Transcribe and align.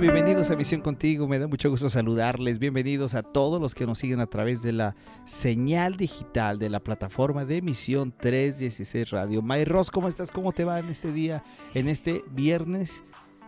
Bienvenidos 0.00 0.50
a 0.50 0.56
Misión 0.56 0.80
Contigo. 0.80 1.28
Me 1.28 1.38
da 1.38 1.46
mucho 1.46 1.70
gusto 1.70 1.88
saludarles. 1.90 2.58
Bienvenidos 2.58 3.14
a 3.14 3.22
todos 3.22 3.60
los 3.60 3.74
que 3.74 3.86
nos 3.86 3.98
siguen 3.98 4.20
a 4.20 4.26
través 4.26 4.62
de 4.62 4.72
la 4.72 4.96
señal 5.24 5.96
digital 5.96 6.58
de 6.58 6.70
la 6.70 6.80
plataforma 6.80 7.44
de 7.44 7.62
Misión 7.62 8.12
316 8.16 9.10
Radio. 9.10 9.42
Mayros, 9.42 9.90
¿cómo 9.90 10.08
estás? 10.08 10.32
¿Cómo 10.32 10.52
te 10.52 10.64
va 10.64 10.78
en 10.80 10.88
este 10.88 11.12
día, 11.12 11.44
en 11.74 11.88
este 11.88 12.24
viernes? 12.30 13.02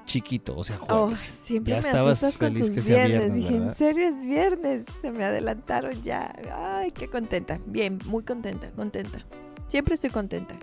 chiquito, 0.06 0.54
o 0.54 0.62
sea, 0.62 0.78
Oh, 0.90 1.06
jueves. 1.06 1.20
siempre 1.44 1.70
Ya 1.72 1.80
me 1.80 1.86
estabas 1.88 2.22
asustas 2.22 2.36
con 2.38 2.48
feliz 2.48 2.60
tus 2.66 2.74
que 2.74 2.82
sea 2.82 3.06
viernes. 3.06 3.34
Dije. 3.34 3.56
¿en 3.56 3.74
serio 3.74 4.08
es 4.08 4.22
viernes? 4.26 4.84
Se 5.00 5.10
me 5.10 5.24
adelantaron 5.24 6.02
ya. 6.02 6.30
Ay, 6.54 6.92
qué 6.92 7.08
contenta. 7.08 7.58
Bien, 7.64 7.98
muy 8.04 8.22
contenta, 8.22 8.70
contenta. 8.72 9.24
Siempre 9.68 9.94
estoy 9.94 10.10
contenta. 10.10 10.56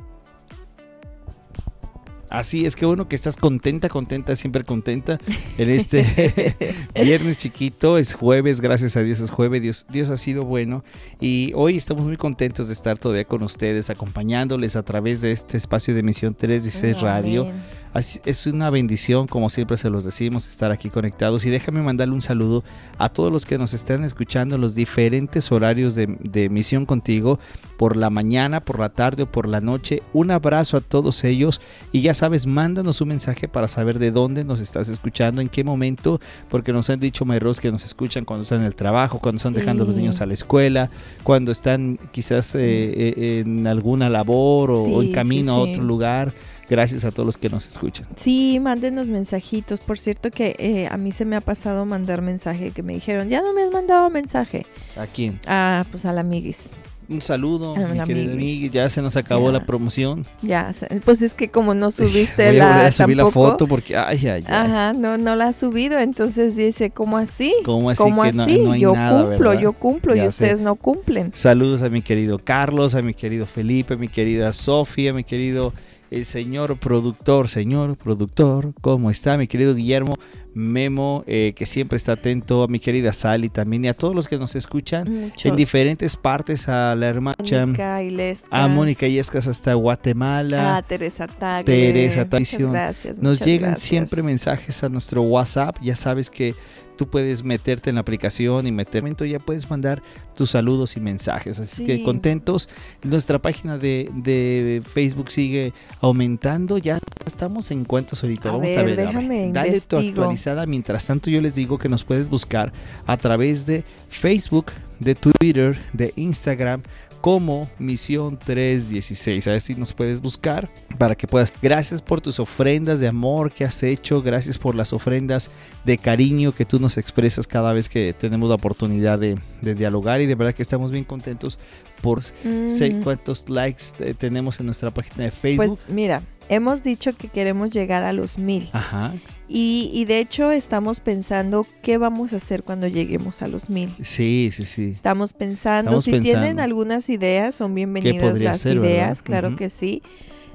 Así 2.31 2.66
es 2.66 2.77
que 2.77 2.85
bueno 2.85 3.09
que 3.09 3.16
estás 3.17 3.35
contenta, 3.35 3.90
contenta, 3.90 4.38
siempre 4.38 4.63
contenta 4.63 5.20
en 5.58 5.70
este 5.70 6.55
viernes 6.95 7.35
chiquito, 7.35 7.98
es 7.98 8.13
jueves, 8.13 8.62
gracias 8.62 8.95
a 8.95 9.03
Dios 9.03 9.20
es 9.20 9.30
jueves, 9.30 9.62
Dios, 9.62 9.85
Dios 9.89 10.09
ha 10.09 10.16
sido 10.16 10.45
bueno 10.45 10.86
y 11.20 11.52
hoy 11.55 11.75
estamos 11.75 12.05
muy 12.05 12.16
contentos 12.16 12.67
de 12.67 12.73
estar 12.73 12.98
todavía 12.98 13.25
con 13.25 13.44
ustedes, 13.44 13.89
acompañándoles 13.89 14.77
a 14.77 14.84
través 14.84 15.20
de 15.20 15.34
este 15.34 15.58
espacio 15.58 15.94
de 15.94 16.03
Misión 16.03 16.33
316 16.33 17.02
Radio. 17.02 17.42
Amén. 17.42 17.80
Es 17.94 18.47
una 18.47 18.70
bendición, 18.70 19.28
como 19.28 19.50
siempre 19.50 19.75
se 19.75 19.89
los 19.89 20.06
decimos, 20.06 20.47
estar 20.47 20.72
aquí 20.72 20.89
conectados. 20.89 21.45
Y 21.45 21.50
déjame 21.50 21.81
mandarle 21.81 22.14
un 22.14 22.22
saludo 22.22 22.64
a 22.98 23.09
todos 23.09 23.31
los 23.31 23.45
que 23.45 23.58
nos 23.58 23.73
están 23.73 24.03
escuchando 24.06 24.56
en 24.56 24.61
los 24.61 24.75
diferentes 24.75 25.52
horarios 25.52 25.94
de, 25.95 26.17
de 26.22 26.50
Misión 26.50 26.86
Contigo, 26.86 27.38
por 27.78 27.98
la 27.98 28.09
mañana, 28.09 28.59
por 28.59 28.80
la 28.80 28.89
tarde 28.89 29.23
o 29.23 29.25
por 29.25 29.48
la 29.48 29.59
noche. 29.59 30.03
Un 30.14 30.31
abrazo 30.31 30.78
a 30.78 30.81
todos 30.81 31.23
ellos. 31.23 31.61
Y 31.92 32.02
ya 32.02 32.14
sabes, 32.14 32.45
mándanos 32.45 33.02
un 33.02 33.09
mensaje 33.09 33.48
para 33.48 33.67
saber 33.67 34.00
de 34.00 34.11
dónde 34.11 34.44
nos 34.44 34.61
estás 34.61 34.88
escuchando, 34.88 35.42
en 35.42 35.50
qué 35.50 35.64
momento, 35.64 36.22
porque 36.50 36.73
nos 36.73 36.89
han 36.89 37.00
dicho, 37.00 37.26
Mayros, 37.26 37.59
que 37.59 37.72
nos 37.72 37.83
escuchan 37.83 38.23
cuando 38.23 38.44
están 38.44 38.61
en 38.61 38.67
el 38.67 38.76
trabajo, 38.76 39.20
cuando 39.20 39.38
están 39.38 39.53
dejando 39.53 39.83
a 39.83 39.88
los 39.88 39.95
niños 39.95 40.22
a 40.22 40.26
la 40.28 40.33
escuela, 40.33 40.92
cuando 41.23 41.52
están 41.52 42.00
quizás 42.11 42.55
eh, 42.55 42.59
eh, 42.61 43.44
en 43.45 43.67
alguna 43.67 44.09
labor 44.09 44.72
o, 44.72 44.76
Sí, 44.76 44.92
o 44.94 45.02
en 45.02 45.11
camino 45.11 45.55
sí, 45.55 45.70
a 45.70 45.72
otro 45.72 45.83
lugar. 45.83 46.33
Gracias 46.72 47.03
a 47.03 47.11
todos 47.11 47.25
los 47.25 47.38
que 47.38 47.50
nos 47.50 47.67
escuchan. 47.67 48.08
Sí, 48.16 48.58
mándenos 48.61 49.09
mensajitos. 49.09 49.81
Por 49.81 50.00
cierto 50.00 50.31
que 50.31 50.55
eh, 50.58 50.88
a 50.89 50.95
mí 50.95 51.11
se 51.11 51.25
me 51.25 51.36
ha 51.36 51.41
pasado 51.41 51.86
mandar 51.86 52.22
mensaje 52.22 52.72
que 52.72 52.81
me 52.81 52.94
dijeron, 52.94 53.27
ya 53.27 53.41
no 53.41 53.52
me 53.53 53.61
has 53.64 53.72
mandado 53.72 54.09
mensaje. 54.09 54.66
¿A 54.95 55.05
quién? 55.05 55.38
Ah, 55.47 55.83
pues 55.92 56.05
a 56.05 56.14
la 56.14 56.22
amiguis. 56.22 56.69
Un 57.09 57.19
saludo, 57.22 57.75
A 57.75 57.88
mi 57.89 57.97
la 57.97 58.05
querida 58.05 58.31
amiguis. 58.31 58.72
Ya 58.72 58.88
se 58.88 59.02
nos 59.02 59.17
acabó 59.17 59.47
Ya. 59.47 59.52
la 59.59 59.66
promoción. 59.66 60.23
Ya, 60.42 60.72
pues 61.03 61.22
es 61.22 61.33
que 61.33 61.49
como 61.49 61.73
no 61.73 61.92
subiste 61.92 62.47
Voy 62.47 62.55
la 62.55 62.86
a 62.86 62.92
subir 62.94 63.17
la 63.17 63.30
foto 63.30 63.67
porque, 63.67 63.97
ay, 63.97 64.17
ay, 64.27 64.30
ay. 64.30 64.44
Ajá, 64.47 64.94
no, 64.94 65.17
no 65.17 65.36
la 65.36 65.49
ha 65.49 65.53
subido, 65.53 65.99
entonces 65.99 66.55
dice, 66.55 66.89
¿cómo 66.92 67.17
así? 67.17 67.53
¿Cómo 67.66 67.89
así 67.89 68.02
¿Cómo 68.02 68.22
que 68.23 68.30
así? 68.30 68.59
no 68.59 68.72
hay 68.72 68.80
yo 68.80 68.94
nada, 68.94 69.25
cumplo, 69.27 69.49
verdad? 69.49 69.61
yo 69.61 69.73
cumplo 69.73 70.16
y 70.16 70.19
sé. 70.19 70.27
ustedes 70.27 70.61
no 70.61 70.75
cumplen. 70.75 71.33
Saludos 71.36 71.81
a 71.81 71.89
mi 71.89 72.02
querido 72.02 72.39
Carlos, 72.39 72.95
a 72.95 73.02
mi 73.02 73.14
querido 73.14 73.45
Felipe, 73.45 73.95
a 73.95 73.97
mi 73.97 74.08
querida 74.08 74.53
Sofía, 74.53 75.11
a 75.11 75.14
mi 75.14 75.25
querido 75.25 75.73
el 76.12 76.26
señor 76.26 76.78
productor, 76.78 77.48
señor 77.48 77.95
productor, 77.95 78.73
¿cómo 78.81 79.09
está? 79.09 79.38
Mi 79.38 79.48
querido 79.48 79.73
Guillermo 79.73 80.16
Memo, 80.54 81.23
eh, 81.26 81.54
que 81.55 81.66
siempre 81.66 81.95
está 81.95 82.11
atento, 82.11 82.64
a 82.64 82.67
mi 82.67 82.80
querida 82.80 83.14
Sally 83.14 83.48
también 83.49 83.86
y 83.86 83.88
a 83.88 83.94
todos 83.94 84.14
los 84.14 84.27
que 84.27 84.38
nos 84.38 84.54
escuchan 84.55 85.32
en 85.42 85.55
diferentes 85.55 86.17
partes, 86.17 86.67
a 86.67 86.94
la 86.95 87.08
hermana 87.08 87.38
Mónica 87.39 88.04
Ilescas. 88.04 88.50
a 88.52 88.67
Mónica 88.67 89.08
Yescas 89.08 89.48
hasta 89.48 89.73
Guatemala. 89.73 90.76
A 90.76 90.82
Teresa 90.82 91.27
Tagle. 91.27 91.64
Teresa 91.64 92.26
Muchas 92.26 92.30
Tagliación. 92.30 92.71
gracias. 92.71 93.17
Nos 93.17 93.32
muchas 93.39 93.48
llegan 93.48 93.70
gracias. 93.71 93.88
siempre 93.89 94.21
mensajes 94.21 94.83
a 94.83 94.89
nuestro 94.89 95.21
WhatsApp. 95.21 95.77
Ya 95.82 95.95
sabes 95.95 96.30
que 96.30 96.54
tú 97.02 97.08
puedes 97.08 97.44
meterte 97.44 97.89
en 97.89 97.95
la 97.95 98.02
aplicación 98.02 98.67
y 98.67 98.72
meter. 98.72 99.04
Ya 99.26 99.39
puedes 99.39 99.67
mandar 99.72 100.04
tus 100.36 100.52
saludos 100.52 100.98
y 100.98 101.00
mensajes. 101.00 101.58
Así 101.58 101.84
que 101.84 102.04
contentos. 102.04 102.70
Nuestra 103.02 103.39
página 103.39 103.80
de, 103.80 104.12
de 104.14 104.84
Facebook 104.94 105.32
sigue 105.32 105.73
aumentando. 106.00 106.78
Ya 106.78 107.00
estamos 107.26 107.72
en 107.72 107.86
cuántos 107.86 108.22
ahorita. 108.22 108.50
A 108.50 108.52
Vamos 108.52 108.78
a 108.78 108.84
ver, 108.84 108.98
ver. 108.98 109.08
a 109.08 109.12
ver. 109.12 109.28
déjame 109.28 109.52
Dale 109.52 109.82
tu 109.82 109.98
actualizada. 109.98 110.67
Mientras 110.67 111.04
tanto, 111.08 111.32
yo 111.32 111.42
les 111.42 111.56
digo 111.56 111.80
que 111.80 111.89
nos 111.89 112.04
puedes 112.04 112.30
buscar 112.30 112.72
a 113.08 113.18
través 113.18 113.66
de 113.66 113.83
Facebook, 114.10 114.68
de 115.00 115.16
Twitter, 115.16 115.80
de 115.94 116.14
Instagram 116.18 116.83
como 117.21 117.70
Misión 117.80 118.37
316. 118.37 119.48
A 119.48 119.52
ver 119.52 119.61
si 119.61 119.76
nos 119.76 119.93
puedes 119.93 120.21
buscar 120.21 120.70
para 120.98 121.15
que 121.15 121.27
puedas. 121.27 121.54
Gracias 121.61 122.02
por 122.02 122.20
tus 122.20 122.39
ofrendas 122.39 122.99
de 122.99 123.08
amor 123.08 123.52
que 123.52 123.64
has 123.64 123.83
hecho. 123.83 124.21
Gracias 124.21 124.58
por 124.58 124.76
las 124.76 124.92
ofrendas 124.92 125.49
de 125.86 125.98
cariño 125.98 126.52
que 126.52 126.65
tú 126.65 126.80
nos 126.80 126.98
expresas 126.98 127.48
cada 127.48 127.73
vez 127.73 127.87
que 127.87 128.13
tenemos 128.13 128.50
la 128.50 128.56
oportunidad 128.56 129.19
de, 129.19 129.38
de 129.62 129.75
dialogar. 129.75 130.21
Y 130.21 130.25
de 130.25 130.36
verdad 130.36 130.54
que 130.54 130.63
estamos 130.63 130.92
bien 130.92 131.04
contentos 131.04 131.59
por 132.01 132.21
sé 132.24 132.33
Mm, 132.44 133.04
cuántos 133.04 133.48
likes 133.50 134.15
tenemos 134.18 134.59
en 134.59 134.65
nuestra 134.65 134.92
página 134.92 135.25
de 135.25 135.31
Facebook. 135.31 135.68
Pues 135.68 135.89
mira, 135.89 136.21
hemos 136.51 136.84
dicho 136.84 137.16
que 137.16 137.30
queremos 137.30 137.72
llegar 137.72 138.04
a 138.04 138.13
los 138.13 138.38
mil. 138.38 138.69
Ajá. 138.74 139.13
Y, 139.48 139.89
y 139.94 140.06
de 140.06 140.19
hecho 140.19 140.51
estamos 140.51 141.00
pensando 141.00 141.66
qué 141.81 141.98
vamos 141.98 142.34
a 142.34 142.36
hacer 142.36 142.63
cuando 142.63 142.88
lleguemos 142.88 143.42
a 143.42 143.48
los 143.48 143.69
mil. 143.69 143.89
Sí, 144.04 144.51
sí, 144.54 144.66
sí. 144.66 144.92
Estamos 144.92 145.34
pensando, 145.34 145.92
Estamos 145.92 146.04
si 146.04 146.12
pensando. 146.12 146.39
tienen 146.39 146.60
algunas 146.60 147.10
ideas, 147.10 147.56
son 147.56 147.74
bienvenidas 147.74 148.39
las 148.39 148.60
ser, 148.60 148.80
verdad? 148.80 148.89
ideas, 148.89 149.22
claro 149.24 149.56
que 149.56 149.69
sí. 149.69 150.04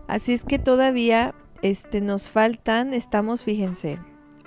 Así 0.06 0.32
es 0.34 0.42
que 0.42 0.58
todavía 0.58 1.34
este, 1.62 2.00
nos 2.00 2.30
faltan, 2.30 2.94
estamos, 2.94 3.42
fíjense, 3.42 3.98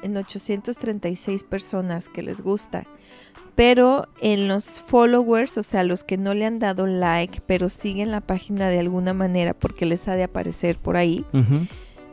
en 0.04 0.18
836 0.18 1.44
personas 1.44 2.10
que 2.10 2.22
les 2.22 2.42
gusta. 2.42 2.86
Pero 3.56 4.08
en 4.22 4.48
los 4.48 4.80
followers, 4.80 5.58
o 5.58 5.64
sea, 5.64 5.84
los 5.84 6.04
que 6.04 6.18
no 6.18 6.34
le 6.34 6.46
han 6.46 6.60
dado 6.60 6.88
like, 6.88 7.42
pero 7.46 7.68
siguen 7.68 8.12
la 8.12 8.22
página 8.22 8.70
de 8.70 8.80
alguna 8.80 9.14
manera 9.14 9.54
porque 9.54 9.86
les 9.86 10.08
ha 10.08 10.16
de 10.16 10.24
aparecer 10.24 10.78
por 10.78 10.96
ahí, 10.96 11.26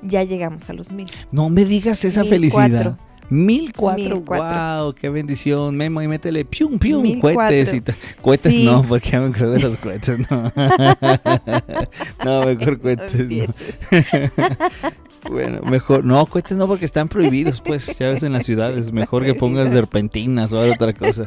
ya 0.02 0.24
llegamos 0.24 0.68
a 0.70 0.72
los 0.72 0.90
mil. 0.90 1.06
No 1.30 1.48
me 1.48 1.64
digas 1.64 2.04
esa 2.04 2.24
felicidad. 2.24 2.98
Cuatro. 3.28 3.36
Mil 3.36 3.72
cuatro, 3.74 4.04
Mil 4.16 4.24
cuatro. 4.24 4.84
wow, 4.84 4.94
qué 4.94 5.08
bendición. 5.10 5.76
Memo 5.76 6.02
y 6.02 6.08
métele 6.08 6.44
pium, 6.44 6.78
pium, 6.78 7.20
cohetes. 7.20 7.72
Y 7.74 7.82
cohetes 8.22 8.54
Sí. 8.54 8.64
no, 8.64 8.82
porque 8.82 9.10
ya 9.10 9.20
me 9.20 9.32
creo 9.32 9.50
de 9.50 9.60
los 9.60 9.76
cohetes, 9.78 10.18
no. 10.30 10.52
no, 12.24 12.44
mejor 12.46 12.80
cohetes 12.80 13.28
no. 13.28 13.46
Bueno, 15.30 15.60
mejor, 15.62 16.04
no, 16.04 16.24
cohetes 16.26 16.56
no, 16.56 16.68
porque 16.68 16.84
están 16.84 17.08
prohibidos, 17.08 17.60
pues, 17.60 17.98
ya 17.98 18.10
ves 18.10 18.22
en 18.22 18.32
las 18.32 18.46
ciudades. 18.46 18.92
Mejor 18.92 19.24
que 19.24 19.34
pongas 19.34 19.72
serpentinas 19.72 20.52
o 20.52 20.60
otra 20.60 20.92
cosa. 20.92 21.26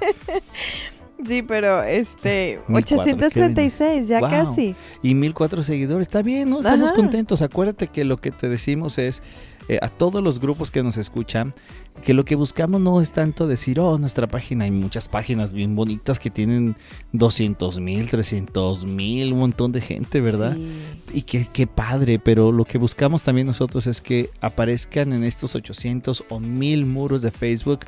Sí, 1.28 1.42
pero 1.42 1.84
este, 1.84 2.60
Mil 2.70 2.82
cuatro, 2.86 3.04
qué 3.04 3.12
836, 3.14 4.08
ya 4.08 4.22
Wow. 4.22 4.30
casi. 4.30 4.74
Y 5.04 5.16
mil 5.16 5.34
cuatro 5.34 5.62
seguidores, 5.64 6.08
está 6.08 6.22
bien, 6.22 6.50
¿no? 6.50 6.60
Estamos 6.60 6.92
Ajá. 6.92 6.96
contentos. 6.96 7.42
Acuérdate 7.42 7.88
que 7.88 8.06
lo 8.06 8.22
que 8.22 8.32
te 8.32 8.48
decimos 8.48 8.98
es 8.98 9.22
eh, 9.68 9.80
a 9.82 9.90
todos 9.90 10.24
los 10.24 10.40
grupos 10.40 10.72
que 10.72 10.82
nos 10.82 10.96
escuchan, 10.96 11.54
que 12.00 12.14
lo 12.14 12.26
que 12.26 12.36
buscamos 12.36 12.82
no 12.82 13.02
es 13.02 13.12
tanto 13.12 13.48
decir, 13.48 13.80
oh, 13.80 13.98
nuestra 13.98 14.28
página, 14.28 14.64
hay 14.66 14.72
muchas 14.72 15.08
páginas 15.08 15.52
bien 15.54 15.76
bonitas 15.76 16.20
que 16.20 16.30
tienen 16.30 16.76
200 17.14 17.80
mil, 17.80 18.10
300 18.10 18.86
mil, 18.86 19.34
un 19.34 19.40
montón 19.40 19.72
de 19.72 19.82
gente, 19.82 20.22
¿verdad? 20.22 20.56
Sí. 20.56 21.18
Y 21.18 21.22
qué, 21.24 21.48
qué 21.52 21.68
padre, 21.68 22.20
pero 22.20 22.52
lo 22.52 22.66
que 22.66 22.78
buscamos 22.78 23.24
también 23.24 23.48
nosotros 23.48 23.88
es 23.88 24.02
que 24.02 24.30
aparezcan 24.42 25.14
en 25.14 25.24
estos 25.24 25.56
800 25.56 26.24
o 26.30 26.40
1000 26.40 26.86
muros 26.86 27.22
de 27.22 27.32
Facebook 27.32 27.82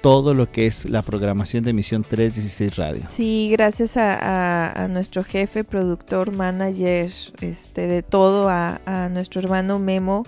todo 0.00 0.32
lo 0.32 0.50
que 0.52 0.68
es 0.68 0.88
la 0.88 1.02
programación 1.02 1.64
de 1.64 1.72
Misión 1.72 2.04
316 2.04 2.76
Radio. 2.76 3.02
Sí, 3.08 3.48
gracias 3.50 3.96
a, 3.96 4.14
a- 4.14 4.84
a 4.84 4.88
nuestro 4.88 5.24
jefe, 5.24 5.64
productor, 5.64 6.32
manager, 6.32 7.10
este, 7.40 7.86
de 7.88 8.02
todo, 8.04 8.48
a, 8.48 8.80
a 8.86 9.08
nuestro 9.08 9.40
hermano 9.40 9.80
Memo, 9.80 10.24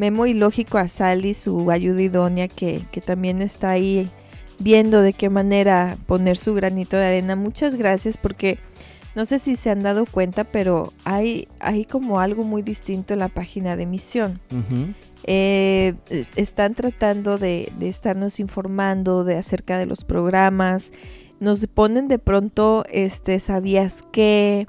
Memo 0.00 0.24
y 0.24 0.32
lógico 0.32 0.78
a 0.78 0.88
Sally, 0.88 1.34
su 1.34 1.70
ayuda 1.70 2.00
idónea, 2.00 2.48
que, 2.48 2.80
que 2.90 3.02
también 3.02 3.42
está 3.42 3.68
ahí 3.70 4.08
viendo 4.58 5.02
de 5.02 5.12
qué 5.12 5.28
manera 5.28 5.98
poner 6.06 6.38
su 6.38 6.54
granito 6.54 6.96
de 6.96 7.04
arena. 7.06 7.36
Muchas 7.36 7.74
gracias 7.74 8.16
porque 8.16 8.58
no 9.14 9.24
sé 9.26 9.38
si 9.38 9.56
se 9.56 9.68
han 9.68 9.80
dado 9.82 10.06
cuenta, 10.06 10.44
pero 10.44 10.92
hay, 11.04 11.48
hay 11.58 11.84
como 11.84 12.18
algo 12.18 12.44
muy 12.44 12.62
distinto 12.62 13.12
en 13.12 13.18
la 13.20 13.28
página 13.28 13.76
de 13.76 13.84
Misión. 13.84 14.40
Eh, 15.24 15.94
es- 16.08 16.28
están 16.36 16.74
tratando 16.74 17.36
de, 17.36 17.70
de 17.78 17.88
estarnos 17.88 18.40
informando 18.40 19.24
de 19.24 19.36
acerca 19.36 19.78
de 19.78 19.84
los 19.86 20.04
programas. 20.04 20.92
Nos 21.40 21.66
ponen 21.66 22.08
de 22.08 22.18
pronto, 22.18 22.84
este, 22.90 23.38
¿sabías 23.38 23.98
qué? 24.12 24.66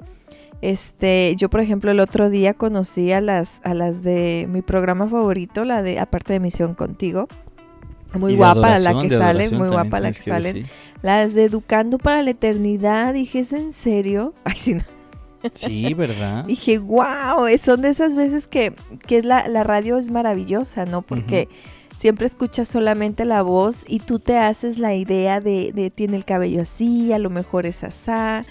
Este, 0.62 1.34
yo 1.36 1.50
por 1.50 1.60
ejemplo 1.60 1.90
el 1.90 1.98
otro 1.98 2.30
día 2.30 2.54
conocí 2.54 3.10
a 3.10 3.20
las, 3.20 3.60
a 3.64 3.74
las 3.74 4.04
de 4.04 4.46
mi 4.48 4.62
programa 4.62 5.08
favorito, 5.08 5.64
la 5.64 5.82
de 5.82 5.98
aparte 5.98 6.32
de 6.32 6.40
Misión 6.40 6.74
Contigo. 6.74 7.28
Muy 8.14 8.36
guapa 8.36 8.78
la 8.78 9.02
que 9.02 9.10
sale, 9.10 9.50
muy 9.50 9.68
guapa 9.68 9.98
la 9.98 10.12
que, 10.12 10.22
sale. 10.22 10.66
Las 11.02 11.34
de 11.34 11.44
Educando 11.44 11.98
para 11.98 12.22
la 12.22 12.30
Eternidad, 12.30 13.12
dije, 13.14 13.40
¿es 13.40 13.52
en 13.52 13.72
serio? 13.72 14.34
Ay, 14.44 14.54
sí, 14.56 14.74
no. 14.74 14.82
Sí, 15.54 15.92
¿verdad? 15.94 16.44
Dije, 16.46 16.78
wow, 16.78 17.48
son 17.60 17.82
de 17.82 17.88
esas 17.88 18.14
veces 18.14 18.46
que, 18.46 18.72
que 19.08 19.22
la, 19.22 19.48
la 19.48 19.64
radio 19.64 19.98
es 19.98 20.10
maravillosa, 20.10 20.84
¿no? 20.84 21.02
Porque 21.02 21.48
siempre 21.96 22.26
escuchas 22.26 22.68
solamente 22.68 23.24
la 23.24 23.42
voz 23.42 23.82
y 23.88 23.98
tú 23.98 24.20
te 24.20 24.38
haces 24.38 24.78
la 24.78 24.94
idea 24.94 25.40
de, 25.40 25.72
de 25.72 25.90
tiene 25.90 26.16
el 26.16 26.24
cabello 26.24 26.62
así, 26.62 27.12
a 27.12 27.18
lo 27.18 27.30
mejor 27.30 27.66
es 27.66 27.82
asá. 27.82 28.44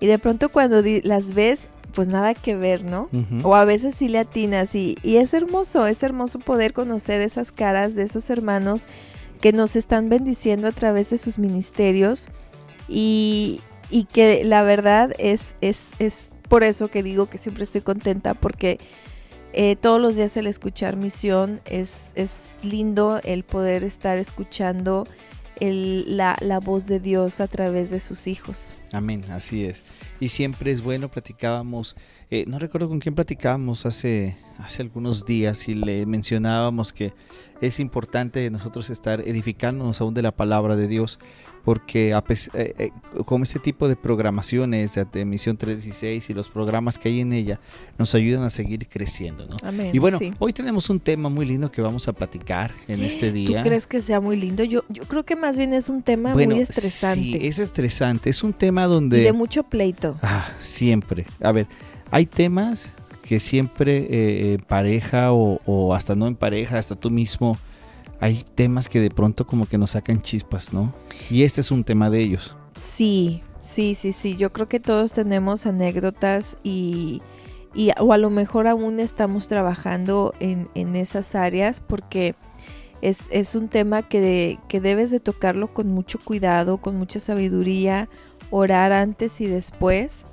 Y 0.00 0.06
de 0.06 0.18
pronto 0.18 0.48
cuando 0.48 0.82
las 1.02 1.34
ves, 1.34 1.68
pues 1.94 2.08
nada 2.08 2.34
que 2.34 2.54
ver, 2.54 2.84
¿no? 2.84 3.08
O 3.42 3.54
a 3.54 3.64
veces 3.64 3.94
sí 3.94 4.08
le 4.08 4.18
atinas 4.18 4.74
y, 4.74 4.96
y 5.02 5.16
es 5.16 5.34
hermoso, 5.34 5.86
es 5.86 6.02
hermoso 6.02 6.38
poder 6.38 6.72
conocer 6.72 7.20
esas 7.20 7.50
caras 7.50 7.94
de 7.94 8.04
esos 8.04 8.30
hermanos 8.30 8.86
que 9.40 9.52
nos 9.52 9.76
están 9.76 10.08
bendiciendo 10.08 10.68
a 10.68 10.72
través 10.72 11.10
de 11.10 11.18
sus 11.18 11.38
ministerios 11.38 12.28
y, 12.88 13.60
y 13.90 14.04
que 14.04 14.44
la 14.44 14.62
verdad 14.62 15.12
es, 15.18 15.54
es, 15.60 15.90
es 15.98 16.34
por 16.48 16.64
eso 16.64 16.88
que 16.88 17.02
digo 17.02 17.28
que 17.28 17.38
siempre 17.38 17.64
estoy 17.64 17.80
contenta 17.80 18.34
porque 18.34 18.78
eh, 19.52 19.76
todos 19.76 20.00
los 20.00 20.16
días 20.16 20.36
el 20.36 20.46
escuchar 20.46 20.96
misión 20.96 21.60
es, 21.64 22.12
es 22.14 22.50
lindo 22.62 23.20
el 23.24 23.44
poder 23.44 23.84
estar 23.84 24.18
escuchando 24.18 25.06
la, 25.60 26.36
la, 26.40 26.60
voz 26.60 26.86
de 26.86 27.00
Dios 27.00 27.40
a 27.40 27.46
través 27.46 27.90
de 27.90 28.00
sus 28.00 28.26
hijos. 28.26 28.74
Amén, 28.92 29.22
así 29.30 29.64
es. 29.64 29.84
Y 30.20 30.28
siempre 30.28 30.70
es 30.72 30.82
bueno, 30.82 31.08
platicábamos, 31.08 31.96
eh, 32.30 32.44
no 32.46 32.58
recuerdo 32.58 32.88
con 32.88 33.00
quién 33.00 33.14
platicábamos 33.14 33.86
hace, 33.86 34.36
hace 34.58 34.82
algunos 34.82 35.24
días 35.24 35.68
y 35.68 35.74
le 35.74 36.06
mencionábamos 36.06 36.92
que 36.92 37.12
es 37.60 37.80
importante 37.80 38.50
nosotros 38.50 38.90
estar 38.90 39.20
edificándonos 39.20 40.00
aún 40.00 40.14
de 40.14 40.22
la 40.22 40.32
palabra 40.32 40.76
de 40.76 40.88
Dios 40.88 41.18
porque 41.68 42.14
a 42.14 42.24
eh, 42.30 42.74
eh, 42.78 42.90
como 43.26 43.44
este 43.44 43.58
tipo 43.58 43.88
de 43.88 43.94
programaciones 43.94 44.98
de 45.12 45.24
Misión 45.26 45.58
316 45.58 46.30
y 46.30 46.32
los 46.32 46.48
programas 46.48 46.98
que 46.98 47.10
hay 47.10 47.20
en 47.20 47.34
ella 47.34 47.60
nos 47.98 48.14
ayudan 48.14 48.42
a 48.44 48.48
seguir 48.48 48.88
creciendo, 48.88 49.44
¿no? 49.44 49.56
y 49.92 49.98
bueno, 49.98 50.18
hoy 50.38 50.54
tenemos 50.54 50.88
un 50.88 50.98
tema 50.98 51.28
muy 51.28 51.44
lindo 51.44 51.70
que 51.70 51.82
vamos 51.82 52.08
a 52.08 52.14
platicar 52.14 52.72
en 52.88 53.04
este 53.04 53.32
día. 53.32 53.58
¿Tú 53.62 53.68
crees 53.68 53.86
que 53.86 54.00
sea 54.00 54.18
muy 54.18 54.38
lindo? 54.38 54.64
Yo, 54.64 54.82
yo 54.88 55.02
creo 55.02 55.26
que 55.26 55.36
más 55.36 55.58
bien 55.58 55.74
es 55.74 55.90
un 55.90 56.00
tema 56.00 56.32
muy 56.32 56.58
estresante. 56.58 57.38
Sí, 57.38 57.38
es 57.46 57.58
estresante, 57.58 58.30
es 58.30 58.42
un 58.42 58.54
tema 58.54 58.86
donde... 58.86 59.18
de 59.18 59.34
mucho 59.34 59.62
pleito. 59.62 60.16
Ah, 60.22 60.48
siempre. 60.58 61.26
A 61.42 61.52
ver, 61.52 61.66
hay 62.10 62.24
temas 62.24 62.94
que 63.20 63.40
siempre 63.40 64.06
eh, 64.08 64.54
en 64.54 64.62
pareja 64.62 65.34
o, 65.34 65.60
o 65.66 65.92
hasta 65.92 66.14
no 66.14 66.28
en 66.28 66.34
pareja, 66.34 66.78
hasta 66.78 66.94
tú 66.94 67.10
mismo 67.10 67.58
hay 68.20 68.44
temas 68.54 68.88
que 68.88 69.00
de 69.00 69.10
pronto 69.10 69.46
como 69.46 69.66
que 69.66 69.78
nos 69.78 69.90
sacan 69.92 70.22
chispas, 70.22 70.72
¿no? 70.72 70.92
Y 71.30 71.44
este 71.44 71.60
es 71.60 71.70
un 71.70 71.84
tema 71.84 72.10
de 72.10 72.20
ellos. 72.20 72.56
Sí, 72.74 73.42
sí, 73.62 73.94
sí, 73.94 74.12
sí. 74.12 74.36
Yo 74.36 74.52
creo 74.52 74.68
que 74.68 74.80
todos 74.80 75.12
tenemos 75.12 75.66
anécdotas 75.66 76.58
y, 76.62 77.22
y 77.74 77.90
o 77.98 78.12
a 78.12 78.18
lo 78.18 78.30
mejor 78.30 78.66
aún 78.66 79.00
estamos 79.00 79.48
trabajando 79.48 80.34
en, 80.40 80.68
en 80.74 80.96
esas 80.96 81.34
áreas 81.34 81.80
porque 81.80 82.34
es, 83.02 83.26
es 83.30 83.54
un 83.54 83.68
tema 83.68 84.02
que, 84.02 84.58
que 84.68 84.80
debes 84.80 85.10
de 85.10 85.20
tocarlo 85.20 85.72
con 85.72 85.88
mucho 85.88 86.18
cuidado, 86.18 86.78
con 86.78 86.96
mucha 86.96 87.20
sabiduría, 87.20 88.08
orar 88.50 88.92
antes 88.92 89.40
y 89.40 89.46
después 89.46 90.26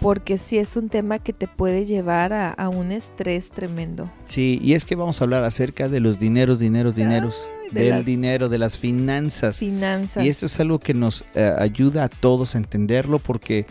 porque 0.00 0.38
sí 0.38 0.58
es 0.58 0.76
un 0.76 0.88
tema 0.88 1.18
que 1.18 1.32
te 1.32 1.48
puede 1.48 1.84
llevar 1.84 2.32
a, 2.32 2.68
un 2.68 2.92
estrés 2.92 3.50
tremendo. 3.50 4.10
Sí, 4.26 4.60
y 4.62 4.74
es 4.74 4.84
que 4.84 4.94
vamos 4.94 5.20
a 5.20 5.24
hablar 5.24 5.44
acerca 5.44 5.88
de 5.88 6.00
los 6.00 6.18
dineros, 6.18 6.58
dineros, 6.58 6.94
dineros, 6.94 7.48
del 7.72 8.04
dinero, 8.04 8.48
de 8.48 8.58
las 8.58 8.78
finanzas. 8.78 9.58
Finanzas. 9.58 10.24
Y 10.24 10.28
esto 10.28 10.46
es 10.46 10.60
algo 10.60 10.78
que 10.78 10.94
nos 10.94 11.24
eh, 11.34 11.52
ayuda 11.58 12.04
a 12.04 12.08
todos 12.08 12.54
a 12.54 12.58
entenderlo 12.58 13.18
porque 13.18 13.66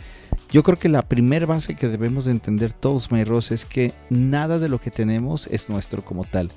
yo 0.51 0.63
creo 0.63 0.77
que 0.77 0.89
la 0.89 1.03
primera 1.03 1.45
base 1.45 1.75
que 1.75 1.88
debemos 1.88 2.25
de 2.25 2.31
entender 2.31 2.74
todos, 2.74 3.12
Mayros, 3.12 3.51
es 3.51 3.65
que 3.65 3.94
nada 4.09 4.59
de 4.59 4.69
lo 4.69 4.79
que 4.79 4.91
tenemos 4.91 5.47
es 5.47 5.69
nuestro 5.69 6.03
como 6.03 6.25
tal. 6.25 6.51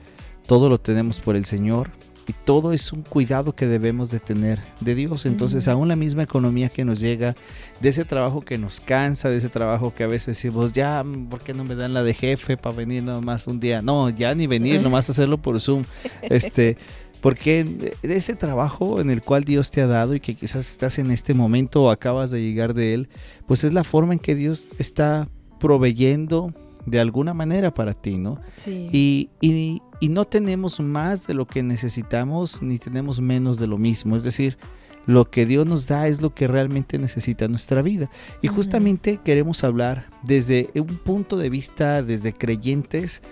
Todo 0.47 0.69
lo 0.69 0.81
tenemos 0.81 1.21
por 1.21 1.37
el 1.37 1.45
Señor, 1.45 1.91
y 2.31 2.33
todo 2.33 2.73
es 2.73 2.93
un 2.93 3.03
cuidado 3.03 3.57
que 3.57 3.67
debemos 3.67 4.09
de 4.13 4.21
tener 4.21 4.61
de 4.79 4.95
Dios. 4.95 5.27
Entonces, 5.27 5.67
aún 5.67 5.89
la 5.89 5.97
misma 5.97 6.23
economía 6.23 6.69
que 6.69 6.85
nos 6.85 7.01
llega, 7.01 7.35
de 7.81 7.89
ese 7.89 8.05
trabajo 8.05 8.43
que 8.43 8.57
nos 8.57 8.79
cansa, 8.79 9.31
de 9.31 9.39
ese 9.39 9.49
trabajo 9.49 9.93
que 9.93 10.05
a 10.05 10.07
veces 10.07 10.37
decimos, 10.37 10.73
ya, 10.73 11.05
¿por 11.29 11.41
qué 11.41 11.55
no 11.55 11.65
me 11.65 11.75
dan 11.75 11.93
la 11.93 12.05
de 12.05 12.15
jefe 12.15 12.57
para 12.57 12.77
venir 12.77 13.03
nomás 13.03 13.49
un 13.49 13.59
día? 13.59 13.83
No, 13.83 14.11
ya 14.11 14.33
ni 14.37 14.47
venir, 14.47 14.81
nomás 14.81 15.11
hacerlo 15.11 15.39
por 15.39 15.61
Zoom. 15.61 15.83
Este, 16.23 16.77
porque 17.21 17.65
de 17.65 18.17
ese 18.17 18.37
trabajo 18.37 19.01
en 19.01 19.11
el 19.11 19.23
cual 19.23 19.43
Dios 19.43 19.73
te 19.73 19.83
ha 19.83 19.89
dado 19.89 20.15
y 20.15 20.21
que 20.21 20.37
quizás 20.37 20.71
estás 20.71 21.01
en 21.01 21.11
este 21.11 21.35
momento 21.35 21.83
o 21.83 21.91
acabas 21.91 22.31
de 22.31 22.41
llegar 22.41 22.75
de 22.75 22.95
él, 22.95 23.09
pues 23.49 23.65
es 23.65 23.73
la 23.73 23.83
forma 23.83 24.13
en 24.13 24.21
que 24.21 24.37
Dios 24.37 24.67
está 24.79 25.27
proveyendo 25.59 26.55
de 26.87 27.01
alguna 27.01 27.35
manera 27.35 27.73
para 27.73 27.95
ti, 27.95 28.19
¿no? 28.19 28.41
Sí. 28.57 28.89
Y, 28.93 29.31
y, 29.41 29.83
y 30.01 30.09
no 30.09 30.25
tenemos 30.25 30.81
más 30.81 31.27
de 31.27 31.35
lo 31.35 31.47
que 31.47 31.63
necesitamos 31.63 32.63
ni 32.63 32.79
tenemos 32.79 33.21
menos 33.21 33.59
de 33.59 33.67
lo 33.67 33.79
mismo. 33.79 34.17
Es 34.17 34.25
decir, 34.25 34.59
lo 35.07 35.31
que 35.31 35.47
Dios 35.47 35.67
nos 35.67 35.87
da 35.87 36.09
es 36.09 36.21
lo 36.21 36.35
que 36.35 36.47
realmente 36.47 36.99
necesita 36.99 37.49
nuestra 37.49 37.83
vida. 37.83 38.11
Y 38.43 38.49
justamente 38.49 39.19
queremos 39.25 39.65
hablar 39.65 40.07
desde 40.23 40.71
un 40.75 40.87
punto 40.87 41.37
de 41.37 41.51
vista, 41.51 42.03
desde 42.03 42.33
creyentes, 42.33 43.23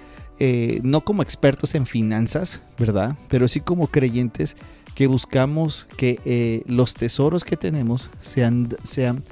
eh, 0.41 0.81
no 0.83 1.03
como 1.03 1.23
expertos 1.23 1.75
en 1.75 1.87
finanzas, 1.87 2.63
¿verdad? 2.79 3.17
Pero 3.29 3.49
sí 3.49 3.61
como 3.61 3.89
creyentes 3.89 4.57
que 4.95 5.07
buscamos 5.07 5.87
que 5.97 6.21
eh, 6.25 6.63
los 6.67 6.95
tesoros 6.95 7.45
que 7.45 7.57
tenemos 7.57 8.11
sean, 8.21 8.69
sean 8.83 9.23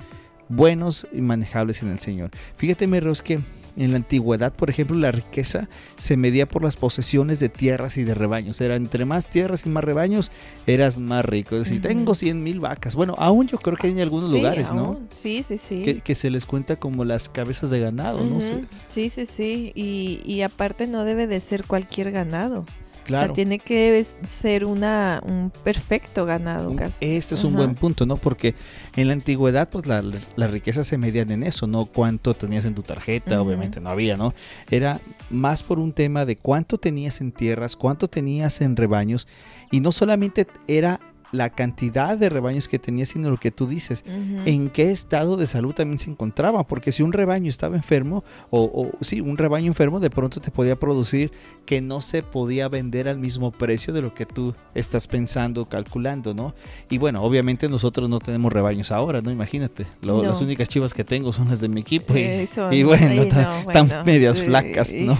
buenos 0.49 1.07
y 1.13 1.21
manejables 1.21 1.83
en 1.83 1.89
el 1.89 1.99
Señor. 1.99 2.31
Fíjate, 2.57 2.87
Meros, 2.87 3.23
que 3.23 3.41
en 3.77 3.91
la 3.91 3.97
antigüedad, 3.97 4.53
por 4.53 4.71
ejemplo, 4.71 4.97
la 4.97 5.13
riqueza 5.13 5.69
se 5.97 6.17
medía 6.17 6.47
por 6.47 6.63
las 6.63 6.77
posesiones 6.77 7.41
de 7.41 7.49
tierras 7.49 7.97
y 7.97 8.05
de 8.05 8.15
rebaños. 8.15 8.61
Era 8.61 8.77
entre 8.77 9.05
más 9.05 9.29
tierras 9.29 9.67
y 9.67 9.69
más 9.69 9.85
rebaños, 9.85 10.31
eras 10.67 10.99
más 10.99 11.25
rico. 11.25 11.57
Es 11.57 11.65
decir, 11.65 11.83
tengo 11.83 12.15
100 12.15 12.43
mil 12.43 12.61
vacas. 12.61 12.95
Bueno, 12.95 13.15
aún 13.19 13.47
yo 13.49 13.59
creo 13.59 13.77
que 13.77 13.89
hay 13.89 13.93
en 13.93 14.01
algunos 14.01 14.33
lugares, 14.33 14.73
¿no? 14.73 15.01
Sí, 15.11 15.43
sí, 15.43 15.59
sí. 15.59 16.01
Que, 16.03 16.15
se 16.15 16.31
les 16.31 16.47
cuenta 16.47 16.77
como 16.77 17.05
las 17.05 17.29
cabezas 17.29 17.71
de 17.71 17.81
ganado, 17.81 18.25
¿no? 18.25 18.41
Sí, 18.89 19.11
sí, 19.11 19.27
sí. 19.27 19.73
Y, 19.75 20.21
y 20.25 20.43
aparte 20.43 20.87
no 20.87 21.05
debe 21.05 21.27
de 21.27 21.41
ser 21.41 21.65
cualquier 21.65 22.11
ganado. 22.11 22.65
Claro. 23.07 23.33
tiene 23.33 23.61
que 23.61 24.05
ser 24.27 24.65
una, 24.65 25.23
un 25.25 25.53
perfecto 25.63 26.27
ganado 26.27 26.75
casi. 26.75 27.05
Este 27.05 27.37
es 27.37 27.45
un 27.45 27.55
buen 27.55 27.77
punto, 27.77 28.05
¿no? 28.05 28.17
Porque 28.17 28.57
en 28.97 29.07
la 29.07 29.13
antigüedad, 29.13 29.69
pues 29.69 29.87
la, 29.87 30.03
la 30.35 30.47
riqueza 30.49 30.83
se 30.83 30.99
medían 30.99 31.31
en 31.31 31.45
eso, 31.45 31.69
no 31.69 31.85
cuánto 31.85 32.35
tenías 32.35 32.65
en 32.65 32.75
tu 32.75 32.83
tarjeta, 32.83 33.41
obviamente 33.41 33.81
no 33.81 33.91
había, 33.91 34.17
¿no? 34.17 34.35
Era 34.71 35.01
más 35.31 35.63
por 35.63 35.79
un 35.79 35.93
tema 35.93 36.25
de 36.25 36.37
cuánto 36.37 36.79
tenías 36.79 37.21
en 37.21 37.31
tierras, 37.31 37.77
cuánto 37.77 38.09
tenías 38.09 38.61
en 38.61 38.75
rebaños, 38.77 39.29
y 39.71 39.81
no 39.81 39.93
solamente 39.93 40.47
era 40.67 41.01
la 41.33 41.51
cantidad 41.51 42.17
de 42.17 42.29
rebaños 42.29 42.69
que 42.69 42.79
tenía, 42.79 43.07
sino 43.07 43.31
lo 43.31 43.39
que 43.39 43.51
tú 43.51 43.67
dices, 43.67 44.05
en 44.07 44.71
qué 44.71 44.91
estado 44.91 45.37
de 45.37 45.47
salud 45.47 45.75
también 45.75 45.99
se 45.99 46.11
encontraba, 46.11 46.67
porque 46.67 46.93
si 46.93 47.03
un 47.03 47.13
rebaño 47.13 47.51
estaba 47.51 47.77
enfermo, 47.77 48.25
o, 48.51 48.63
o 48.63 49.05
sí, 49.05 49.21
un 49.21 49.37
rebaño 49.37 49.67
enfermo 49.67 50.01
de 50.01 50.11
pronto 50.11 50.41
te 50.41 50.51
podía 50.51 50.77
producir 50.77 51.33
que 51.67 51.81
no 51.81 52.01
se 52.01 52.23
podía 52.23 52.69
vender 52.69 53.09
al 53.09 53.19
mismo 53.19 53.51
precio 53.51 53.93
de 53.93 54.01
lo 54.01 54.15
que 54.15 54.25
tú 54.25 54.55
estás 54.75 55.07
pensando, 55.09 55.67
calculando, 55.67 56.33
¿no? 56.33 56.55
Y 56.89 56.99
bueno, 56.99 57.23
obviamente 57.23 57.69
nosotros 57.69 58.09
no 58.09 58.21
tenemos 58.21 58.53
rebaños 58.53 58.93
ahora, 58.93 59.21
¿no? 59.21 59.31
Imagínate, 59.31 59.87
las 60.03 60.41
únicas 60.41 60.69
chivas 60.69 60.95
que 60.95 61.05
tengo 61.05 61.33
son 61.33 61.49
las 61.49 61.61
de 61.61 61.69
mi 61.69 61.81
equipo 61.81 62.15
y, 62.17 62.83
bueno, 62.83 63.23
están 63.23 64.05
medias 64.05 64.41
flacas, 64.41 64.93
¿no? 64.93 65.19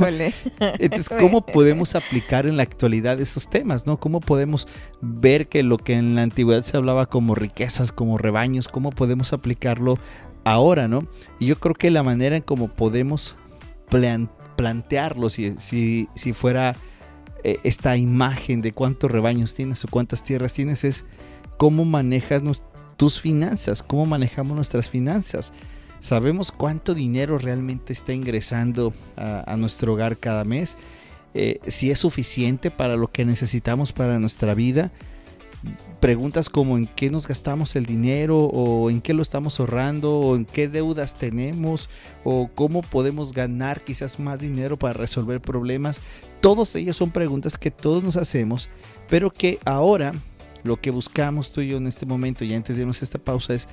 Entonces, 0.79 1.09
¿cómo 1.21 1.45
podemos 1.45 1.95
aplicar 1.95 2.47
en 2.47 2.57
la 2.57 2.63
actualidad 2.63 3.21
esos 3.21 3.49
temas, 3.49 3.87
¿no? 3.87 3.99
¿Cómo 3.99 4.21
podemos 4.21 4.69
ver 5.01 5.49
que 5.49 5.63
lo 5.63 5.79
que 5.79 5.96
en 5.99 6.15
la 6.15 6.23
antigüedad 6.23 6.63
se 6.63 6.77
hablaba 6.77 7.07
como 7.07 7.35
riquezas, 7.35 7.93
como 7.93 8.19
rebaños, 8.19 8.69
cómo 8.69 8.91
podemos 8.91 9.33
aplicarlo 9.33 9.99
ahora, 10.45 10.87
¿no? 10.89 11.07
Y 11.41 11.47
yo 11.47 11.59
creo 11.59 11.75
que 11.75 11.91
la 11.91 12.03
manera 12.03 12.37
en 12.37 12.43
cómo 12.43 12.69
podemos 12.69 13.35
plantearlo, 14.57 15.29
si, 15.29 15.57
si, 15.59 16.09
si 16.15 16.33
fuera 16.33 16.77
eh, 17.45 17.61
esta 17.65 17.97
imagen 17.97 18.61
de 18.63 18.73
cuántos 18.73 19.11
rebaños 19.11 19.55
tienes 19.55 19.85
o 19.85 19.89
cuántas 19.89 20.23
tierras 20.23 20.53
tienes, 20.53 20.85
es 20.85 21.05
cómo 21.57 21.85
manejas 21.85 22.43
tus 22.97 23.21
finanzas, 23.21 23.83
cómo 23.83 24.07
manejamos 24.07 24.57
nuestras 24.57 24.89
finanzas. 24.89 25.53
Sabemos 26.01 26.53
cuánto 26.53 26.95
dinero 26.95 27.39
realmente 27.39 27.93
está 27.93 28.13
ingresando 28.13 28.93
a, 29.17 29.57
nuestro 29.57 29.95
hogar 29.95 30.19
cada 30.19 30.45
mes, 30.45 30.77
eh, 31.35 31.61
si 31.67 31.91
es 31.91 31.99
suficiente 31.99 32.71
para 32.71 32.97
lo 32.97 33.09
que 33.11 33.25
necesitamos 33.25 33.93
para 33.93 34.19
nuestra 34.19 34.55
vida 34.55 34.93
preguntas 36.01 36.49
como 36.49 36.77
en 36.77 36.87
qué 36.87 37.11
nos 37.11 37.27
gastamos 37.27 37.77
el 37.77 37.87
dinero 37.87 38.39
o 38.39 38.91
en 38.91 39.01
qué 39.01 39.15
lo 39.15 39.23
estamos 39.23 39.59
ahorrando 39.59 40.19
o 40.19 40.37
en 40.37 40.45
qué 40.45 40.69
deudas 40.69 41.15
tenemos 41.15 41.89
o 42.25 42.51
cómo 42.55 42.83
podemos 42.83 43.33
ganar 43.33 43.83
quizás 43.83 44.19
más 44.19 44.41
dinero 44.41 44.79
para 44.79 44.95
resolver 44.95 45.41
problemas. 45.41 46.01
Todas 46.41 46.75
ellas 46.77 46.97
son 46.97 47.11
preguntas 47.11 47.59
que 47.59 47.71
todos 47.71 48.03
nos 48.03 48.17
hacemos, 48.17 48.69
pero 49.09 49.31
que 49.31 49.59
ahora 49.65 50.13
lo 50.63 50.81
que 50.81 50.91
buscamos 50.91 51.53
tú 51.53 51.61
y 51.61 51.69
yo 51.69 51.77
en 51.77 51.87
este 51.87 52.07
momento 52.07 52.45
y 52.45 52.55
antes 52.55 52.77
de 52.77 52.83
irnos 52.83 53.03
esta 53.03 53.19
pausa 53.19 53.55
es 53.55 53.69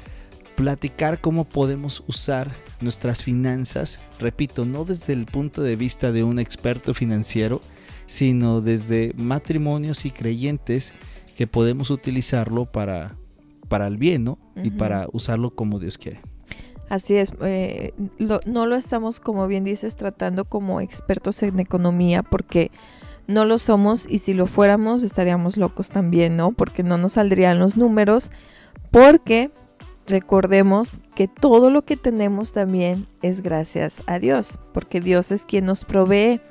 platicar 0.56 1.20
cómo 1.20 1.46
podemos 1.46 2.04
usar 2.08 2.56
nuestras 2.80 3.24
finanzas, 3.24 4.00
repito, 4.20 4.66
no 4.66 4.86
desde 4.86 5.14
el 5.14 5.26
punto 5.26 5.64
de 5.64 5.76
vista 5.76 6.12
de 6.12 6.24
un 6.24 6.40
experto 6.40 6.94
financiero, 6.94 7.62
sino 8.06 8.62
desde 8.62 9.14
matrimonios 9.18 10.06
y 10.06 10.12
creyentes 10.12 10.94
que 11.36 11.48
podemos 11.48 11.90
utilizarlo 11.90 12.66
para, 12.66 13.16
para 13.70 13.88
el 13.88 13.98
bien, 13.98 14.24
¿no? 14.24 14.38
Y 14.56 14.72
para 14.72 15.08
usarlo 15.12 15.52
como 15.52 15.80
Dios 15.80 15.98
quiere. 15.98 16.22
Así 16.90 17.16
es, 17.16 17.34
eh, 17.42 17.94
no 18.20 18.66
lo 18.66 18.76
estamos, 18.76 19.20
como 19.20 19.48
bien 19.48 19.64
dices, 19.64 19.96
tratando 19.96 20.46
como 20.46 20.80
expertos 20.80 21.42
en 21.42 21.60
economía 21.60 22.22
porque 22.22 22.72
no 23.28 23.46
lo 23.46 23.58
somos 23.58 24.06
y 24.08 24.20
si 24.20 24.34
lo 24.34 24.48
fuéramos 24.48 25.02
estaríamos 25.04 25.58
locos 25.58 25.90
también, 25.90 26.38
¿no? 26.38 26.52
Porque 26.52 26.84
no 26.84 26.98
nos 26.98 27.14
saldrían 27.14 27.60
los 27.60 27.78
números, 27.78 28.32
porque 28.92 29.50
recordemos 30.08 30.98
que 31.16 31.28
todo 31.28 31.72
lo 31.72 31.84
que 31.84 31.98
tenemos 31.98 32.54
también 32.54 33.08
es 33.22 33.42
gracias 33.42 34.04
a 34.06 34.20
Dios, 34.20 34.60
porque 34.74 35.00
Dios 35.00 35.32
es 35.32 35.44
quien 35.44 35.66
nos 35.66 35.86
provee. 35.86 36.42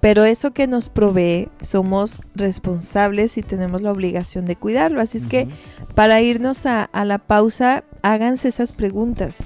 Pero 0.00 0.24
eso 0.24 0.52
que 0.52 0.66
nos 0.66 0.88
provee 0.88 1.48
somos 1.60 2.20
responsables 2.34 3.38
y 3.38 3.42
tenemos 3.42 3.82
la 3.82 3.92
obligación 3.92 4.46
de 4.46 4.56
cuidarlo. 4.56 5.00
Así 5.00 5.18
es 5.18 5.26
que 5.26 5.48
para 5.94 6.20
irnos 6.20 6.66
a, 6.66 6.88
la 7.04 7.18
pausa, 7.18 7.84
háganse 8.02 8.48
esas 8.48 8.72
preguntas, 8.72 9.44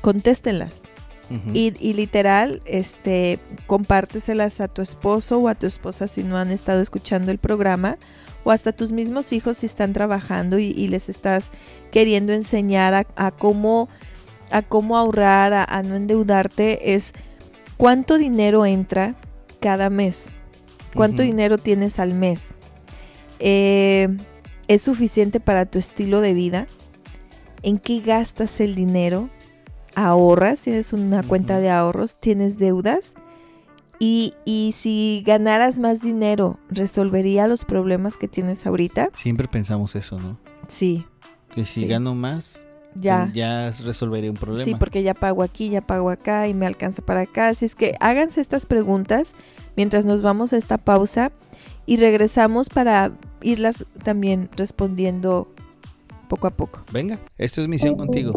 contéstenlas. 0.00 0.82
y, 1.54 1.72
y, 1.80 1.94
literal, 1.94 2.60
este, 2.66 3.38
compárteselas 3.66 4.60
a 4.60 4.68
tu 4.68 4.82
esposo 4.82 5.38
o 5.38 5.48
a 5.48 5.54
tu 5.54 5.66
esposa 5.66 6.06
si 6.06 6.22
no 6.22 6.36
han 6.36 6.50
estado 6.50 6.82
escuchando 6.82 7.30
el 7.30 7.38
programa 7.38 7.96
o 8.44 8.50
hasta 8.50 8.72
tus 8.72 8.92
mismos 8.92 9.32
hijos 9.32 9.58
si 9.58 9.66
están 9.66 9.92
trabajando 9.92 10.58
y, 10.58 10.72
les 10.88 11.08
estás 11.08 11.50
queriendo 11.90 12.32
enseñar 12.32 13.06
a, 13.14 13.30
cómo, 13.30 13.88
a 14.50 14.62
cómo 14.62 14.96
ahorrar, 14.96 15.52
a, 15.52 15.82
no 15.82 15.96
endeudarte, 15.96 16.94
es 16.94 17.12
cuánto 17.76 18.18
dinero 18.18 18.66
entra 18.66 19.14
cada 19.62 19.88
mes, 19.88 20.32
cuánto 20.94 21.22
dinero 21.22 21.56
tienes 21.56 21.98
al 21.98 22.12
mes. 22.12 22.48
Eh, 23.38 24.14
¿Es 24.68 24.82
suficiente 24.82 25.40
para 25.40 25.66
tu 25.66 25.78
estilo 25.78 26.20
de 26.20 26.34
vida? 26.34 26.66
¿En 27.62 27.78
qué 27.78 28.00
gastas 28.00 28.60
el 28.60 28.74
dinero? 28.74 29.30
¿Ahorras? 29.94 30.60
¿Tienes 30.60 30.92
una 30.92 31.22
cuenta 31.22 31.60
de 31.60 31.70
ahorros? 31.70 32.18
¿Tienes 32.18 32.58
deudas? 32.58 33.14
Y, 33.98 34.34
si 34.76 35.22
ganaras 35.24 35.78
más 35.78 36.00
dinero, 36.02 36.58
¿resolvería 36.68 37.46
los 37.46 37.64
problemas 37.64 38.16
que 38.16 38.26
tienes 38.26 38.66
ahorita? 38.66 39.10
Siempre 39.14 39.46
pensamos 39.46 39.94
eso, 39.94 40.18
¿no? 40.18 40.38
Sí. 40.66 41.06
Que 41.54 41.64
si 41.64 41.86
gano 41.86 42.16
más, 42.16 42.64
ya. 42.94 43.30
ya 43.32 43.72
resolvería 43.84 44.30
un 44.30 44.36
problema. 44.36 44.64
Sí, 44.64 44.74
porque 44.74 45.02
ya 45.02 45.14
pago 45.14 45.42
aquí, 45.42 45.68
ya 45.68 45.80
pago 45.80 46.10
acá 46.10 46.48
y 46.48 46.54
me 46.54 46.66
alcanza 46.66 47.02
para 47.02 47.22
acá. 47.22 47.48
Así 47.48 47.64
es 47.64 47.74
que 47.74 47.94
háganse 48.00 48.40
estas 48.40 48.66
preguntas 48.66 49.34
mientras 49.76 50.06
nos 50.06 50.22
vamos 50.22 50.52
a 50.52 50.56
esta 50.56 50.78
pausa 50.78 51.32
y 51.86 51.96
regresamos 51.96 52.68
para 52.68 53.12
irlas 53.40 53.86
también 54.02 54.48
respondiendo 54.56 55.48
poco 56.28 56.46
a 56.46 56.50
poco. 56.50 56.84
Venga, 56.92 57.18
esto 57.38 57.60
es 57.60 57.68
misión 57.68 57.96
contigo. 57.96 58.32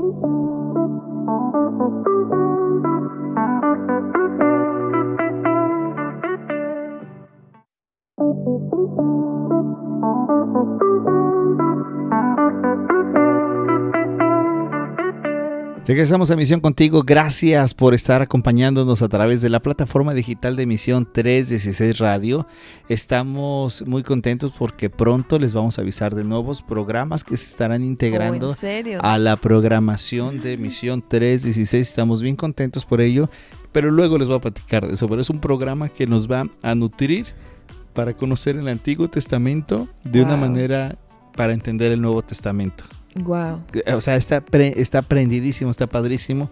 Regresamos 15.88 16.32
a 16.32 16.36
Misión 16.36 16.62
Contigo. 16.62 17.04
Gracias 17.06 17.76
por 17.76 17.94
estar 17.94 18.24
acompañándonos 18.24 19.04
a 19.04 19.08
través 19.08 19.42
de 19.42 19.50
la 19.50 19.60
plataforma 19.60 20.16
digital 20.16 20.56
de 20.56 20.66
Misión 20.66 21.08
316 21.12 22.00
Radio. 22.00 22.48
Estamos 22.90 23.86
muy 23.86 24.02
contentos 24.02 24.52
porque 24.58 24.90
pronto 24.90 25.38
les 25.38 25.54
vamos 25.54 25.78
a 25.78 25.84
avisar 25.84 26.16
de 26.16 26.24
nuevos 26.24 26.64
programas 26.64 27.24
que 27.24 27.38
se 27.38 27.46
estarán 27.46 27.84
integrando 27.84 28.56
oh, 28.60 29.00
a 29.02 29.20
la 29.20 29.36
programación 29.36 30.42
de 30.42 30.58
Misión 30.58 31.04
316. 31.08 31.88
Estamos 31.88 32.24
bien 32.24 32.36
contentos 32.36 32.84
por 32.84 33.00
ello, 33.00 33.30
pero 33.72 33.92
luego 33.92 34.18
les 34.18 34.28
voy 34.28 34.38
a 34.38 34.42
platicar 34.42 34.88
de 34.88 34.96
eso. 34.96 35.08
Pero 35.08 35.22
es 35.22 35.30
un 35.30 35.40
programa 35.40 35.90
que 35.90 36.08
nos 36.08 36.30
va 36.30 36.50
a 36.64 36.74
nutrir 36.74 37.28
para 37.94 38.16
conocer 38.16 38.56
el 38.56 38.68
Antiguo 38.70 39.08
Testamento 39.08 39.88
de 40.04 40.24
una 40.24 40.36
manera 40.36 40.98
para 41.36 41.54
entender 41.54 41.92
el 41.92 42.02
Nuevo 42.02 42.24
Testamento. 42.24 42.86
Wow. 43.16 43.62
O 43.96 44.02
sea, 44.02 44.16
está, 44.16 44.44
está 44.76 45.02
prendidísimo, 45.02 45.72
está 45.72 45.88
padrísimo. 45.88 46.50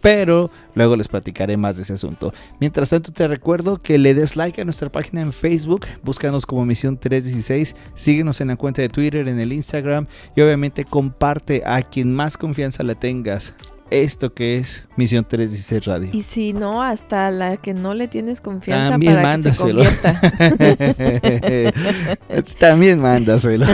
Pero 0.00 0.50
luego 0.74 0.96
les 0.96 1.08
platicaré 1.08 1.56
más 1.56 1.76
de 1.76 1.82
ese 1.82 1.92
asunto. 1.92 2.32
Mientras 2.58 2.88
tanto, 2.88 3.12
te 3.12 3.28
recuerdo 3.28 3.80
que 3.82 3.98
le 3.98 4.14
des 4.14 4.34
like 4.34 4.60
a 4.60 4.64
nuestra 4.64 4.90
página 4.90 5.20
en 5.20 5.32
Facebook. 5.32 5.86
Búscanos 6.02 6.46
como 6.46 6.64
Misión 6.64 6.96
316. 6.96 7.76
Síguenos 7.94 8.40
en 8.40 8.48
la 8.48 8.56
cuenta 8.56 8.82
de 8.82 8.88
Twitter, 8.88 9.28
en 9.28 9.38
el 9.38 9.52
Instagram. 9.52 10.06
Y 10.34 10.40
obviamente 10.40 10.84
comparte 10.84 11.62
a 11.66 11.82
quien 11.82 12.14
más 12.14 12.36
confianza 12.36 12.82
le 12.82 12.94
tengas 12.94 13.54
esto 13.90 14.32
que 14.32 14.58
es 14.58 14.86
Misión 14.96 15.24
316 15.24 15.84
Radio. 15.84 16.10
Y 16.12 16.22
si 16.22 16.52
no, 16.52 16.82
hasta 16.82 17.30
la 17.30 17.56
que 17.56 17.74
no 17.74 17.94
le 17.94 18.08
tienes 18.08 18.40
confianza 18.40 18.90
También 18.90 19.14
para 19.14 19.28
mándaselo. 19.28 19.82
También 22.58 23.00
mándaselo. 23.00 23.66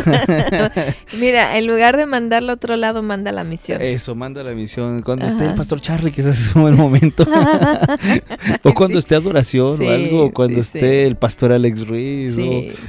Mira, 1.19 1.59
en 1.59 1.67
lugar 1.67 1.97
de 1.97 2.07
mandarlo 2.07 2.53
a 2.53 2.55
otro 2.55 2.77
lado, 2.77 3.03
manda 3.03 3.33
la 3.33 3.45
misión. 3.45 3.83
Eso, 3.83 4.15
manda 4.15 4.43
la 4.43 4.53
misión. 4.53 5.03
Cuando 5.03 5.27
esté 5.27 5.45
el 5.45 5.55
pastor 5.55 5.81
Charlie, 5.81 6.11
quizás 6.11 6.39
es 6.39 6.55
un 6.55 6.63
buen 6.63 6.77
momento. 6.77 7.27
o 8.63 8.75
cuando 8.75 8.99
esté 8.99 9.17
adoración 9.17 9.83
o 9.83 9.91
algo, 9.91 10.25
o 10.25 10.33
cuando 10.33 10.61
esté 10.61 11.07
el 11.07 11.17
pastor 11.17 11.53
Alex 11.53 11.87
Ruiz, 11.87 12.37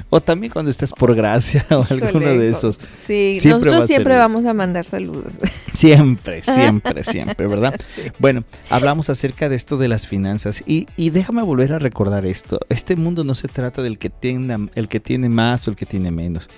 o, 0.09 0.21
también 0.21 0.53
cuando 0.53 0.71
estés 0.71 0.93
por 0.93 1.13
gracia 1.15 1.65
o 1.71 1.83
alguno 1.89 2.29
de 2.29 2.49
esos. 2.49 2.79
Sí, 3.05 3.39
nosotros 3.45 3.85
siempre 3.85 4.15
vamos 4.15 4.45
a 4.45 4.53
mandar 4.53 4.85
saludos. 4.85 5.33
Siempre, 5.73 6.41
siempre, 6.43 7.03
siempre 7.03 7.16
siempre, 7.23 7.47
¿verdad? 7.47 7.79
Bueno, 8.19 8.43
hablamos 8.69 9.09
acerca 9.09 9.49
de 9.49 9.55
esto 9.55 9.77
de 9.77 9.87
las 9.87 10.07
finanzas 10.07 10.63
y, 10.65 10.87
déjame 10.97 11.41
volver 11.41 11.73
a 11.73 11.79
recordar 11.79 12.25
esto. 12.25 12.59
Este 12.69 12.95
mundo 12.95 13.23
no 13.23 13.35
se 13.35 13.47
trata 13.47 13.81
del 13.81 13.97
que, 13.97 14.09
tenga, 14.09 14.59
el 14.75 14.87
que 14.87 14.99
tiene 14.99 15.29
más 15.29 15.67
o 15.67 15.71
el 15.71 15.75
que 15.75 15.85
tiene 15.85 16.11
menos. 16.11 16.49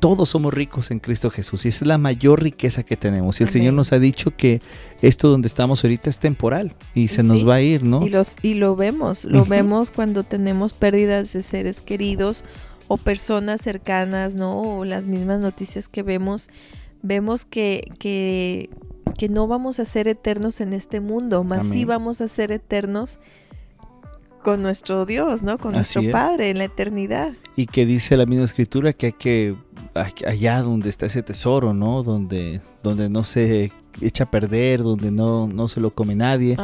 Todos 0.00 0.28
somos 0.28 0.52
ricos 0.52 0.90
en 0.90 0.98
Cristo 0.98 1.30
Jesús 1.30 1.64
y 1.64 1.68
esa 1.68 1.84
es 1.84 1.88
la 1.88 1.98
mayor 1.98 2.42
riqueza 2.42 2.82
que 2.82 2.96
tenemos. 2.96 3.40
Y 3.40 3.44
el 3.44 3.50
Señor 3.50 3.74
nos 3.74 3.92
ha 3.92 3.98
dicho 3.98 4.36
que 4.36 4.60
esto 5.00 5.28
donde 5.28 5.48
estamos 5.48 5.82
ahorita 5.82 6.10
es 6.10 6.18
temporal 6.18 6.74
y 6.94 7.08
se 7.08 7.22
nos 7.22 7.48
va 7.48 7.56
a 7.56 7.60
ir, 7.62 7.82
¿no? 7.82 8.04
Y, 8.06 8.10
los, 8.10 8.36
y 8.42 8.54
lo 8.54 8.76
vemos, 8.76 9.24
lo 9.24 9.46
vemos 9.46 9.90
cuando 9.90 10.22
tenemos 10.22 10.74
pérdidas 10.74 11.32
de 11.32 11.42
seres 11.42 11.80
queridos 11.80 12.44
o 12.88 12.96
personas 12.96 13.62
cercanas, 13.62 14.34
¿no? 14.34 14.78
O 14.78 14.84
las 14.84 15.06
mismas 15.06 15.40
noticias 15.40 15.88
que 15.88 16.02
vemos, 16.02 16.50
vemos 17.02 17.44
que, 17.44 17.90
que 17.98 18.70
que 19.16 19.28
no 19.28 19.46
vamos 19.46 19.80
a 19.80 19.84
ser 19.84 20.08
eternos 20.08 20.60
en 20.60 20.72
este 20.72 21.00
mundo, 21.00 21.44
más 21.44 21.66
sí 21.66 21.84
vamos 21.84 22.20
a 22.20 22.28
ser 22.28 22.52
eternos 22.52 23.20
con 24.42 24.62
nuestro 24.62 25.06
Dios, 25.06 25.42
¿no? 25.42 25.58
Con 25.58 25.72
nuestro 25.72 26.02
Padre 26.10 26.50
en 26.50 26.58
la 26.58 26.64
eternidad. 26.64 27.32
Y 27.56 27.66
que 27.66 27.84
dice 27.84 28.16
la 28.16 28.26
misma 28.26 28.44
escritura 28.44 28.92
que 28.92 29.06
hay 29.06 29.12
que 29.12 29.56
allá 29.94 30.62
donde 30.62 30.88
está 30.88 31.06
ese 31.06 31.22
tesoro, 31.22 31.74
¿no? 31.74 32.02
Donde 32.02 32.60
donde 32.86 33.08
no 33.08 33.24
se 33.24 33.72
echa 34.00 34.24
a 34.24 34.30
perder, 34.30 34.82
donde 34.82 35.10
no, 35.10 35.48
no 35.48 35.68
se 35.68 35.80
lo 35.80 35.90
come 35.90 36.14
nadie. 36.14 36.56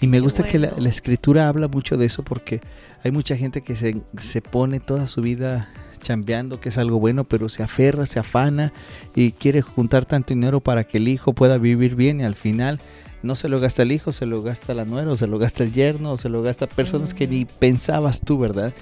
y 0.00 0.06
me 0.06 0.20
gusta 0.20 0.44
que 0.44 0.58
la, 0.58 0.88
escritura 0.88 1.48
habla 1.48 1.68
mucho 1.68 1.96
de 1.96 2.06
eso 2.06 2.22
porque 2.22 2.60
hay 3.02 3.10
mucha 3.10 3.36
gente 3.36 3.62
que 3.62 3.74
se, 3.76 4.02
se 4.20 4.42
pone 4.42 4.78
toda 4.80 5.06
su 5.06 5.22
vida 5.22 5.70
chambeando, 6.00 6.60
que 6.60 6.70
es 6.70 6.78
algo 6.78 6.98
bueno, 6.98 7.24
pero 7.24 7.48
se 7.48 7.62
aferra, 7.62 8.06
se 8.06 8.18
afana 8.18 8.72
y 9.14 9.32
quiere 9.32 9.62
juntar 9.62 10.04
tanto 10.04 10.34
dinero 10.34 10.60
para 10.60 10.84
que 10.84 10.98
el 10.98 11.08
hijo 11.08 11.32
pueda 11.32 11.58
vivir 11.58 11.94
bien 11.94 12.20
y 12.20 12.24
al 12.24 12.34
final 12.34 12.80
no 13.22 13.36
se 13.36 13.48
lo 13.48 13.60
gasta 13.60 13.82
el 13.82 13.92
hijo, 13.92 14.12
se 14.12 14.26
lo 14.26 14.42
gasta 14.42 14.74
la 14.74 14.84
nuera, 14.84 15.12
o 15.12 15.16
se 15.16 15.26
lo 15.26 15.38
gasta 15.38 15.64
el 15.64 15.72
yerno, 15.72 16.12
o 16.12 16.16
se 16.16 16.28
lo 16.28 16.42
gasta 16.42 16.66
personas 16.66 17.14
que 17.14 17.28
ni 17.28 17.44
pensabas 17.44 18.20
tú, 18.20 18.38
¿verdad? 18.38 18.72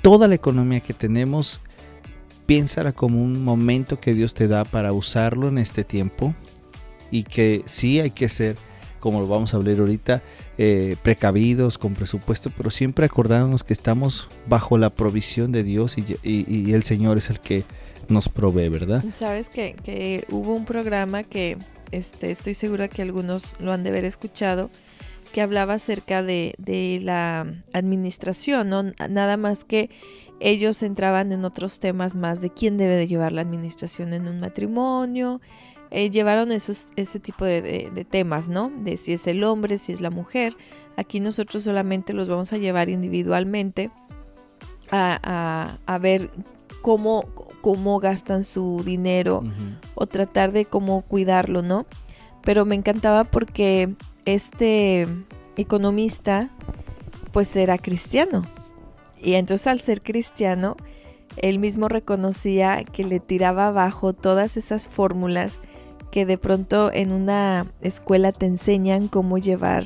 Toda 0.00 0.28
la 0.28 0.34
economía 0.34 0.80
que 0.80 0.94
tenemos, 0.94 1.60
piénsala 2.46 2.92
como 2.92 3.22
un 3.22 3.44
momento 3.44 4.00
que 4.00 4.14
Dios 4.14 4.34
te 4.34 4.48
da 4.48 4.64
para 4.64 4.92
usarlo 4.92 5.48
en 5.48 5.58
este 5.58 5.84
tiempo 5.84 6.34
y 7.10 7.24
que 7.24 7.62
sí 7.66 8.00
hay 8.00 8.10
que 8.10 8.28
ser, 8.28 8.56
como 9.04 9.20
lo 9.20 9.28
vamos 9.28 9.52
a 9.52 9.58
hablar 9.58 9.80
ahorita, 9.80 10.22
eh, 10.56 10.96
precavidos, 11.02 11.76
con 11.76 11.92
presupuesto, 11.92 12.50
pero 12.56 12.70
siempre 12.70 13.04
acordándonos 13.04 13.62
que 13.62 13.74
estamos 13.74 14.28
bajo 14.48 14.78
la 14.78 14.88
provisión 14.88 15.52
de 15.52 15.62
Dios 15.62 15.98
y, 15.98 16.72
el 16.72 16.84
Señor 16.84 17.18
es 17.18 17.28
el 17.28 17.38
que 17.38 17.64
nos 18.08 18.30
provee, 18.30 18.70
¿verdad? 18.70 19.04
Sabes 19.12 19.50
que, 19.50 19.74
que 19.74 20.24
hubo 20.30 20.54
un 20.54 20.64
programa 20.64 21.22
que 21.22 21.58
este, 21.90 22.30
estoy 22.30 22.54
segura 22.54 22.88
que 22.88 23.02
algunos 23.02 23.54
lo 23.60 23.74
han 23.74 23.82
de 23.82 23.90
haber 23.90 24.06
escuchado, 24.06 24.70
que 25.34 25.42
hablaba 25.42 25.74
acerca 25.74 26.22
de, 26.22 26.54
de 26.56 26.98
la 27.02 27.46
administración, 27.74 28.70
¿no? 28.70 28.84
Nada 29.10 29.36
más 29.36 29.64
que 29.64 29.90
ellos 30.40 30.82
entraban 30.82 31.30
en 31.30 31.44
otros 31.44 31.78
temas 31.78 32.16
más 32.16 32.40
de 32.40 32.48
quién 32.48 32.78
debe 32.78 32.96
de 32.96 33.06
llevar 33.06 33.32
la 33.32 33.42
administración 33.42 34.14
en 34.14 34.28
un 34.28 34.40
matrimonio. 34.40 35.42
Eh, 35.96 36.10
llevaron 36.10 36.50
esos, 36.50 36.88
ese 36.96 37.20
tipo 37.20 37.44
de, 37.44 37.62
de, 37.62 38.04
temas, 38.04 38.48
¿no? 38.48 38.72
De 38.80 38.96
si 38.96 39.12
es 39.12 39.28
el 39.28 39.44
hombre, 39.44 39.78
si 39.78 39.92
es 39.92 40.00
la 40.00 40.10
mujer. 40.10 40.56
Aquí 40.96 41.20
nosotros 41.20 41.62
solamente 41.62 42.12
los 42.12 42.28
vamos 42.28 42.52
a 42.52 42.56
llevar 42.56 42.88
individualmente 42.88 43.92
a, 44.90 45.78
a, 45.86 45.98
ver 45.98 46.30
cómo, 46.82 47.26
cómo 47.60 48.00
gastan 48.00 48.42
su 48.42 48.82
dinero 48.84 49.44
o 49.94 50.06
tratar 50.06 50.50
de 50.50 50.64
cómo 50.64 51.02
cuidarlo, 51.02 51.62
¿no? 51.62 51.86
Pero 52.42 52.64
me 52.64 52.74
encantaba 52.74 53.22
porque 53.22 53.94
este 54.24 55.06
economista 55.56 56.50
pues 57.30 57.54
era 57.54 57.78
cristiano. 57.78 58.44
Y 59.22 59.34
entonces 59.34 59.68
al 59.68 59.78
ser 59.78 60.02
cristiano, 60.02 60.76
él 61.36 61.60
mismo 61.60 61.86
reconocía 61.86 62.82
que 62.82 63.04
le 63.04 63.20
tiraba 63.20 63.68
abajo 63.68 64.12
todas 64.12 64.56
esas 64.56 64.88
fórmulas 64.88 65.62
que 66.14 66.26
de 66.26 66.38
pronto 66.38 66.92
en 66.92 67.10
una 67.10 67.66
escuela 67.80 68.30
te 68.30 68.46
enseñan 68.46 69.08
cómo 69.08 69.36
llevar 69.36 69.84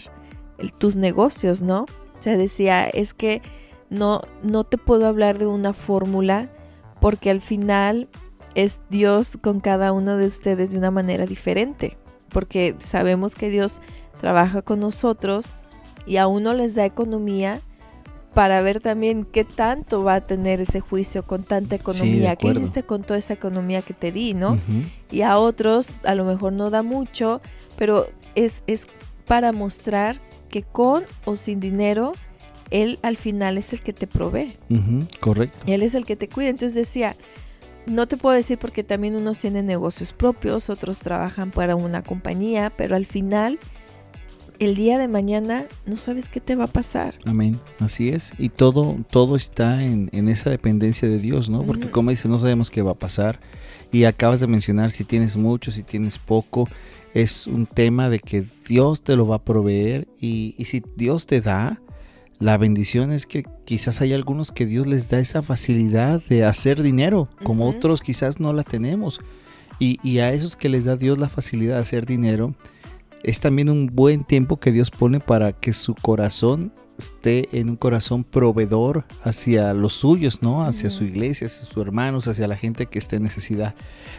tus 0.76 0.94
negocios, 0.94 1.62
¿no? 1.62 1.84
O 1.84 2.20
sea, 2.22 2.36
decía, 2.36 2.86
es 2.86 3.14
que 3.14 3.40
no, 3.88 4.20
no 4.42 4.64
te 4.64 4.76
puedo 4.76 5.06
hablar 5.06 5.38
de 5.38 5.46
una 5.46 5.72
fórmula 5.72 6.50
porque 7.00 7.30
al 7.30 7.40
final 7.40 8.08
es 8.54 8.78
Dios 8.90 9.38
con 9.38 9.60
cada 9.60 9.90
uno 9.92 10.18
de 10.18 10.26
ustedes 10.26 10.70
de 10.70 10.76
una 10.76 10.90
manera 10.90 11.24
diferente, 11.24 11.96
porque 12.28 12.76
sabemos 12.78 13.34
que 13.34 13.48
Dios 13.48 13.80
trabaja 14.20 14.60
con 14.60 14.80
nosotros 14.80 15.54
y 16.04 16.18
a 16.18 16.26
uno 16.26 16.52
les 16.52 16.74
da 16.74 16.84
economía 16.84 17.62
para 18.34 18.60
ver 18.60 18.80
también 18.80 19.24
qué 19.24 19.44
tanto 19.44 20.04
va 20.04 20.16
a 20.16 20.26
tener 20.26 20.60
ese 20.60 20.80
juicio 20.80 21.24
con 21.26 21.44
tanta 21.44 21.74
economía, 21.76 22.36
qué 22.36 22.48
hiciste 22.48 22.82
con 22.82 23.02
toda 23.02 23.18
esa 23.18 23.32
economía 23.34 23.82
que 23.82 23.94
te 23.94 24.12
di, 24.12 24.34
¿no? 24.34 24.58
Y 25.10 25.22
a 25.22 25.38
otros 25.38 26.00
a 26.04 26.14
lo 26.14 26.24
mejor 26.24 26.52
no 26.52 26.70
da 26.70 26.82
mucho, 26.82 27.40
pero 27.76 28.06
es, 28.34 28.62
es 28.66 28.86
para 29.26 29.52
mostrar 29.52 30.20
que 30.50 30.62
con 30.62 31.04
o 31.24 31.36
sin 31.36 31.60
dinero, 31.60 32.12
Él 32.70 32.98
al 33.02 33.16
final 33.16 33.58
es 33.58 33.72
el 33.72 33.80
que 33.80 33.92
te 33.92 34.06
provee. 34.06 34.52
correcto. 35.20 35.58
Él 35.66 35.82
es 35.82 35.94
el 35.94 36.04
que 36.04 36.16
te 36.16 36.28
cuida. 36.28 36.48
Entonces 36.50 36.74
decía, 36.74 37.16
no 37.86 38.06
te 38.06 38.16
puedo 38.16 38.36
decir 38.36 38.58
porque 38.58 38.84
también 38.84 39.16
unos 39.16 39.38
tienen 39.38 39.66
negocios 39.66 40.12
propios, 40.12 40.70
otros 40.70 41.00
trabajan 41.00 41.50
para 41.50 41.76
una 41.76 42.02
compañía, 42.02 42.72
pero 42.76 42.96
al 42.96 43.06
final 43.06 43.58
el 44.58 44.74
día 44.74 44.98
de 44.98 45.08
mañana 45.08 45.66
no 45.86 45.96
sabes 45.96 46.28
qué 46.28 46.40
te 46.40 46.56
va 46.56 46.64
a 46.64 46.68
pasar. 46.68 47.14
Amén, 47.24 47.58
así 47.78 48.08
es. 48.08 48.32
Y 48.38 48.48
todo, 48.48 48.96
todo 49.10 49.36
está 49.36 49.82
en, 49.84 50.10
esa 50.28 50.50
dependencia 50.50 51.08
de 51.08 51.18
Dios, 51.18 51.48
¿no? 51.48 51.62
Porque 51.62 51.90
como 51.90 52.10
dices, 52.10 52.26
no 52.26 52.38
sabemos 52.38 52.70
qué 52.70 52.82
va 52.82 52.92
a 52.92 52.98
pasar. 52.98 53.40
Y 53.92 54.04
acabas 54.04 54.40
de 54.40 54.46
mencionar 54.46 54.90
si 54.90 55.04
tienes 55.04 55.36
mucho, 55.36 55.70
si 55.70 55.82
tienes 55.82 56.18
poco. 56.18 56.68
Es 57.14 57.46
un 57.46 57.66
tema 57.66 58.10
de 58.10 58.18
que 58.18 58.44
Dios 58.68 59.02
te 59.02 59.16
lo 59.16 59.26
va 59.26 59.36
a 59.36 59.44
proveer. 59.44 60.08
Y, 60.20 60.54
y 60.58 60.66
si 60.66 60.82
Dios 60.96 61.26
te 61.26 61.40
da, 61.40 61.80
la 62.38 62.56
bendición 62.56 63.12
es 63.12 63.26
que 63.26 63.44
quizás 63.64 64.00
hay 64.00 64.12
algunos 64.12 64.52
que 64.52 64.66
Dios 64.66 64.86
les 64.86 65.08
da 65.08 65.18
esa 65.18 65.42
facilidad 65.42 66.22
de 66.28 66.44
hacer 66.44 66.82
dinero, 66.82 67.28
como 67.42 67.68
otros 67.68 68.00
quizás 68.00 68.40
no 68.40 68.52
la 68.52 68.62
tenemos. 68.62 69.20
Y, 69.78 69.98
y 70.02 70.18
a 70.18 70.32
esos 70.32 70.56
que 70.56 70.68
les 70.68 70.84
da 70.84 70.96
Dios 70.96 71.18
la 71.18 71.28
facilidad 71.28 71.76
de 71.76 71.80
hacer 71.80 72.04
dinero, 72.06 72.54
es 73.22 73.40
también 73.40 73.70
un 73.70 73.86
buen 73.86 74.24
tiempo 74.24 74.58
que 74.58 74.72
Dios 74.72 74.90
pone 74.90 75.20
para 75.20 75.52
que 75.52 75.72
su 75.72 75.94
corazón 75.94 76.72
esté 76.98 77.48
en 77.52 77.70
un 77.70 77.76
corazón 77.76 78.24
proveedor 78.24 79.04
hacia 79.22 79.72
los 79.72 79.94
suyos, 79.94 80.42
¿no? 80.42 80.64
Hacia 80.64 80.90
su 80.90 81.04
iglesia, 81.04 81.46
hacia 81.46 81.64
sus 81.64 81.76
hermanos, 81.76 82.26
hacia 82.26 82.48
la 82.48 82.56
gente 82.56 82.86
que 82.86 82.98
esté 82.98 83.16
en 83.16 83.22
necesidad. 83.22 83.74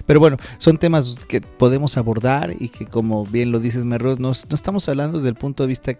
Pero 0.05 0.19
bueno, 0.19 0.37
son 0.57 0.77
temas 0.77 1.25
que 1.25 1.41
podemos 1.41 1.97
abordar 1.97 2.55
y 2.57 2.69
que 2.69 2.85
como 2.85 3.25
bien 3.25 3.51
lo 3.51 3.59
dices, 3.59 3.83
Merro, 3.83 4.15
no, 4.17 4.29
no 4.29 4.55
estamos 4.55 4.87
hablando 4.87 5.17
desde 5.17 5.29
el 5.29 5.35
punto 5.35 5.63
de 5.63 5.67
vista 5.67 5.91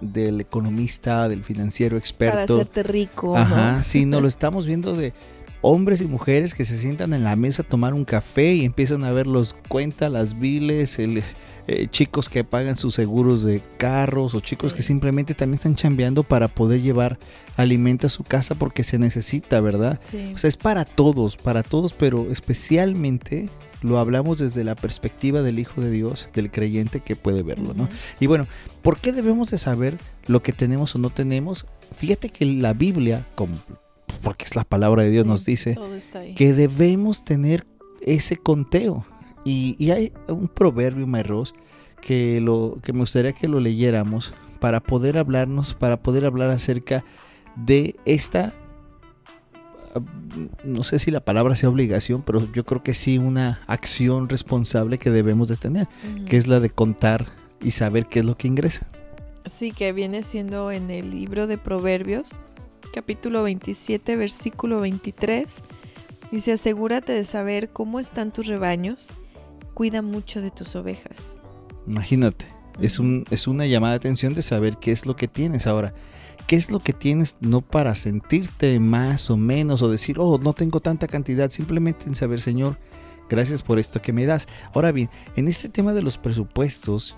del 0.00 0.40
economista, 0.40 1.28
del 1.28 1.42
financiero 1.42 1.98
experto. 1.98 2.34
Para 2.34 2.44
hacerte 2.44 2.82
rico. 2.84 3.36
Ajá, 3.36 3.82
sí, 3.82 4.06
no, 4.06 4.20
lo 4.20 4.28
estamos 4.34 4.66
viendo 4.66 4.94
de 4.94 5.12
hombres 5.66 6.02
y 6.02 6.06
mujeres 6.06 6.52
que 6.52 6.66
se 6.66 6.76
sientan 6.76 7.14
en 7.14 7.24
la 7.24 7.36
mesa 7.36 7.62
a 7.62 7.66
tomar 7.66 7.94
un 7.94 8.04
café 8.04 8.52
y 8.52 8.66
empiezan 8.66 9.02
a 9.02 9.12
ver 9.12 9.26
los 9.26 9.56
cuentas, 9.68 10.12
las 10.12 10.38
biles, 10.38 10.98
el 10.98 11.22
eh, 11.66 11.86
chicos 11.90 12.28
que 12.28 12.44
pagan 12.44 12.76
sus 12.76 12.94
seguros 12.94 13.42
de 13.42 13.62
carros 13.78 14.34
o 14.34 14.40
chicos 14.40 14.74
que 14.74 14.82
simplemente 14.82 15.32
también 15.32 15.54
están 15.54 15.74
chambeando 15.74 16.22
para 16.22 16.48
poder 16.48 16.82
llevar 16.82 17.18
alimento 17.56 18.08
a 18.08 18.10
su 18.10 18.24
casa 18.24 18.54
porque 18.54 18.84
se 18.84 18.98
necesita, 18.98 19.62
¿verdad? 19.62 19.98
O 20.34 20.38
sea, 20.38 20.48
es 20.48 20.58
para 20.58 20.84
todos, 20.84 21.38
para 21.38 21.62
todos, 21.62 21.94
pero 21.94 22.30
especialmente 22.30 23.48
lo 23.80 23.98
hablamos 23.98 24.40
desde 24.40 24.64
la 24.64 24.74
perspectiva 24.74 25.40
del 25.40 25.58
Hijo 25.58 25.80
de 25.80 25.90
Dios, 25.90 26.28
del 26.34 26.50
creyente 26.50 27.00
que 27.00 27.16
puede 27.16 27.42
verlo, 27.42 27.72
¿no? 27.72 27.88
Y 28.20 28.26
bueno, 28.26 28.46
¿por 28.82 28.98
qué 28.98 29.12
debemos 29.12 29.50
de 29.50 29.56
saber 29.56 29.96
lo 30.26 30.42
que 30.42 30.52
tenemos 30.52 30.94
o 30.94 30.98
no 30.98 31.08
tenemos? 31.08 31.64
Fíjate 31.96 32.28
que 32.28 32.44
la 32.44 32.74
Biblia, 32.74 33.24
como, 33.34 33.56
porque 34.24 34.46
es 34.46 34.56
la 34.56 34.64
palabra 34.64 35.02
de 35.02 35.10
Dios, 35.10 35.26
nos 35.26 35.44
dice 35.44 35.78
que 36.34 36.52
debemos 36.52 37.24
tener 37.24 37.66
ese 38.00 38.36
conteo. 38.36 39.04
Y, 39.44 39.90
hay 39.90 40.12
un 40.26 40.48
proverbio, 40.48 41.06
Mayros, 41.06 41.54
que, 42.00 42.40
lo, 42.40 42.78
que 42.82 42.92
me 42.92 43.00
gustaría 43.00 43.32
que 43.32 43.46
lo 43.46 43.60
leyéramos 43.60 44.34
para 44.58 44.80
poder 44.80 45.18
hablarnos, 45.18 45.74
para 45.74 46.02
poder 46.02 46.24
hablar 46.24 46.50
acerca 46.50 47.04
de 47.54 47.96
esta, 48.06 48.54
no 50.64 50.82
sé 50.82 50.98
si 50.98 51.10
la 51.10 51.20
palabra 51.20 51.54
sea 51.54 51.68
obligación, 51.68 52.22
pero 52.22 52.50
yo 52.52 52.64
creo 52.64 52.82
que 52.82 52.94
sí 52.94 53.18
una 53.18 53.60
acción 53.66 54.28
responsable 54.30 54.98
que 54.98 55.10
debemos 55.10 55.48
de 55.48 55.56
tener, 55.56 55.86
que 56.26 56.38
es 56.38 56.46
la 56.46 56.60
de 56.60 56.70
contar 56.70 57.26
y 57.62 57.72
saber 57.72 58.06
qué 58.06 58.20
es 58.20 58.24
lo 58.24 58.36
que 58.36 58.48
ingresa. 58.48 58.86
Sí, 59.44 59.72
que 59.72 59.92
viene 59.92 60.22
siendo 60.22 60.70
en 60.70 60.90
el 60.90 61.10
libro 61.10 61.46
de 61.46 61.58
Proverbios, 61.58 62.40
capítulo 62.94 63.42
27, 63.42 64.14
versículo 64.14 64.80
23. 64.80 65.62
Dice, 66.30 66.52
asegúrate 66.52 67.12
de 67.12 67.24
saber 67.24 67.70
cómo 67.70 67.98
están 67.98 68.32
tus 68.32 68.46
rebaños 68.46 69.16
cuida 69.74 70.00
mucho 70.00 70.40
de 70.40 70.52
tus 70.52 70.76
ovejas. 70.76 71.38
Imagínate, 71.88 72.46
es, 72.80 73.00
un, 73.00 73.24
es 73.30 73.48
una 73.48 73.66
llamada 73.66 73.94
de 73.94 73.96
atención 73.96 74.32
de 74.32 74.42
saber 74.42 74.76
qué 74.78 74.92
es 74.92 75.06
lo 75.06 75.16
que 75.16 75.26
tienes 75.26 75.66
ahora. 75.66 75.92
¿Qué 76.46 76.54
es 76.54 76.70
lo 76.70 76.78
que 76.78 76.92
tienes 76.92 77.36
no 77.40 77.62
para 77.62 77.94
sentirte 77.96 78.78
más 78.78 79.28
o 79.28 79.36
menos 79.36 79.82
o 79.82 79.90
decir, 79.90 80.20
oh, 80.20 80.38
no 80.38 80.52
tengo 80.52 80.78
tanta 80.78 81.08
cantidad? 81.08 81.50
Simplemente 81.50 82.04
en 82.06 82.14
saber, 82.14 82.40
Señor, 82.40 82.78
gracias 83.28 83.62
por 83.62 83.80
esto 83.80 84.00
que 84.00 84.12
me 84.12 84.26
das. 84.26 84.46
Ahora 84.72 84.92
bien, 84.92 85.10
en 85.34 85.48
este 85.48 85.68
tema 85.68 85.94
de 85.94 86.02
los 86.02 86.18
presupuestos, 86.18 87.16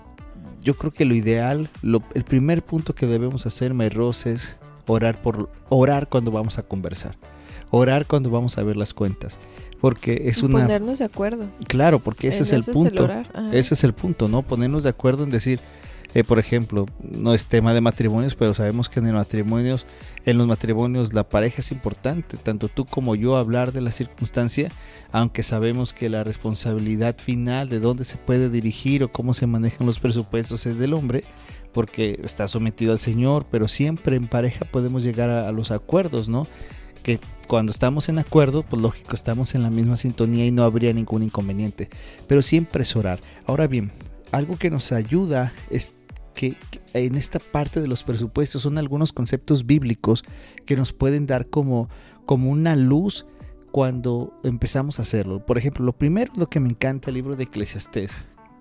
yo 0.63 0.75
creo 0.75 0.91
que 0.91 1.05
lo 1.05 1.13
ideal, 1.13 1.69
el 2.15 2.23
primer 2.23 2.63
punto 2.63 2.95
que 2.95 3.05
debemos 3.05 3.45
hacer, 3.45 3.73
Mayros, 3.73 4.25
es 4.25 4.57
orar, 4.87 5.21
por, 5.21 5.49
orar 5.69 6.09
cuando 6.09 6.31
vamos 6.31 6.57
a 6.57 6.63
conversar. 6.63 7.17
Orar 7.69 8.05
cuando 8.05 8.29
vamos 8.29 8.57
a 8.57 8.63
ver 8.63 8.77
las 8.77 8.93
cuentas 8.93 9.37
porque 9.79 10.23
es 10.25 10.41
una 10.43 10.61
ponernos 10.61 10.99
de 10.99 11.05
acuerdo 11.05 11.47
claro 11.67 11.99
porque 11.99 12.27
ese 12.27 12.43
es 12.43 12.51
el 12.51 12.63
punto 12.63 13.07
ese 13.51 13.73
es 13.73 13.83
el 13.83 13.93
punto 13.93 14.27
no 14.27 14.41
ponernos 14.41 14.83
de 14.83 14.89
acuerdo 14.89 15.23
en 15.23 15.29
decir 15.29 15.59
eh, 16.13 16.23
por 16.23 16.39
ejemplo 16.39 16.85
no 16.99 17.33
es 17.33 17.47
tema 17.47 17.73
de 17.73 17.81
matrimonios 17.81 18.33
pero 18.33 18.53
sabemos 18.53 18.89
que 18.89 18.99
en 18.99 19.07
el 19.07 19.13
matrimonios 19.13 19.85
en 20.25 20.37
los 20.37 20.47
matrimonios 20.47 21.13
la 21.13 21.27
pareja 21.27 21.61
es 21.61 21.71
importante 21.71 22.37
tanto 22.37 22.69
tú 22.69 22.85
como 22.85 23.15
yo 23.15 23.37
hablar 23.37 23.71
de 23.71 23.81
la 23.81 23.91
circunstancia 23.91 24.71
aunque 25.11 25.43
sabemos 25.43 25.93
que 25.93 26.09
la 26.09 26.23
responsabilidad 26.23 27.17
final 27.17 27.69
de 27.69 27.79
dónde 27.79 28.03
se 28.03 28.17
puede 28.17 28.49
dirigir 28.49 29.03
o 29.03 29.11
cómo 29.11 29.33
se 29.33 29.47
manejan 29.47 29.85
los 29.85 29.99
presupuestos 29.99 30.65
es 30.65 30.77
del 30.77 30.93
hombre 30.93 31.23
porque 31.77 32.19
está 32.23 32.47
sometido 32.47 32.91
al 32.91 32.99
Señor 32.99 33.45
pero 33.51 33.67
siempre 33.67 34.15
en 34.15 34.27
pareja 34.27 34.65
podemos 34.65 35.03
llegar 35.03 35.29
a 35.29 35.51
los 35.51 35.69
acuerdos 35.69 36.27
no 36.27 36.47
que 37.03 37.19
cuando 37.47 37.71
estamos 37.71 38.09
en 38.09 38.17
acuerdo, 38.17 38.63
pues 38.63 38.81
lógico, 38.81 39.13
estamos 39.13 39.53
en 39.53 39.61
la 39.61 39.69
misma 39.69 39.95
sintonía 39.95 40.47
y 40.47 40.51
no 40.51 40.63
habría 40.63 40.91
ningún 40.91 41.23
inconveniente. 41.23 41.87
Pero 42.27 42.41
siempre 42.41 42.81
es 42.81 42.95
orar. 42.97 43.19
Ahora 43.45 43.67
bien, 43.67 43.91
algo 44.31 44.57
que 44.57 44.71
nos 44.71 44.91
ayuda 44.91 45.53
es 45.69 45.93
que, 46.33 46.57
en 46.93 47.15
esta 47.15 47.39
parte 47.39 47.79
de 47.79 47.87
los 47.87 48.03
presupuestos 48.03 48.63
son 48.63 48.77
algunos 48.77 49.13
conceptos 49.13 49.65
bíblicos 49.65 50.25
que 50.65 50.75
nos 50.75 50.91
pueden 50.91 51.27
dar 51.27 51.47
como, 51.47 51.89
como 52.25 52.49
una 52.49 52.75
luz 52.75 53.25
cuando 53.71 54.33
empezamos 54.43 54.99
a 54.99 55.03
hacerlo. 55.03 55.45
Por 55.45 55.57
ejemplo, 55.57 55.85
lo 55.85 55.93
primero, 55.93 56.33
lo 56.35 56.49
que 56.49 56.59
me 56.59 56.69
encanta 56.69 57.09
el 57.09 57.15
libro 57.15 57.37
de 57.37 57.45
Eclesiastés, 57.45 58.11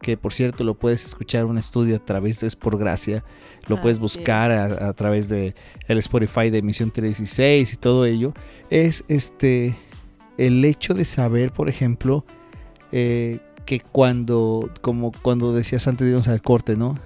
que 0.01 0.17
por 0.17 0.33
cierto 0.33 0.65
lo 0.65 0.75
puedes 0.75 1.05
escuchar 1.05 1.45
un 1.45 1.59
estudio 1.59 1.97
a 1.97 1.99
través 1.99 2.41
de 2.41 2.47
Es 2.47 2.57
por 2.57 2.79
Gracia, 2.79 3.25
lo 3.67 3.81
puedes 3.81 3.99
buscar 3.99 4.51
a, 4.51 4.93
través 4.93 5.29
de 5.29 5.55
el 5.89 5.99
Spotify 5.99 6.51
de 6.51 6.59
Emisión 6.59 6.91
316 6.91 7.73
y 7.73 7.77
todo 7.77 8.07
ello, 8.07 8.35
es 8.71 9.05
este 9.09 9.77
el 10.39 10.65
hecho 10.65 10.95
de 10.95 11.05
saber, 11.05 11.53
por 11.53 11.69
ejemplo, 11.69 12.25
eh, 12.93 13.41
que 13.65 13.81
cuando, 13.81 14.71
como 14.81 15.13
cuando 15.13 15.53
decías 15.53 15.89
antes 15.89 16.05
de 16.05 16.11
irnos 16.11 16.29
al 16.29 16.43
corte, 16.43 16.77
¿no? 16.77 16.99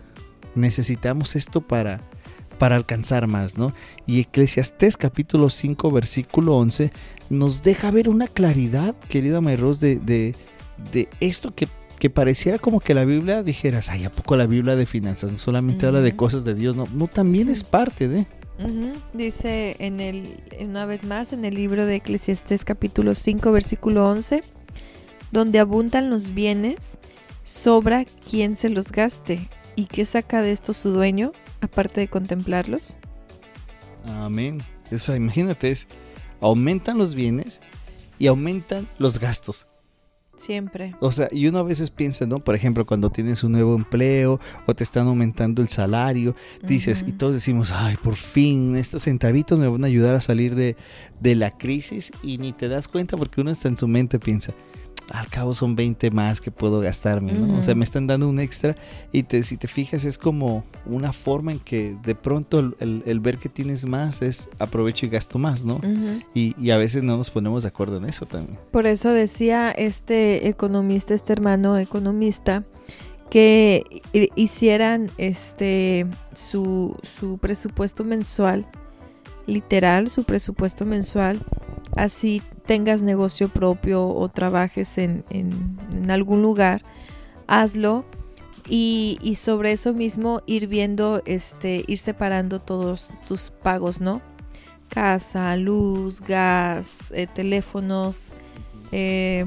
Necesitamos 0.55 1.37
esto 1.37 1.61
para, 1.61 2.01
para 2.59 2.77
alcanzar 2.77 3.27
más, 3.27 3.57
¿no? 3.57 3.73
Y 4.07 4.21
Eclesiastés 4.21 4.97
capítulo 4.97 5.49
5 5.49 5.91
versículo 5.91 6.57
11 6.57 6.93
nos 7.31 7.63
deja 7.63 7.91
ver 7.91 8.09
una 8.09 8.27
claridad, 8.27 8.95
querida 9.09 9.41
Mayros, 9.41 9.81
de, 9.81 10.01
de, 10.01 10.35
de 10.93 11.09
esto 11.21 11.55
que, 11.55 11.69
que, 12.01 12.11
pareciera 12.11 12.59
como 12.59 12.81
que 12.81 12.95
la 12.95 13.05
Biblia 13.05 13.45
dijeras, 13.45 13.91
ay, 13.91 14.05
¿a 14.05 14.11
poco 14.11 14.37
la 14.37 14.47
Biblia 14.47 14.75
de 14.75 14.87
finanzas? 14.87 15.31
No 15.31 15.39
solamente 15.39 15.87
habla 15.87 16.01
de 16.01 16.17
cosas 16.17 16.45
de 16.45 16.55
Dios, 16.55 16.75
no, 16.75 16.87
no 16.93 17.07
también 17.07 17.49
es 17.49 17.63
parte 17.63 18.09
de... 18.09 18.27
Dice 19.15 19.77
en 19.79 20.01
el, 20.01 20.37
una 20.61 20.85
vez 20.85 21.05
más 21.05 21.33
en 21.33 21.45
el 21.47 21.55
libro 21.55 21.87
de 21.87 21.97
Eclesiastés 21.97 22.65
capítulo 22.65 23.15
5 23.15 23.53
versículo 23.53 24.07
11, 24.11 24.43
donde 25.31 25.61
abundan 25.61 26.11
los 26.11 26.35
bienes, 26.35 26.99
sobra 27.43 28.05
quien 28.29 28.57
se 28.57 28.69
los 28.69 28.93
gaste. 28.93 29.49
¿Y 29.77 29.87
qué 29.87 30.05
saca 30.05 30.43
de 30.43 30.53
esto 30.53 30.75
su 30.75 30.91
dueño, 30.91 31.33
aparte 31.61 32.01
de 32.01 32.09
contemplarlos? 32.09 32.99
Amén. 34.05 34.63
Eso, 34.91 35.15
imagínate, 35.15 35.71
es, 35.71 35.87
aumentan 36.41 36.99
los 36.99 37.15
bienes 37.15 37.61
y 38.19 38.27
aumentan 38.27 38.87
los 38.99 39.21
gastos. 39.21 39.67
Siempre. 40.41 40.95
O 41.01 41.13
sea, 41.13 41.29
y 41.31 41.47
uno 41.49 41.59
a 41.59 41.63
veces 41.63 41.91
piensa, 41.91 42.25
¿no? 42.25 42.39
Por 42.39 42.55
ejemplo, 42.55 42.87
cuando 42.87 43.11
tienes 43.11 43.45
un 43.45 43.53
nuevo 43.53 43.75
empleo 43.77 44.41
o 44.65 44.75
te 44.75 44.85
están 44.85 45.07
aumentando 45.07 45.61
el 45.61 45.69
salario, 45.69 46.35
dices, 46.63 47.05
y 47.07 47.13
todos 47.13 47.35
decimos, 47.35 47.71
ay, 47.73 47.99
por 48.03 48.15
fin, 48.15 48.75
estos 48.75 49.03
centavitos 49.03 49.59
me 49.59 49.69
van 49.69 49.85
a 49.85 49.89
ayudar 49.89 50.15
a 50.15 50.23
salir 50.23 50.55
de, 50.55 50.77
de 51.21 51.35
la 51.35 51.51
crisis 51.51 52.11
y 52.23 52.39
ni 52.39 52.53
te 52.53 52.69
das 52.69 52.89
cuenta 52.89 53.19
porque 53.19 53.43
uno 53.43 53.51
está 53.51 53.69
en 53.69 53.77
su 53.77 53.87
mente 53.87 54.19
piensa, 54.19 54.55
al 55.11 55.29
cabo 55.29 55.55
son 55.55 55.77
20 55.77 56.11
más 56.11 56.41
que 56.41 56.51
puedo 56.51 56.81
gastarme, 56.81 57.33
¿no? 57.33 57.59
O 57.59 57.63
sea, 57.63 57.75
me 57.75 57.85
están 57.85 58.07
dando 58.07 58.29
un 58.29 58.39
extra 58.41 58.77
y 59.13 59.25
te, 59.25 59.43
si 59.43 59.57
te 59.57 59.69
fijas 59.69 60.05
es 60.05 60.19
como 60.19 60.65
una 60.87 61.13
forma 61.13 61.53
en 61.53 61.59
que 61.59 61.97
de 62.03 62.15
pronto 62.15 62.59
el, 62.79 63.21
ver 63.21 63.39
que 63.39 63.49
tienes 63.49 63.87
más 63.87 64.23
es 64.23 64.49
aprovecho 64.59 65.07
y 65.07 65.09
gasto 65.09 65.39
más, 65.39 65.65
¿no? 65.65 65.81
y, 66.35 66.55
y, 66.61 66.71
a 66.71 66.79
veces 66.79 67.03
no 67.03 67.17
nos 67.17 67.31
ponemos 67.31 67.63
de 67.63 67.69
acuerdo 67.69 67.97
en 67.97 68.05
eso 68.05 68.27
también. 68.27 68.59
Por 68.71 68.87
eso 68.87 69.11
decía 69.11 69.71
este 69.71 70.49
economista, 70.49 71.15
este 71.15 71.33
hermano 71.33 71.79
economista, 71.79 72.65
que 73.31 73.85
hicieran 74.35 75.09
este 75.17 76.07
su, 76.35 76.97
su 77.03 77.39
presupuesto 77.39 78.05
mensual, 78.05 78.67
literal, 79.47 80.09
su 80.09 80.25
presupuesto 80.25 80.85
mensual, 80.85 81.39
así 81.97 82.43
tengas 82.67 83.03
negocio 83.03 83.49
propio 83.49 84.07
o 84.09 84.29
trabajes 84.29 84.99
en, 84.99 85.25
algún 86.09 86.43
lugar, 86.43 86.83
hazlo 87.47 88.05
y, 88.69 89.19
sobre 89.37 89.73
eso 89.73 89.93
mismo 89.93 90.43
ir 90.47 90.67
viendo, 90.69 91.23
este, 91.25 91.85
ir 91.87 91.99
separando 91.99 92.61
todos 92.61 93.11
tus 93.27 93.51
pagos, 93.51 94.01
¿no? 94.01 94.23
Casa, 94.89 95.57
luz, 95.57 96.21
gas, 96.21 97.13
eh, 97.13 97.27
teléfonos, 97.33 98.35
eh, 98.93 99.45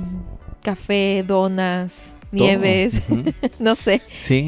café, 0.61 1.23
donas, 1.25 2.17
nieves, 2.31 3.01
no 3.59 3.75
sé. 3.75 4.01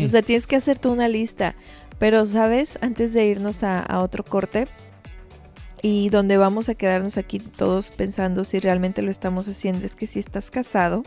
O 0.03 0.07
sea, 0.07 0.21
tienes 0.21 0.47
que 0.47 0.55
hacerte 0.55 0.87
una 0.87 1.07
lista. 1.07 1.55
Pero, 1.97 2.25
¿sabes? 2.25 2.77
Antes 2.81 3.13
de 3.13 3.25
irnos 3.25 3.63
a 3.63 4.01
otro 4.01 4.23
corte, 4.25 4.67
y 5.87 6.09
donde 6.09 6.37
vamos 6.37 6.67
a 6.67 6.73
quedarnos 6.73 7.19
aquí 7.19 7.37
todos 7.37 7.91
pensando 7.91 8.43
si 8.43 8.59
realmente 8.59 9.03
lo 9.03 9.11
estamos 9.11 9.47
haciendo 9.47 9.85
es 9.85 9.93
que 9.93 10.07
si 10.07 10.17
estás 10.17 10.49
casado, 10.49 11.03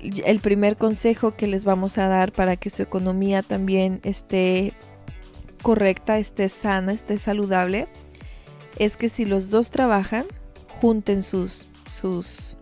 el 0.00 0.40
primer 0.40 0.78
consejo 0.78 1.36
que 1.36 1.46
les 1.46 1.66
vamos 1.66 1.98
a 1.98 2.08
dar 2.08 2.32
para 2.32 2.56
que 2.56 2.70
su 2.70 2.80
economía 2.80 3.42
también 3.42 4.00
esté 4.04 4.72
correcta, 5.60 6.18
esté 6.18 6.48
sana, 6.48 6.94
esté 6.94 7.18
saludable, 7.18 7.88
es 8.78 8.96
que 8.96 9.10
si 9.10 9.26
los 9.26 9.50
dos 9.50 9.70
trabajan, 9.70 10.24
junten 10.80 11.22
sus 11.22 11.66
sus 11.90 12.56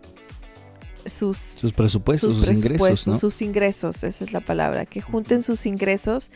sus, 1.05 1.37
sus 1.37 1.71
presupuestos, 1.71 2.33
sus, 2.33 2.49
ingresos, 2.49 3.19
sus 3.21 3.41
ingresos, 3.41 4.03
esa 4.03 4.23
es 4.25 4.33
la 4.33 4.41
palabra, 4.41 4.85
que 4.85 4.99
junten 4.99 5.41
sus 5.41 5.65
ingresos 5.67 6.31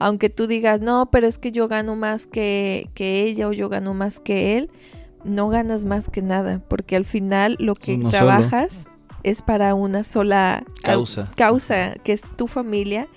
aunque 0.00 0.30
tú 0.30 0.46
digas, 0.46 0.80
no, 0.80 1.10
pero 1.10 1.26
es 1.26 1.38
que 1.38 1.52
yo 1.52 1.68
gano 1.68 1.94
más 1.94 2.26
que, 2.26 2.90
ella 2.96 3.46
o 3.48 3.52
yo 3.52 3.68
gano 3.68 3.92
más 3.92 4.18
que 4.18 4.56
él, 4.56 4.70
no 5.24 5.48
ganas 5.50 5.84
más 5.84 6.08
que 6.08 6.22
nada, 6.22 6.62
porque 6.66 6.96
al 6.96 7.04
final 7.04 7.56
lo 7.60 7.74
que 7.74 7.98
trabajas 7.98 8.88
es 9.22 9.42
para 9.42 9.74
una 9.74 10.02
sola 10.02 10.64
causa. 10.82 11.30
causa, 11.36 11.94
que 12.02 12.12
es 12.12 12.22
tu 12.36 12.46
familia, 12.46 13.08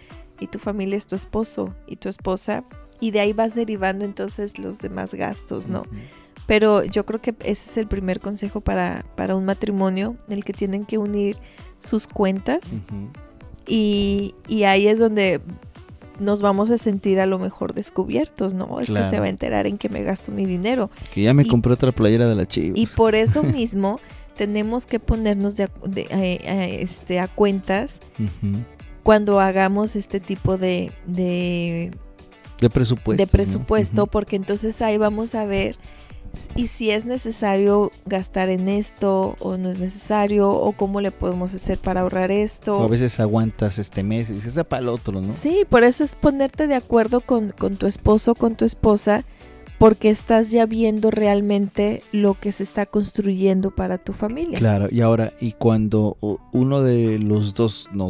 y 0.41 0.47
tu 0.47 0.59
familia 0.59 0.97
es 0.97 1.07
tu 1.07 1.15
esposo 1.15 1.73
y 1.87 1.95
tu 1.95 2.09
esposa, 2.09 2.65
y 2.99 3.11
de 3.11 3.21
ahí 3.21 3.31
vas 3.31 3.55
derivando 3.55 4.03
entonces 4.03 4.59
los 4.59 4.79
demás 4.79 5.13
gastos, 5.13 5.67
¿no? 5.67 5.83
Pero 6.47 6.83
yo 6.83 7.05
creo 7.05 7.21
que 7.21 7.33
ese 7.39 7.71
es 7.71 7.77
el 7.77 7.87
primer 7.87 8.19
consejo 8.19 8.59
para, 8.59 9.05
para 9.15 9.37
un 9.37 9.45
matrimonio, 9.45 10.17
en 10.27 10.33
el 10.33 10.43
que 10.43 10.51
tienen 10.51 10.83
que 10.85 10.97
unir 10.97 11.37
sus 11.79 12.07
cuentas. 12.07 12.81
y, 13.65 14.35
y 14.49 14.63
ahí 14.63 14.87
es 14.87 14.99
donde 14.99 15.39
nos 16.19 16.41
vamos 16.41 16.71
a 16.71 16.77
sentir 16.77 17.19
a 17.19 17.25
lo 17.25 17.39
mejor 17.39 17.73
descubiertos, 17.73 18.53
¿no? 18.53 18.79
Es 18.79 18.89
que 18.89 19.03
se 19.03 19.19
va 19.19 19.25
a 19.25 19.29
enterar 19.29 19.67
en 19.67 19.77
que 19.77 19.89
me 19.89 20.03
gasto 20.03 20.31
mi 20.31 20.45
dinero. 20.45 20.89
Que 21.11 21.21
ya 21.21 21.33
me 21.33 21.45
compré 21.45 21.73
otra 21.73 21.91
playera 21.91 22.27
de 22.27 22.35
la 22.35 22.47
Chivas. 22.47 22.79
Y 22.79 22.87
por 22.87 23.15
eso 23.15 23.43
mismo 23.43 23.99
tenemos 24.35 24.85
que 24.85 24.99
ponernos 24.99 25.55
de, 25.55 25.69
eh, 25.95 26.77
este, 26.81 27.19
a 27.19 27.27
cuentas 27.27 27.99
cuando 29.03 29.39
hagamos 29.39 29.95
este 29.95 30.19
tipo 30.19 30.57
de... 30.57 30.91
de, 31.05 31.91
de 32.59 32.69
presupuesto. 32.69 33.23
De 33.23 33.27
presupuesto, 33.27 34.07
porque 34.07 34.35
entonces 34.35 34.81
ahí 34.81 34.97
vamos 34.97 35.35
a 35.35 35.45
ver 35.45 35.77
y 36.55 36.67
si 36.67 36.91
es 36.91 37.05
necesario 37.05 37.91
gastar 38.05 38.49
en 38.49 38.69
esto 38.69 39.35
o 39.39 39.57
no 39.57 39.69
es 39.69 39.79
necesario 39.79 40.49
o 40.49 40.71
cómo 40.73 41.01
le 41.01 41.11
podemos 41.11 41.53
hacer 41.53 41.77
para 41.77 42.01
ahorrar 42.01 42.31
esto. 42.31 42.77
O 42.77 42.83
a 42.83 42.87
veces 42.87 43.19
aguantas 43.19 43.79
este 43.79 44.03
mes 44.03 44.29
y 44.29 44.33
dices, 44.33 44.53
para 44.65 44.81
el 44.81 44.89
otro, 44.89 45.21
¿no? 45.21 45.33
Sí, 45.33 45.65
por 45.69 45.83
eso 45.83 46.03
es 46.03 46.15
ponerte 46.15 46.67
de 46.67 46.75
acuerdo 46.75 47.21
con, 47.21 47.51
con 47.51 47.75
tu 47.75 47.87
esposo, 47.87 48.35
con 48.35 48.55
tu 48.55 48.65
esposa 48.65 49.23
porque 49.83 50.09
estás 50.09 50.49
ya 50.49 50.65
viendo 50.65 51.11
realmente 51.11 52.03
lo 52.13 52.35
que 52.35 52.53
se 52.53 52.63
está 52.63 52.85
construyendo 52.85 53.69
para 53.69 53.97
tu 53.97 54.13
familia. 54.13 54.57
Claro, 54.57 54.87
y 54.89 55.01
ahora, 55.01 55.33
y 55.41 55.51
cuando 55.51 56.15
uno 56.53 56.81
de 56.81 57.19
los 57.19 57.53
dos 57.53 57.89
no, 57.91 58.09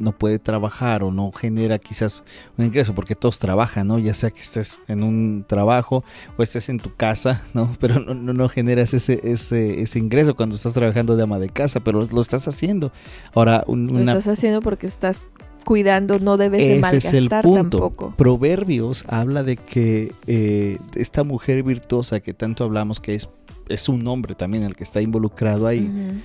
no 0.00 0.18
puede 0.18 0.40
trabajar 0.40 1.04
o 1.04 1.12
no 1.12 1.30
genera 1.30 1.78
quizás 1.78 2.24
un 2.58 2.64
ingreso, 2.64 2.92
porque 2.96 3.14
todos 3.14 3.38
trabajan, 3.38 3.86
¿no? 3.86 4.00
Ya 4.00 4.14
sea 4.14 4.32
que 4.32 4.40
estés 4.40 4.80
en 4.88 5.04
un 5.04 5.44
trabajo 5.46 6.02
o 6.36 6.42
estés 6.42 6.68
en 6.68 6.80
tu 6.80 6.92
casa, 6.92 7.44
¿no? 7.54 7.70
Pero 7.78 8.00
no, 8.00 8.14
no, 8.14 8.48
generas 8.48 8.92
ese, 8.92 9.20
ese, 9.22 9.80
ese, 9.80 10.00
ingreso 10.00 10.34
cuando 10.34 10.56
estás 10.56 10.72
trabajando 10.72 11.14
de 11.14 11.22
ama 11.22 11.38
de 11.38 11.50
casa, 11.50 11.78
pero 11.78 12.04
lo 12.10 12.20
estás 12.20 12.48
haciendo. 12.48 12.90
Ahora, 13.32 13.62
lo 13.68 14.00
estás 14.00 14.26
haciendo 14.26 14.60
porque 14.60 14.88
estás 14.88 15.28
cuidando, 15.64 16.18
no 16.18 16.36
debes 16.36 16.60
de 16.60 16.80
malgastar 16.80 17.14
es 17.14 17.22
el 17.22 17.28
punto. 17.28 17.78
tampoco. 17.78 18.14
Proverbios 18.16 19.04
habla 19.08 19.42
de 19.42 19.56
que 19.56 20.12
eh, 20.26 20.78
esta 20.94 21.24
mujer 21.24 21.62
virtuosa 21.62 22.20
que 22.20 22.34
tanto 22.34 22.64
hablamos, 22.64 23.00
que 23.00 23.14
es, 23.14 23.28
es 23.68 23.88
un 23.88 24.06
hombre 24.06 24.34
también 24.34 24.64
el 24.64 24.76
que 24.76 24.84
está 24.84 25.00
involucrado 25.00 25.66
ahí, 25.66 26.22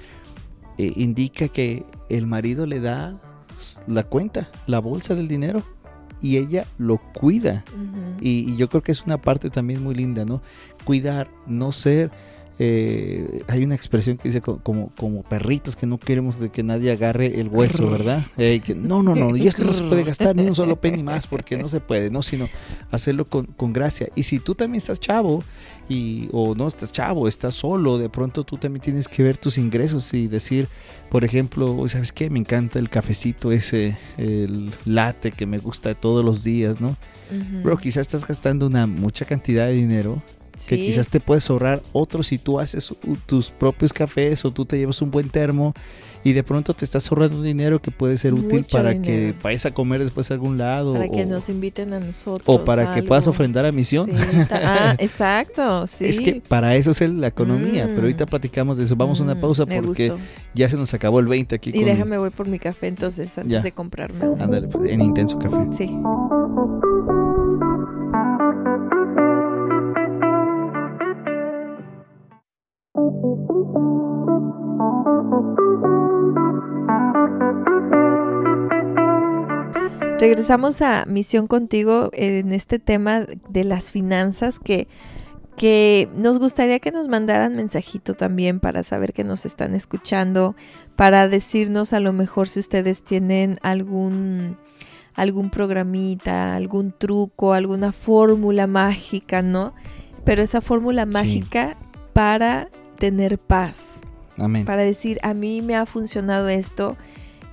eh, 0.78 0.94
indica 0.96 1.48
que 1.48 1.86
el 2.10 2.28
marido 2.28 2.66
le 2.66 2.80
da 2.80 3.20
la 3.88 4.04
cuenta, 4.04 4.50
la 4.68 4.80
bolsa 4.80 5.16
del 5.16 5.28
dinero 5.28 5.64
y 6.22 6.38
ella 6.38 6.66
lo 6.78 6.98
cuida. 6.98 7.64
y, 8.22 8.56
yo 8.56 8.70
creo 8.70 8.82
que 8.82 8.92
es 8.92 9.04
una 9.06 9.18
parte 9.18 9.50
también 9.50 9.84
muy 9.84 9.96
linda, 9.96 10.26
¿no? 10.26 10.42
Cuidar, 10.84 11.30
no 11.46 11.72
ser 11.72 12.12
eh, 12.60 13.44
hay 13.48 13.64
una 13.64 13.76
expresión 13.76 14.18
que 14.18 14.30
dice 14.30 14.42
como, 14.42 14.90
como 14.98 15.22
perritos 15.22 15.76
que 15.76 15.86
no 15.86 16.00
queremos 16.00 16.40
de 16.40 16.50
que 16.50 16.64
nadie 16.64 16.92
agarre 16.92 17.40
el 17.40 17.50
hueso, 17.50 17.88
¿verdad? 17.90 18.26
Eh, 18.38 18.62
que, 18.66 18.74
no, 18.74 19.04
no, 19.04 19.14
no, 19.14 19.36
y 19.38 19.48
esto 19.48 19.64
no 19.64 19.74
se 19.74 19.84
puede 19.84 20.04
gastar 20.04 20.36
ni 20.36 20.48
un 20.48 20.56
solo 20.56 20.76
penny 20.80 21.04
más 21.04 21.28
porque 21.28 21.58
no 21.58 21.70
se 21.70 21.80
puede, 21.80 22.10
¿no? 22.10 22.24
Sino 22.24 22.50
hacerlo 22.90 23.26
con, 23.26 23.46
con 23.46 23.74
gracia. 23.74 24.10
Y 24.16 24.24
si 24.24 24.40
tú 24.40 24.56
también 24.56 24.80
estás 24.80 25.00
chavo 25.00 25.44
y, 25.88 26.30
o 26.32 26.56
no 26.56 26.68
estás 26.68 26.92
chavo, 26.92 27.28
estás 27.28 27.54
solo, 27.54 28.00
de 28.00 28.10
pronto 28.10 28.44
tú 28.44 28.58
también 28.58 28.82
tienes 28.82 29.08
que 29.08 29.22
ver 29.22 29.38
tus 29.38 29.60
ingresos 29.60 30.12
y 30.16 30.28
decir, 30.28 30.68
por 31.12 31.24
ejemplo, 31.24 31.88
¿sabes 31.88 32.12
qué? 32.12 32.32
Me 32.32 32.40
encanta 32.40 32.80
el 32.80 32.90
cafecito 32.90 33.52
ese, 33.52 33.98
el 34.18 34.72
latte 34.86 35.32
que 35.32 35.46
me 35.46 35.60
gusta 35.60 35.94
todos 35.94 36.26
los 36.26 36.44
días, 36.44 36.82
¿no? 36.82 36.96
Pero 37.62 37.78
quizás 37.78 38.02
estás 38.02 38.26
gastando 38.26 38.68
una 38.68 38.88
mucha 38.88 39.26
cantidad 39.26 39.68
de 39.68 39.74
dinero 39.74 40.24
Que 40.68 40.78
quizás 40.78 41.08
te 41.10 41.20
puedes 41.20 41.50
ahorrar 41.50 41.82
otro 41.94 42.24
si 42.24 42.38
tú 42.38 42.60
haces 42.60 42.94
tus 43.26 43.52
propios 43.52 43.94
cafés 43.94 44.44
o 44.46 44.52
tú 44.52 44.66
te 44.66 44.78
llevas 44.78 45.02
un 45.02 45.12
buen 45.12 45.30
termo 45.30 45.74
y 46.24 46.34
de 46.34 46.44
pronto 46.44 46.74
te 46.74 46.84
estás 46.84 47.10
ahorrando 47.12 47.42
dinero 47.42 47.80
que 47.82 47.92
puede 47.92 48.18
ser 48.18 48.34
útil 48.34 48.60
Mucho 48.60 48.78
para 48.78 49.02
que 49.02 49.34
vayas 49.42 49.66
a 49.68 49.72
comer 49.74 50.04
después 50.04 50.30
a 50.32 50.34
algún 50.34 50.58
lado. 50.58 50.94
Para 50.94 51.08
que 51.10 51.24
o, 51.24 51.26
nos 51.28 51.48
inviten 51.50 51.94
a 51.94 52.00
nosotros. 52.00 52.44
o 52.48 52.66
para 52.66 52.94
que 52.94 53.04
puedas 53.04 53.28
ofrendar 53.28 53.66
a 53.66 53.72
misión. 53.72 54.08
Sí, 54.10 54.14
ah, 54.52 54.96
exacto, 54.98 55.86
sí. 55.88 56.06
Es 56.06 56.20
que 56.20 56.42
para 56.48 56.76
eso 56.76 56.92
es 56.92 57.02
la 57.02 57.28
economía, 57.28 57.86
Mm. 57.86 57.90
pero 57.90 58.02
ahorita 58.02 58.26
platicamos 58.26 58.78
de 58.78 58.84
eso. 58.86 58.96
Vamos 58.96 59.20
a 59.22 59.24
una 59.24 59.36
Mm, 59.36 59.42
pausa 59.42 59.66
porque 59.66 60.10
gustó. 60.10 60.18
ya 60.56 60.68
se 60.68 60.76
nos 60.76 60.94
acabó 60.94 61.20
el 61.20 61.28
20 61.28 61.56
aquí 61.56 61.70
Y 61.70 61.74
con 61.74 61.86
déjame 61.86 62.18
voy 62.18 62.32
por 62.32 62.48
mi 62.48 62.60
café 62.60 62.88
entonces 62.88 63.38
antes 63.38 63.54
Ya. 63.54 63.62
de 63.62 63.72
comprarme. 63.72 64.28
uno. 64.28 64.44
Ándale, 64.44 64.68
pues, 64.68 64.90
en 64.92 65.02
Intenso 65.02 65.38
Café. 65.40 65.58
Sí. 65.72 65.90
Regresamos 80.20 80.82
a 80.82 81.06
Misión 81.06 81.46
Contigo 81.46 82.10
en 82.12 82.52
este 82.52 82.80
tema 82.80 83.28
de 83.50 83.64
las 83.64 83.92
finanzas 83.92 84.58
que, 84.58 84.88
que 85.56 86.10
nos 86.16 86.40
gustaría 86.40 86.80
que 86.80 86.92
nos 86.92 87.08
mandaran 87.08 87.56
mensajito 87.56 88.16
también 88.16 88.60
para 88.60 88.84
saber 88.84 89.14
que 89.14 89.24
nos 89.24 89.46
están 89.46 89.76
escuchando, 89.76 90.56
para 90.96 91.28
decirnos 91.28 91.94
a 91.94 92.00
lo 92.00 92.14
mejor 92.14 92.48
si 92.48 92.60
ustedes 92.60 93.04
tienen 93.04 93.60
algún 93.62 94.58
algún 95.14 95.50
programita, 95.52 96.56
algún 96.56 96.94
truco, 96.98 97.54
alguna 97.54 97.92
fórmula 97.92 98.66
mágica, 98.66 99.42
¿no? 99.44 99.74
Pero 100.24 100.42
esa 100.42 100.62
fórmula 100.62 101.06
mágica 101.06 101.76
para 102.14 102.70
tener 102.98 103.38
paz, 103.38 104.00
Amén. 104.38 104.66
para 104.66 104.84
decir, 104.84 105.20
a 105.22 105.34
mí 105.34 105.62
me 105.62 105.76
ha 105.76 105.86
funcionado 105.86 106.50
esto, 106.50 106.98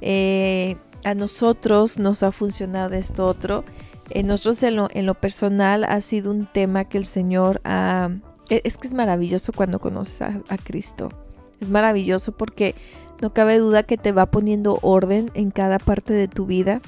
eh, 0.00 0.76
a 1.04 1.14
nosotros 1.14 1.98
nos 1.98 2.22
ha 2.22 2.32
funcionado 2.32 2.94
esto 2.94 3.26
otro. 3.26 3.64
En 4.10 4.26
nosotros 4.26 4.62
en 4.62 4.76
lo, 4.76 4.88
lo 4.92 5.14
personal 5.14 5.84
ha 5.84 6.00
sido 6.00 6.30
un 6.30 6.46
tema 6.46 6.84
que 6.84 6.98
el 6.98 7.06
Señor 7.06 7.60
ha... 7.64 8.10
e- 8.50 8.62
Es 8.64 8.76
que 8.76 8.86
es 8.86 8.94
maravilloso 8.94 9.52
cuando 9.52 9.78
conoces 9.78 10.22
a, 10.22 10.58
Cristo. 10.62 11.08
Es 11.60 11.70
maravilloso 11.70 12.32
porque 12.32 12.74
no 13.22 13.32
cabe 13.32 13.58
duda 13.58 13.82
que 13.82 13.96
te 13.96 14.12
va 14.12 14.26
poniendo 14.26 14.78
orden 14.82 15.30
en 15.34 15.50
cada 15.50 15.78
parte 15.78 16.12
de 16.12 16.28
tu 16.28 16.46
vida. 16.46 16.80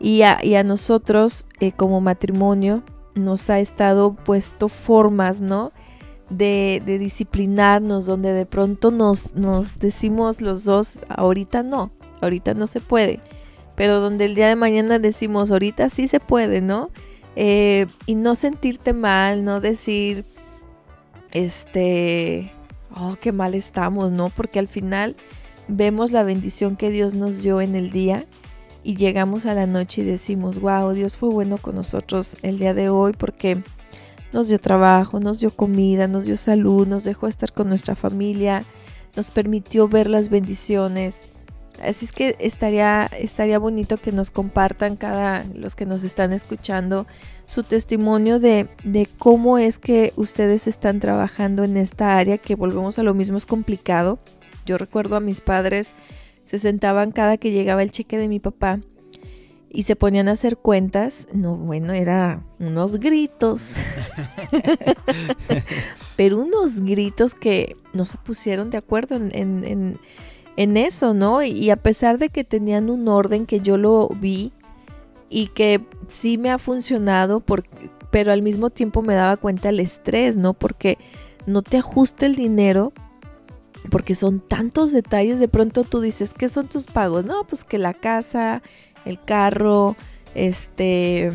Y 0.00 0.22
a, 0.22 0.64
nosotros 0.64 1.46
eh, 1.60 1.70
como 1.70 2.00
matrimonio 2.00 2.82
nos 3.14 3.50
ha 3.50 3.60
estado 3.60 4.14
puesto 4.14 4.68
formas, 4.68 5.40
¿no? 5.40 5.70
De, 6.30 6.82
de 6.84 6.98
disciplinarnos, 6.98 8.06
donde 8.06 8.32
de 8.32 8.46
pronto 8.46 8.90
nos, 8.90 9.34
nos 9.34 9.78
decimos 9.78 10.40
los 10.40 10.64
dos, 10.64 10.98
ahorita 11.08 11.62
no, 11.62 11.92
ahorita 12.22 12.54
no 12.54 12.66
se 12.66 12.80
puede, 12.80 13.20
pero 13.74 14.00
donde 14.00 14.26
el 14.26 14.34
día 14.34 14.48
de 14.48 14.56
mañana 14.56 14.98
decimos, 14.98 15.52
ahorita 15.52 15.88
sí 15.88 16.08
se 16.08 16.20
puede, 16.20 16.60
¿no? 16.60 16.90
Eh, 17.36 17.86
y 18.06 18.14
no 18.14 18.34
sentirte 18.34 18.92
mal, 18.92 19.44
no 19.44 19.60
decir, 19.60 20.24
este, 21.32 22.52
oh, 22.94 23.16
qué 23.20 23.32
mal 23.32 23.54
estamos, 23.54 24.12
¿no? 24.12 24.28
Porque 24.28 24.58
al 24.58 24.68
final 24.68 25.16
vemos 25.68 26.12
la 26.12 26.22
bendición 26.22 26.76
que 26.76 26.90
Dios 26.90 27.14
nos 27.14 27.42
dio 27.42 27.60
en 27.60 27.74
el 27.74 27.90
día 27.90 28.24
y 28.84 28.96
llegamos 28.96 29.46
a 29.46 29.54
la 29.54 29.66
noche 29.66 30.02
y 30.02 30.04
decimos, 30.04 30.60
wow, 30.60 30.92
Dios 30.92 31.16
fue 31.16 31.30
bueno 31.30 31.56
con 31.56 31.76
nosotros 31.76 32.36
el 32.42 32.58
día 32.58 32.74
de 32.74 32.88
hoy 32.88 33.12
porque 33.12 33.62
nos 34.32 34.48
dio 34.48 34.58
trabajo, 34.58 35.20
nos 35.20 35.40
dio 35.40 35.50
comida, 35.50 36.08
nos 36.08 36.24
dio 36.24 36.36
salud, 36.36 36.86
nos 36.86 37.04
dejó 37.04 37.28
estar 37.28 37.52
con 37.52 37.68
nuestra 37.68 37.94
familia, 37.94 38.64
nos 39.14 39.30
permitió 39.30 39.88
ver 39.88 40.08
las 40.08 40.30
bendiciones. 40.30 41.31
Así 41.82 42.04
es 42.04 42.12
que 42.12 42.36
estaría, 42.38 43.06
estaría 43.18 43.58
bonito 43.58 43.96
que 43.98 44.12
nos 44.12 44.30
compartan 44.30 44.96
cada, 44.96 45.44
los 45.54 45.74
que 45.74 45.84
nos 45.86 46.04
están 46.04 46.32
escuchando, 46.32 47.06
su 47.44 47.62
testimonio 47.64 48.38
de, 48.38 48.68
de 48.84 49.08
cómo 49.18 49.58
es 49.58 49.78
que 49.78 50.12
ustedes 50.16 50.68
están 50.68 51.00
trabajando 51.00 51.64
en 51.64 51.76
esta 51.76 52.16
área, 52.16 52.38
que 52.38 52.54
volvemos 52.54 52.98
a 52.98 53.02
lo 53.02 53.14
mismo, 53.14 53.36
es 53.36 53.46
complicado. 53.46 54.20
Yo 54.64 54.78
recuerdo 54.78 55.16
a 55.16 55.20
mis 55.20 55.40
padres, 55.40 55.92
se 56.44 56.58
sentaban 56.58 57.10
cada 57.10 57.36
que 57.36 57.50
llegaba 57.50 57.82
el 57.82 57.90
cheque 57.90 58.16
de 58.16 58.28
mi 58.28 58.38
papá 58.38 58.78
y 59.68 59.82
se 59.84 59.96
ponían 59.96 60.28
a 60.28 60.32
hacer 60.32 60.58
cuentas. 60.58 61.26
No, 61.32 61.56
bueno, 61.56 61.92
era 61.94 62.44
unos 62.60 63.00
gritos. 63.00 63.72
Pero 66.16 66.38
unos 66.40 66.80
gritos 66.82 67.34
que 67.34 67.76
no 67.92 68.06
se 68.06 68.18
pusieron 68.18 68.70
de 68.70 68.78
acuerdo 68.78 69.16
en, 69.16 69.34
en- 69.34 69.64
en- 69.64 69.98
en 70.56 70.76
eso, 70.76 71.14
¿no? 71.14 71.42
Y 71.42 71.70
a 71.70 71.76
pesar 71.76 72.18
de 72.18 72.28
que 72.28 72.44
tenían 72.44 72.90
un 72.90 73.08
orden 73.08 73.46
que 73.46 73.60
yo 73.60 73.76
lo 73.76 74.08
vi 74.08 74.52
y 75.30 75.46
que 75.48 75.80
sí 76.08 76.36
me 76.38 76.50
ha 76.50 76.58
funcionado, 76.58 77.40
por- 77.40 77.62
pero 78.10 78.32
al 78.32 78.42
mismo 78.42 78.68
tiempo 78.70 79.00
me 79.02 79.14
daba 79.14 79.36
cuenta 79.38 79.70
el 79.70 79.80
estrés, 79.80 80.36
¿no? 80.36 80.52
Porque 80.52 80.98
no 81.46 81.62
te 81.62 81.78
ajusta 81.78 82.26
el 82.26 82.34
dinero 82.34 82.92
porque 83.90 84.14
son 84.14 84.38
tantos 84.40 84.92
detalles, 84.92 85.40
de 85.40 85.48
pronto 85.48 85.82
tú 85.82 86.00
dices, 86.00 86.32
¿qué 86.34 86.48
son 86.48 86.68
tus 86.68 86.86
pagos? 86.86 87.24
No, 87.24 87.44
pues 87.44 87.64
que 87.64 87.78
la 87.78 87.94
casa, 87.94 88.62
el 89.04 89.18
carro, 89.20 89.96
este, 90.36 91.30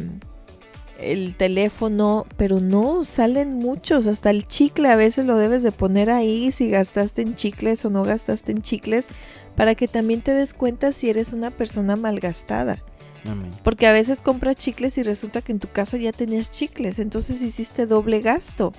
el 1.00 1.36
teléfono, 1.36 2.26
pero 2.38 2.60
no, 2.60 3.04
salen 3.04 3.54
muchos, 3.54 4.08
hasta 4.08 4.30
el 4.30 4.48
chicle 4.48 4.90
a 4.90 4.96
veces 4.96 5.26
lo 5.26 5.38
debes 5.38 5.64
de 5.64 5.72
poner 5.72 6.10
ahí 6.10 6.52
si 6.52 6.70
gastaste 6.70 7.22
en 7.22 7.36
chicles 7.36 7.86
o 7.86 7.90
no 7.90 8.04
gastaste 8.04 8.52
en 8.52 8.62
chicles, 8.62 9.08
para 9.56 9.76
que 9.76 9.88
también 9.88 10.22
te 10.22 10.32
des 10.32 10.54
cuenta 10.54 10.92
si 10.92 11.10
eres 11.10 11.34
una 11.34 11.52
persona 11.52 11.96
malgastada. 11.96 12.84
Amén. 13.26 13.52
Porque 13.64 13.88
a 13.88 13.92
veces 13.92 14.22
compras 14.22 14.56
chicles 14.56 14.98
y 14.98 15.04
resulta 15.04 15.42
que 15.42 15.52
en 15.52 15.60
tu 15.60 15.68
casa 15.68 15.98
ya 15.98 16.12
tenías 16.12 16.52
chicles, 16.52 17.00
entonces 17.00 17.42
hiciste 17.42 17.86
doble 17.86 18.22
gasto. 18.22 18.72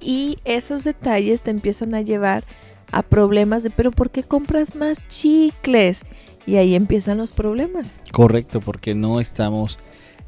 Y 0.00 0.38
esos 0.44 0.84
detalles 0.84 1.42
te 1.42 1.50
empiezan 1.50 1.94
a 1.94 2.00
llevar 2.00 2.44
a 2.90 3.02
problemas 3.02 3.62
de, 3.62 3.70
pero 3.70 3.90
¿por 3.90 4.10
qué 4.10 4.22
compras 4.22 4.74
más 4.74 5.06
chicles? 5.08 6.02
Y 6.44 6.56
ahí 6.56 6.74
empiezan 6.74 7.18
los 7.18 7.32
problemas. 7.32 8.00
Correcto, 8.10 8.60
porque 8.60 8.94
no 8.94 9.20
estamos 9.20 9.78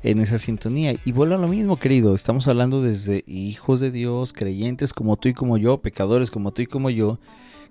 en 0.04 0.18
esa 0.20 0.38
sintonía. 0.38 0.94
Y 1.04 1.12
vuelvo 1.12 1.34
a 1.34 1.38
lo 1.38 1.48
mismo, 1.48 1.76
querido. 1.78 2.14
Estamos 2.14 2.46
hablando 2.46 2.82
desde 2.82 3.24
hijos 3.26 3.80
de 3.80 3.90
Dios, 3.90 4.32
creyentes 4.32 4.92
como 4.92 5.16
tú 5.16 5.30
y 5.30 5.34
como 5.34 5.56
yo, 5.56 5.78
pecadores 5.78 6.30
como 6.30 6.52
tú 6.52 6.62
y 6.62 6.66
como 6.66 6.90
yo, 6.90 7.18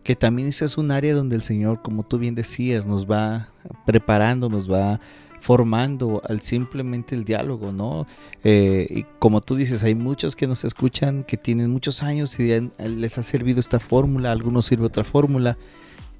que 0.03 0.15
también 0.15 0.47
esa 0.47 0.65
es 0.65 0.77
un 0.77 0.91
área 0.91 1.13
donde 1.13 1.35
el 1.35 1.43
Señor, 1.43 1.81
como 1.83 2.03
tú 2.03 2.17
bien 2.17 2.33
decías, 2.33 2.87
nos 2.87 3.09
va 3.09 3.49
preparando, 3.85 4.49
nos 4.49 4.69
va 4.69 4.99
formando 5.41 6.23
al 6.27 6.41
simplemente 6.41 7.13
el 7.15 7.23
diálogo, 7.23 7.71
¿no? 7.71 8.07
Eh, 8.43 8.87
y 8.89 9.03
como 9.19 9.39
tú 9.41 9.55
dices, 9.55 9.83
hay 9.83 9.93
muchos 9.93 10.35
que 10.35 10.47
nos 10.47 10.63
escuchan 10.63 11.23
que 11.25 11.37
tienen 11.37 11.69
muchos 11.69 12.01
años 12.01 12.39
y 12.39 12.49
les 12.79 13.17
ha 13.19 13.23
servido 13.23 13.59
esta 13.59 13.79
fórmula, 13.79 14.31
algunos 14.31 14.65
sirve 14.65 14.85
otra 14.85 15.03
fórmula. 15.03 15.57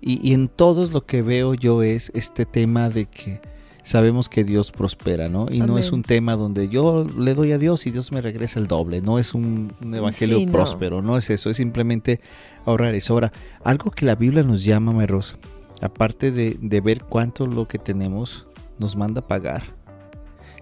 Y 0.05 0.33
en 0.33 0.49
todos 0.49 0.91
lo 0.91 1.05
que 1.05 1.21
veo 1.21 1.53
yo 1.53 1.81
es 1.81 2.11
este 2.13 2.45
tema 2.45 2.89
de 2.89 3.05
que 3.05 3.39
sabemos 3.83 4.29
que 4.29 4.43
Dios 4.43 4.71
prospera, 4.71 5.29
¿no? 5.29 5.47
Y 5.51 5.59
no 5.59 5.77
es 5.77 5.91
un 5.91 6.03
tema 6.03 6.35
donde 6.35 6.69
yo 6.69 7.05
le 7.17 7.33
doy 7.33 7.51
a 7.51 7.57
Dios 7.57 7.85
y 7.85 7.91
Dios 7.91 8.11
me 8.11 8.21
regresa 8.21 8.59
el 8.59 8.67
doble, 8.67 9.01
no 9.01 9.19
es 9.19 9.33
un, 9.33 9.73
un 9.81 9.93
evangelio 9.93 10.39
Sí, 10.39 10.45
no. 10.45 10.51
próspero, 10.51 11.01
no 11.01 11.17
es 11.17 11.29
eso, 11.29 11.49
es 11.49 11.57
simplemente 11.57 12.21
ahorrar 12.65 12.95
eso. 12.95 13.13
Ahora, 13.13 13.31
algo 13.63 13.91
que 13.91 14.05
la 14.05 14.15
Biblia 14.15 14.43
nos 14.43 14.63
llama, 14.63 14.93
Meros, 14.93 15.35
aparte 15.81 16.31
de, 16.31 16.57
de 16.61 16.81
ver 16.81 17.03
cuánto 17.03 17.45
lo 17.45 17.67
que 17.67 17.77
tenemos 17.77 18.47
nos 18.79 18.95
manda 18.95 19.19
a 19.21 19.27
pagar. 19.27 19.63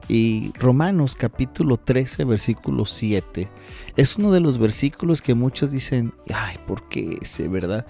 Y 0.08 0.52
Romanos 0.60 1.16
capítulo 1.16 1.78
13, 1.78 2.26
versículo 2.26 2.86
7, 2.86 3.48
es 3.96 4.18
uno 4.18 4.32
de 4.32 4.40
los 4.42 4.58
versículos 4.58 5.22
que 5.22 5.36
muchos 5.36 5.72
dicen, 5.72 6.14
ay, 6.34 6.58
¿por 6.68 6.90
qué 6.90 7.20
ese, 7.22 7.48
verdad? 7.48 7.86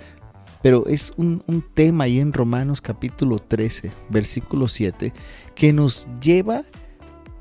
Pero 0.62 0.86
es 0.88 1.14
un, 1.18 1.44
un 1.48 1.62
tema 1.62 2.04
ahí 2.06 2.20
en 2.20 2.34
Romanos 2.34 2.82
capítulo 2.82 3.40
13, 3.40 3.92
versículo 4.10 4.68
7, 4.68 5.14
que 5.56 5.74
nos 5.74 6.08
lleva 6.22 6.64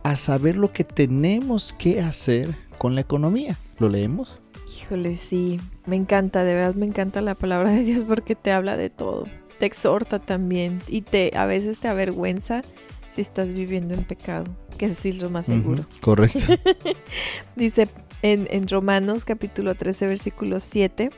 a 0.02 0.16
saber 0.16 0.56
lo 0.56 0.72
que 0.72 0.84
tenemos 0.84 1.74
que 1.74 2.00
hacer 2.00 2.54
con 2.78 2.94
la 2.94 3.02
economía. 3.02 3.56
¿Lo 3.78 3.88
leemos? 3.88 4.38
Híjole, 4.78 5.16
sí, 5.16 5.60
me 5.86 5.96
encanta, 5.96 6.44
de 6.44 6.54
verdad 6.54 6.74
me 6.74 6.86
encanta 6.86 7.20
la 7.20 7.34
palabra 7.34 7.70
de 7.70 7.82
Dios 7.82 8.04
porque 8.04 8.34
te 8.34 8.52
habla 8.52 8.76
de 8.76 8.88
todo. 8.88 9.26
Te 9.58 9.66
exhorta 9.66 10.18
también 10.18 10.80
y 10.88 11.02
te 11.02 11.32
a 11.36 11.44
veces 11.44 11.78
te 11.78 11.88
avergüenza 11.88 12.62
si 13.10 13.20
estás 13.20 13.52
viviendo 13.52 13.94
en 13.94 14.04
pecado, 14.04 14.46
que 14.78 14.86
es 14.86 15.04
lo 15.20 15.28
más 15.28 15.46
seguro. 15.46 15.84
Correcto. 16.00 16.38
Dice 17.56 17.88
en, 18.22 18.48
en 18.50 18.68
Romanos 18.68 19.24
capítulo 19.24 19.74
13 19.74 20.06
versículo 20.06 20.60
7, 20.60 21.10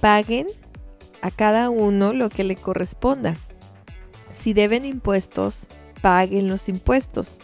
paguen 0.00 0.46
a 1.24 1.30
cada 1.30 1.70
uno 1.70 2.12
lo 2.12 2.28
que 2.28 2.44
le 2.44 2.54
corresponda. 2.54 3.34
Si 4.30 4.52
deben 4.52 4.84
impuestos, 4.84 5.68
paguen 6.02 6.48
los 6.48 6.68
impuestos. 6.68 7.38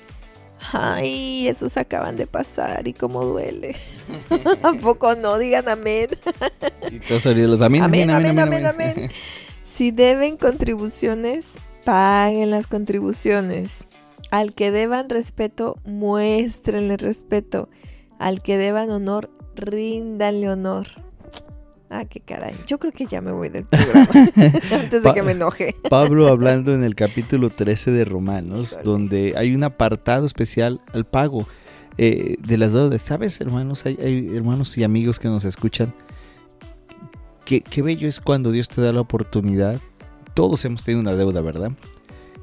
Ay, 0.71 1.49
esos 1.49 1.79
acaban 1.79 2.17
de 2.17 2.27
pasar 2.27 2.87
y 2.87 2.93
cómo 2.93 3.25
duele. 3.25 3.77
Tampoco 4.61 5.15
no? 5.15 5.39
Digan 5.39 5.67
amén. 5.71 6.11
y 6.91 7.01
todos 7.01 7.25
los 7.25 7.63
amén, 7.63 7.83
amén, 7.83 8.11
amén, 8.11 8.39
amén, 8.39 8.67
amén. 8.67 9.11
Si 9.63 9.93
deben 9.93 10.37
contribuciones, 10.37 11.53
paguen 11.87 12.51
las 12.51 12.67
contribuciones. 12.67 13.87
Al 14.31 14.53
que 14.53 14.71
deban 14.71 15.09
respeto, 15.09 15.79
muéstrenle 15.87 16.99
respeto. 16.99 17.71
Al 18.19 18.43
que 18.43 18.59
deban 18.59 18.91
honor, 18.91 19.31
ríndanle 19.55 20.51
honor. 20.51 21.10
Ah, 21.93 22.05
qué 22.05 22.21
caray. 22.21 22.55
Yo 22.69 22.79
creo 22.79 22.93
que 22.93 23.07
ya 23.07 23.21
me 23.21 23.33
voy 23.33 23.49
del 23.49 23.65
programa 23.65 24.07
antes 24.71 25.03
de 25.03 25.13
que 25.13 25.23
me 25.25 25.33
enoje. 25.33 25.75
Pablo 25.91 26.29
hablando 26.29 26.73
en 26.73 26.85
el 26.85 26.95
capítulo 26.95 27.51
13 27.51 27.91
de 27.91 28.05
Romanos, 28.05 28.79
donde 28.85 29.35
hay 29.37 29.57
un 29.57 29.65
apartado 29.65 30.25
especial 30.25 30.81
al 30.93 31.05
pago 31.05 31.49
eh, 31.99 32.37
de 32.47 32.59
las 32.59 32.73
deudas. 32.73 33.03
¿Sabes, 33.03 33.41
hermanos? 33.41 33.85
Hay, 33.87 34.31
hermanos 34.37 34.79
y 34.79 34.85
amigos 34.85 35.19
que 35.19 35.27
nos 35.27 35.45
escuchan. 35.45 35.93
Qué, 37.45 37.61
qué 37.61 37.83
bello 37.83 38.07
es 38.07 38.21
cuando 38.21 38.53
Dios 38.53 38.69
te 38.69 38.81
da 38.81 38.93
la 38.93 39.01
oportunidad. 39.01 39.81
Todos 40.35 40.65
hemos 40.65 40.85
tenido 40.85 41.01
una 41.01 41.17
deuda, 41.17 41.41
¿verdad? 41.41 41.73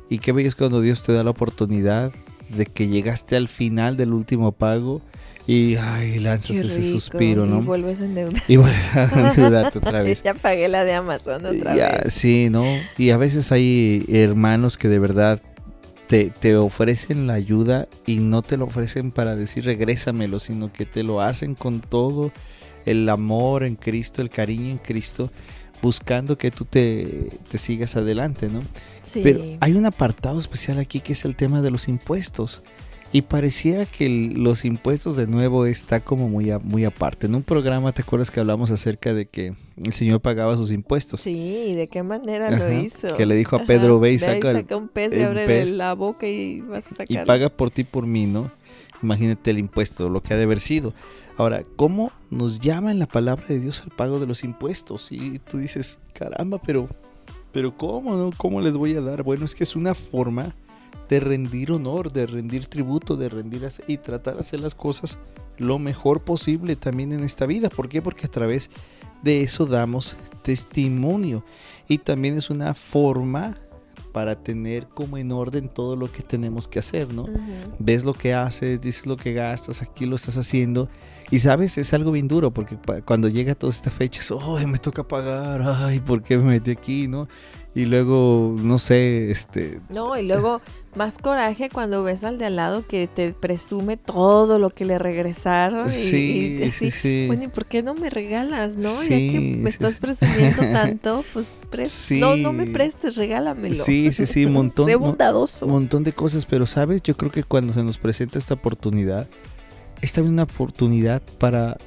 Y 0.09 0.19
qué 0.19 0.33
bello 0.33 0.49
es 0.49 0.55
cuando 0.55 0.81
Dios 0.81 1.03
te 1.03 1.13
da 1.13 1.23
la 1.23 1.29
oportunidad 1.29 2.11
de 2.49 2.65
que 2.65 2.89
llegaste 2.89 3.37
al 3.37 3.47
final 3.47 3.95
del 3.95 4.11
último 4.11 4.51
pago 4.51 5.01
y 5.47 5.77
ay, 5.77 6.19
lanzas 6.19 6.57
ese 6.57 6.91
suspiro, 6.91 7.45
¿no? 7.45 7.61
Y 7.61 7.63
vuelves 7.63 8.01
a 8.01 8.05
endeudar. 8.05 8.43
Y 8.49 8.57
vuelves 8.57 8.95
a 8.95 9.29
endeudarte 9.29 9.77
otra 9.77 10.03
vez. 10.03 10.21
ya 10.21 10.33
pagué 10.33 10.67
la 10.67 10.83
de 10.83 10.93
Amazon 10.93 11.45
otra 11.45 11.73
vez. 11.73 12.13
Sí, 12.13 12.49
¿no? 12.51 12.65
Y 12.97 13.11
a 13.11 13.17
veces 13.17 13.53
hay 13.53 14.05
hermanos 14.09 14.77
que 14.77 14.89
de 14.89 14.99
verdad 14.99 15.41
te, 16.07 16.31
te, 16.31 16.57
ofrecen 16.57 17.27
la 17.27 17.35
ayuda 17.35 17.87
y 18.05 18.17
no 18.17 18.41
te 18.41 18.57
lo 18.57 18.65
ofrecen 18.65 19.11
para 19.11 19.37
decir 19.37 19.63
regrésamelo, 19.63 20.41
sino 20.41 20.73
que 20.73 20.85
te 20.85 21.03
lo 21.03 21.21
hacen 21.21 21.55
con 21.55 21.79
todo 21.79 22.33
el 22.85 23.07
amor 23.07 23.63
en 23.63 23.75
Cristo, 23.75 24.21
el 24.21 24.29
cariño 24.29 24.69
en 24.69 24.77
Cristo, 24.79 25.31
buscando 25.81 26.37
que 26.37 26.51
tú 26.51 26.65
te, 26.65 27.29
te 27.49 27.57
sigas 27.57 27.95
adelante, 27.95 28.49
¿no? 28.49 28.59
Sí. 29.03 29.21
Pero 29.23 29.41
hay 29.61 29.73
un 29.73 29.85
apartado 29.85 30.39
especial 30.39 30.77
aquí 30.77 30.99
que 30.99 31.13
es 31.13 31.23
el 31.23 31.37
tema 31.37 31.61
de 31.61 31.71
los 31.71 31.87
impuestos. 31.87 32.63
Y 33.13 33.21
pareciera 33.21 33.85
que 33.85 34.09
los 34.09 34.65
impuestos 34.65 35.15
de 35.15 35.27
nuevo 35.27 35.65
está 35.65 36.01
como 36.01 36.27
muy, 36.27 36.51
muy 36.63 36.83
aparte. 36.83 37.27
En 37.27 37.35
un 37.35 37.43
programa, 37.43 37.93
¿te 37.93 38.01
acuerdas 38.01 38.29
que 38.29 38.41
hablamos 38.41 38.69
acerca 38.69 39.13
de 39.13 39.27
que 39.27 39.53
el 39.77 39.93
Señor 39.93 40.19
pagaba 40.19 40.57
sus 40.57 40.71
impuestos? 40.73 41.21
Sí, 41.21 41.73
¿de 41.73 41.87
qué 41.87 42.03
manera 42.03 42.51
lo 42.51 42.71
hizo? 42.71 43.13
Que 43.15 43.25
le 43.25 43.35
dijo 43.35 43.55
a 43.55 43.65
Pedro, 43.65 43.99
ve 43.99 44.11
y 44.13 44.19
saca, 44.19 44.63
un 44.75 44.89
pez 44.89 45.15
y 45.15 45.23
abre 45.23 45.65
la 45.67 45.93
boca 45.93 46.27
y 46.27 46.59
vas 46.61 46.87
a 46.87 46.95
sacar. 46.95 47.23
Y 47.23 47.25
paga 47.25 47.49
por 47.49 47.71
ti, 47.71 47.85
por 47.85 48.05
mí, 48.05 48.25
¿no? 48.25 48.51
Imagínate 49.01 49.51
el 49.51 49.59
impuesto, 49.59 50.09
lo 50.09 50.21
que 50.21 50.33
ha 50.33 50.37
de 50.37 50.43
haber 50.43 50.59
sido. 50.59 50.93
Ahora, 51.37 51.63
¿cómo 51.75 52.11
nos 52.29 52.59
llama 52.59 52.91
en 52.91 52.99
la 52.99 53.05
palabra 53.05 53.45
de 53.47 53.59
Dios 53.59 53.81
al 53.81 53.91
pago 53.91 54.19
de 54.19 54.27
los 54.27 54.43
impuestos? 54.43 55.11
Y 55.11 55.39
tú 55.39 55.59
dices, 55.59 55.99
caramba, 56.13 56.59
pero, 56.65 56.89
pero 57.53 57.77
¿cómo, 57.77 58.15
no? 58.15 58.31
¿Cómo 58.35 58.59
les 58.59 58.73
voy 58.73 58.95
a 58.95 59.01
dar? 59.01 59.23
Bueno, 59.23 59.45
es 59.45 59.55
que 59.55 59.63
es 59.63 59.75
una 59.75 59.93
forma 59.93 60.55
de 61.09 61.19
rendir 61.19 61.71
honor, 61.71 62.11
de 62.11 62.25
rendir 62.25 62.67
tributo, 62.67 63.15
de 63.15 63.29
rendir 63.29 63.67
y 63.87 63.97
tratar 63.97 64.35
de 64.35 64.41
hacer 64.41 64.59
las 64.59 64.75
cosas 64.75 65.17
lo 65.57 65.79
mejor 65.79 66.21
posible 66.21 66.75
también 66.75 67.11
en 67.11 67.23
esta 67.23 67.45
vida. 67.45 67.69
¿Por 67.69 67.89
qué? 67.89 68.01
Porque 68.01 68.27
a 68.27 68.31
través 68.31 68.69
de 69.23 69.41
eso 69.41 69.65
damos 69.65 70.17
testimonio 70.43 71.43
y 71.87 71.97
también 71.97 72.37
es 72.37 72.49
una 72.49 72.73
forma 72.73 73.57
para 74.11 74.35
tener 74.41 74.87
como 74.87 75.17
en 75.17 75.31
orden 75.31 75.69
todo 75.69 75.95
lo 75.95 76.11
que 76.11 76.23
tenemos 76.23 76.67
que 76.67 76.79
hacer, 76.79 77.13
¿no? 77.13 77.27
Ves 77.79 78.03
lo 78.03 78.13
que 78.13 78.33
haces, 78.33 78.81
dices 78.81 79.05
lo 79.05 79.17
que 79.17 79.33
gastas, 79.33 79.81
aquí 79.81 80.05
lo 80.05 80.15
estás 80.15 80.37
haciendo 80.37 80.89
y 81.29 81.39
sabes, 81.39 81.77
es 81.77 81.93
algo 81.93 82.11
bien 82.11 82.27
duro 82.27 82.51
porque 82.51 82.77
cuando 83.03 83.27
llega 83.27 83.55
toda 83.55 83.71
esta 83.71 83.91
fecha, 83.91 84.21
¡ay, 84.57 84.65
me 84.65 84.77
toca 84.77 85.07
pagar! 85.07 85.61
¡Ay, 85.61 85.99
¿por 85.99 86.23
qué 86.23 86.37
me 86.37 86.51
metí 86.51 86.71
aquí, 86.71 87.07
no? 87.07 87.27
Y 87.75 87.85
luego, 87.85 88.55
no 88.57 88.79
sé, 88.79 89.29
este... 89.29 89.79
No, 89.89 90.17
y 90.17 90.25
luego 90.25 90.61
más 90.95 91.17
coraje 91.19 91.69
cuando 91.69 92.01
ves 92.01 92.23
al 92.23 92.37
de 92.37 92.45
al 92.45 92.55
lado 92.55 92.87
que 92.87 93.07
te 93.07 93.33
presume 93.33 93.97
todo 93.97 94.57
lo 94.57 94.69
que 94.71 94.85
le 94.85 94.97
regresaron. 94.97 95.89
Sí, 95.89 96.59
y, 96.59 96.71
sí, 96.71 96.89
sí. 96.91 97.25
Bueno, 97.27 97.43
¿y 97.43 97.47
por 97.49 97.65
qué 97.65 97.83
no 97.83 97.93
me 97.93 98.09
regalas, 98.09 98.75
no? 98.75 98.89
ya 99.03 99.09
que 99.09 99.57
me 99.61 99.69
estás 99.69 99.99
presumiendo 99.99 100.63
tanto, 100.71 101.23
pues 101.33 101.51
no, 102.11 102.35
no 102.37 102.51
me 102.51 102.65
prestes, 102.65 103.15
regálamelo. 103.15 103.83
Sí, 103.83 104.11
sí, 104.11 104.25
sí, 104.25 104.45
un 104.45 104.53
montón. 104.53 104.87
Sé 104.87 104.95
bondadoso. 104.95 105.65
Un 105.65 105.73
montón 105.73 106.03
de 106.03 106.13
cosas, 106.13 106.45
pero 106.45 106.65
sabes, 106.65 107.03
yo 107.03 107.15
creo 107.15 107.31
que 107.31 107.43
cuando 107.43 107.73
se 107.73 107.83
nos 107.83 107.97
presenta 107.97 108.39
esta 108.39 108.55
oportunidad, 108.55 109.27
es 110.01 110.13
también 110.13 110.33
una 110.33 110.43
oportunidad 110.43 111.21
para 111.39 111.77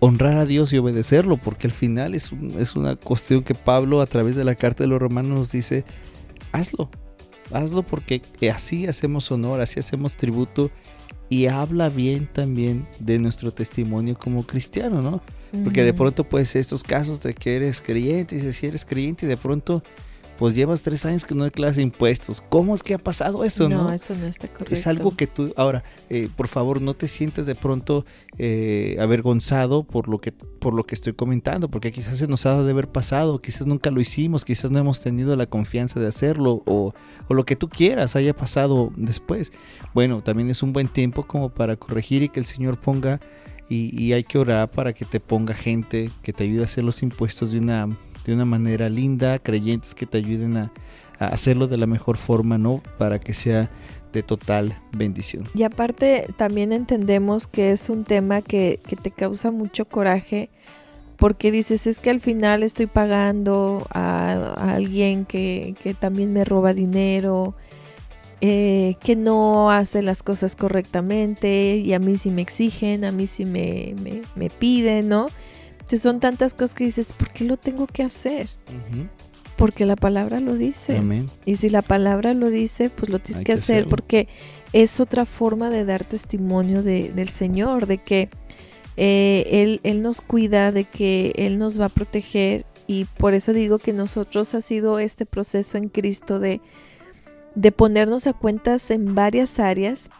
honrar 0.00 0.36
a 0.36 0.46
Dios 0.46 0.72
y 0.72 0.78
obedecerlo, 0.78 1.36
porque 1.36 1.66
al 1.66 1.72
final 1.72 2.14
es, 2.14 2.30
es 2.58 2.76
una 2.76 2.96
cuestión 2.96 3.42
que 3.42 3.54
Pablo 3.54 4.00
a 4.00 4.06
través 4.06 4.36
de 4.36 4.44
la 4.44 4.54
carta 4.54 4.84
de 4.84 4.88
los 4.88 5.00
romanos 5.00 5.38
nos 5.38 5.52
dice, 5.52 5.84
hazlo, 6.52 6.90
hazlo 7.52 7.82
porque 7.82 8.20
así 8.52 8.86
hacemos 8.86 9.30
honor, 9.30 9.60
así 9.60 9.80
hacemos 9.80 10.16
tributo 10.16 10.70
y 11.28 11.46
habla 11.46 11.88
bien 11.88 12.28
también 12.32 12.86
de 12.98 13.18
nuestro 13.18 13.50
testimonio 13.50 14.16
como 14.18 14.46
cristiano, 14.46 15.00
¿no? 15.00 15.22
Porque 15.62 15.84
de 15.84 15.94
pronto 15.94 16.24
pues 16.24 16.56
estos 16.56 16.82
casos 16.82 17.22
de 17.22 17.32
que 17.32 17.56
eres 17.56 17.80
creyente, 17.80 18.36
y 18.36 18.52
si 18.52 18.66
eres 18.66 18.84
creyente 18.84 19.26
y 19.26 19.28
de 19.28 19.36
pronto 19.36 19.82
pues 20.38 20.54
llevas 20.54 20.82
tres 20.82 21.04
años 21.04 21.24
que 21.24 21.34
no 21.34 21.44
declaras 21.44 21.78
impuestos. 21.78 22.42
¿Cómo 22.48 22.74
es 22.74 22.82
que 22.82 22.94
ha 22.94 22.98
pasado 22.98 23.44
eso? 23.44 23.68
No, 23.68 23.84
no, 23.84 23.92
eso 23.92 24.14
no 24.14 24.26
está 24.26 24.48
correcto. 24.48 24.74
Es 24.74 24.86
algo 24.86 25.16
que 25.16 25.26
tú, 25.26 25.52
ahora, 25.56 25.84
eh, 26.10 26.28
por 26.36 26.48
favor, 26.48 26.80
no 26.80 26.94
te 26.94 27.08
sientes 27.08 27.46
de 27.46 27.54
pronto 27.54 28.04
eh, 28.38 28.96
avergonzado 29.00 29.84
por 29.84 30.08
lo, 30.08 30.20
que, 30.20 30.32
por 30.32 30.74
lo 30.74 30.84
que 30.84 30.94
estoy 30.94 31.12
comentando, 31.12 31.68
porque 31.68 31.92
quizás 31.92 32.18
se 32.18 32.26
nos 32.26 32.46
ha 32.46 32.62
de 32.62 32.70
haber 32.70 32.88
pasado, 32.88 33.40
quizás 33.40 33.66
nunca 33.66 33.90
lo 33.90 34.00
hicimos, 34.00 34.44
quizás 34.44 34.70
no 34.70 34.78
hemos 34.78 35.00
tenido 35.00 35.36
la 35.36 35.46
confianza 35.46 36.00
de 36.00 36.08
hacerlo, 36.08 36.62
o, 36.66 36.94
o 37.28 37.34
lo 37.34 37.44
que 37.44 37.56
tú 37.56 37.68
quieras 37.68 38.16
haya 38.16 38.34
pasado 38.34 38.92
después. 38.96 39.52
Bueno, 39.94 40.22
también 40.22 40.50
es 40.50 40.62
un 40.62 40.72
buen 40.72 40.88
tiempo 40.88 41.26
como 41.26 41.50
para 41.50 41.76
corregir 41.76 42.22
y 42.22 42.28
que 42.28 42.40
el 42.40 42.46
Señor 42.46 42.80
ponga, 42.80 43.20
y, 43.68 43.98
y 43.98 44.12
hay 44.12 44.24
que 44.24 44.36
orar 44.38 44.68
para 44.68 44.92
que 44.92 45.04
te 45.04 45.20
ponga 45.20 45.54
gente 45.54 46.10
que 46.22 46.32
te 46.32 46.44
ayude 46.44 46.62
a 46.62 46.64
hacer 46.66 46.84
los 46.84 47.02
impuestos 47.02 47.52
de 47.52 47.58
una 47.60 47.88
de 48.24 48.34
una 48.34 48.44
manera 48.44 48.88
linda, 48.88 49.38
creyentes 49.38 49.94
que 49.94 50.06
te 50.06 50.18
ayuden 50.18 50.56
a, 50.56 50.72
hacerlo 51.18 51.68
de 51.68 51.76
la 51.76 51.86
mejor 51.86 52.16
forma, 52.16 52.58
¿no? 52.58 52.82
Para 52.98 53.20
que 53.20 53.34
sea 53.34 53.70
de 54.12 54.22
total 54.22 54.80
bendición. 54.96 55.44
Y 55.54 55.62
aparte 55.62 56.26
también 56.36 56.72
entendemos 56.72 57.46
que 57.46 57.70
es 57.70 57.88
un 57.88 58.04
tema 58.04 58.42
que, 58.42 58.80
te 59.02 59.10
causa 59.10 59.50
mucho 59.50 59.84
coraje 59.84 60.50
porque 61.16 61.52
dices, 61.52 61.86
es 61.86 61.98
que 61.98 62.10
al 62.10 62.20
final 62.20 62.64
estoy 62.64 62.86
pagando 62.86 63.86
a, 63.90 64.54
alguien 64.74 65.24
que, 65.24 65.76
también 66.00 66.32
me 66.32 66.44
roba 66.44 66.74
dinero, 66.74 67.54
eh, 68.40 68.96
que 69.02 69.14
no 69.14 69.70
hace 69.70 70.02
las 70.02 70.22
cosas 70.22 70.56
correctamente 70.56 71.76
y 71.76 71.94
a 71.94 72.00
mí 72.00 72.16
sí 72.16 72.30
me 72.30 72.42
exigen, 72.42 73.04
a 73.04 73.12
mí 73.12 73.26
sí 73.26 73.44
me, 73.44 73.94
me 74.34 74.50
piden, 74.50 75.08
¿no? 75.08 75.26
Son 75.86 76.20
tantas 76.20 76.54
cosas 76.54 76.74
que 76.74 76.84
dices, 76.84 77.12
¿por 77.12 77.30
qué 77.30 77.44
lo 77.44 77.56
tengo 77.56 77.86
que 77.86 78.02
hacer? 78.02 78.48
Porque 79.56 79.84
la 79.84 79.96
palabra 79.96 80.40
lo 80.40 80.56
dice. 80.56 81.00
Y 81.44 81.56
si 81.56 81.68
la 81.68 81.82
palabra 81.82 82.34
lo 82.34 82.50
dice, 82.50 82.90
pues 82.90 83.10
lo 83.10 83.18
tienes 83.18 83.44
que, 83.44 83.52
hacer 83.52 83.86
porque 83.86 84.28
es 84.72 84.98
otra 84.98 85.24
forma 85.24 85.70
de 85.70 85.84
dar 85.84 86.04
testimonio 86.04 86.82
del 86.82 87.28
Señor, 87.28 87.86
de 87.86 87.98
que 87.98 88.28
eh, 88.96 89.46
él, 89.50 89.80
él 89.82 90.02
nos 90.02 90.20
cuida, 90.20 90.72
de 90.72 90.84
que 90.84 91.32
Él 91.36 91.58
nos 91.58 91.80
va 91.80 91.86
a 91.86 91.90
proteger. 91.90 92.66
Y 92.86 93.04
por 93.04 93.34
eso 93.34 93.52
digo 93.52 93.78
que 93.78 93.92
nosotros 93.92 94.54
ha 94.54 94.60
sido 94.60 94.98
este 94.98 95.26
proceso 95.26 95.78
en 95.78 95.88
Cristo 95.88 96.38
de, 96.38 96.60
de 97.54 97.72
ponernos 97.72 98.26
a 98.26 98.32
cuentas 98.32 98.90
en 98.90 99.14
varias 99.14 99.58
áreas, 99.58 100.10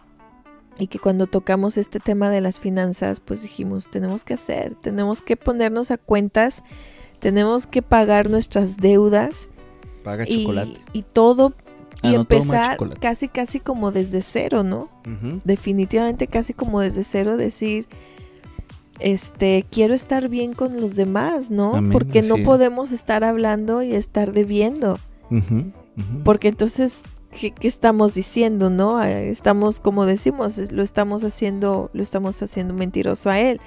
y 0.78 0.88
que 0.88 0.98
cuando 0.98 1.26
tocamos 1.26 1.76
este 1.76 2.00
tema 2.00 2.30
de 2.30 2.40
las 2.40 2.58
finanzas, 2.58 3.20
pues 3.20 3.42
dijimos, 3.42 3.90
tenemos 3.90 4.24
que 4.24 4.34
hacer, 4.34 4.74
tenemos 4.74 5.22
que 5.22 5.36
ponernos 5.36 5.90
a 5.90 5.98
cuentas, 5.98 6.62
tenemos 7.20 7.66
que 7.66 7.82
pagar 7.82 8.28
nuestras 8.28 8.76
deudas. 8.76 9.48
Paga 10.02 10.26
chocolate. 10.26 10.80
Y 10.92 11.02
todo 11.02 11.54
ah, 12.02 12.10
y 12.10 12.14
empezar 12.14 12.76
casi, 13.00 13.28
casi 13.28 13.60
como 13.60 13.92
desde 13.92 14.20
cero, 14.20 14.62
¿no? 14.62 14.88
Definitivamente 15.44 16.26
casi 16.26 16.54
como 16.54 16.80
desde 16.80 17.04
cero 17.04 17.36
decir, 17.36 17.86
este, 18.98 19.64
quiero 19.70 19.94
estar 19.94 20.28
bien 20.28 20.54
con 20.54 20.80
los 20.80 20.96
demás, 20.96 21.50
¿no? 21.50 21.80
Porque 21.92 22.22
no 22.22 22.42
podemos 22.44 22.90
estar 22.90 23.22
hablando 23.22 23.82
y 23.82 23.94
estar 23.94 24.32
debiendo. 24.32 24.98
Porque 26.24 26.48
entonces 26.48 27.02
¿qué, 27.38 27.52
estamos 27.62 28.14
diciendo, 28.14 28.70
no? 28.70 29.02
Eh, 29.02 29.30
estamos, 29.30 29.80
como 29.80 30.06
decimos, 30.06 30.70
lo 30.72 30.82
estamos 30.82 31.24
haciendo, 31.24 31.90
lo 31.92 32.02
estamos 32.02 32.42
haciendo 32.42 32.74
mentiroso 32.74 33.30
a 33.30 33.40
él. 33.40 33.60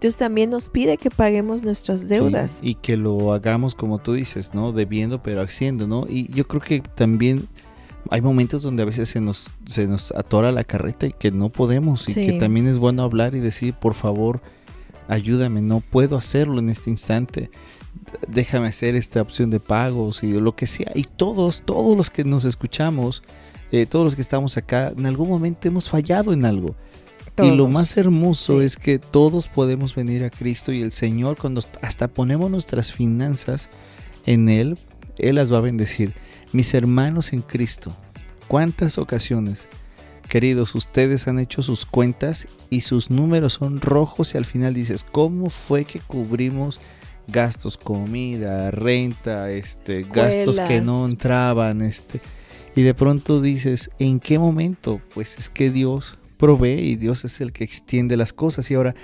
Dios 0.00 0.16
también 0.16 0.50
nos 0.50 0.68
pide 0.68 0.98
que 0.98 1.10
paguemos 1.10 1.62
nuestras 1.62 2.08
deudas. 2.08 2.60
y 2.62 2.74
que 2.74 2.96
lo 2.98 3.32
hagamos 3.32 3.74
como 3.74 3.98
tú 3.98 4.12
dices, 4.12 4.52
¿no? 4.52 4.72
Debiendo 4.72 5.22
pero 5.22 5.40
haciendo, 5.40 5.86
¿no? 5.86 6.06
Y 6.08 6.30
yo 6.32 6.46
creo 6.46 6.60
que 6.60 6.80
también 6.94 7.48
hay 8.10 8.20
momentos 8.20 8.62
donde 8.62 8.82
a 8.82 8.86
veces 8.86 9.08
se 9.08 9.20
nos, 9.20 9.50
se 9.66 9.86
nos 9.86 10.12
atora 10.12 10.52
la 10.52 10.64
carreta 10.64 11.06
y 11.06 11.12
que 11.12 11.30
no 11.30 11.48
podemos 11.48 12.08
y 12.08 12.12
Sí. 12.12 12.26
que 12.26 12.34
también 12.34 12.66
es 12.66 12.78
bueno 12.78 13.02
hablar 13.02 13.34
y 13.34 13.40
decir, 13.40 13.72
por 13.74 13.94
favor, 13.94 14.40
ayúdame, 15.08 15.62
no 15.62 15.80
puedo 15.80 16.16
hacerlo 16.16 16.58
en 16.58 16.68
este 16.68 16.90
instante. 16.90 17.50
Déjame 18.28 18.68
hacer 18.68 18.96
esta 18.96 19.22
opción 19.22 19.50
de 19.50 19.60
pagos 19.60 20.22
y 20.22 20.32
lo 20.32 20.54
que 20.56 20.66
sea. 20.66 20.92
Y 20.94 21.04
todos, 21.04 21.62
todos 21.62 21.96
los 21.96 22.10
que 22.10 22.24
nos 22.24 22.44
escuchamos, 22.44 23.22
eh, 23.72 23.86
todos 23.86 24.04
los 24.04 24.14
que 24.16 24.22
estamos 24.22 24.56
acá, 24.56 24.92
en 24.96 25.06
algún 25.06 25.28
momento 25.28 25.68
hemos 25.68 25.88
fallado 25.88 26.32
en 26.32 26.44
algo. 26.44 26.74
Y 27.42 27.50
lo 27.50 27.68
más 27.68 27.96
hermoso 27.98 28.60
Sí. 28.60 28.64
es 28.64 28.76
que 28.76 28.98
todos 28.98 29.46
podemos 29.46 29.94
venir 29.94 30.24
a 30.24 30.30
Cristo 30.30 30.72
y 30.72 30.80
el 30.80 30.92
Señor, 30.92 31.36
cuando 31.36 31.62
hasta 31.82 32.08
ponemos 32.08 32.50
nuestras 32.50 32.92
finanzas 32.94 33.68
en 34.24 34.48
Él, 34.48 34.78
Él 35.18 35.34
las 35.34 35.52
va 35.52 35.58
a 35.58 35.62
bendecir. 35.62 36.14
Mis 36.52 36.72
hermanos 36.72 37.34
en 37.34 37.42
Cristo, 37.42 37.94
¿cuántas 38.48 38.96
ocasiones, 38.96 39.68
queridos, 40.28 40.74
ustedes 40.74 41.28
han 41.28 41.38
hecho 41.38 41.60
sus 41.60 41.84
cuentas 41.84 42.46
y 42.70 42.80
sus 42.82 43.10
números 43.10 43.54
son 43.54 43.82
rojos 43.82 44.34
y 44.34 44.38
al 44.38 44.46
final 44.46 44.72
dices, 44.72 45.04
¿cómo 45.12 45.50
fue 45.50 45.84
que 45.84 46.00
cubrimos 46.00 46.80
gastos, 47.28 47.76
comida, 47.76 48.70
renta, 48.70 49.50
este, 49.50 50.02
gastos 50.04 50.60
que 50.60 50.80
no 50.80 51.06
entraban, 51.06 51.82
este, 51.82 52.20
y 52.76 52.82
de 52.82 52.94
pronto 52.94 53.40
dices, 53.40 53.90
¿en 53.98 54.20
qué 54.20 54.38
momento? 54.38 55.00
Pues 55.14 55.38
es 55.38 55.48
que 55.48 55.70
Dios 55.70 56.18
provee 56.36 56.80
y 56.80 56.96
Dios 56.96 57.24
es 57.24 57.40
el 57.40 57.52
que 57.52 57.64
extiende 57.64 58.18
las 58.18 58.34
cosas. 58.34 58.70
Y 58.70 58.74
ahora, 58.74 58.94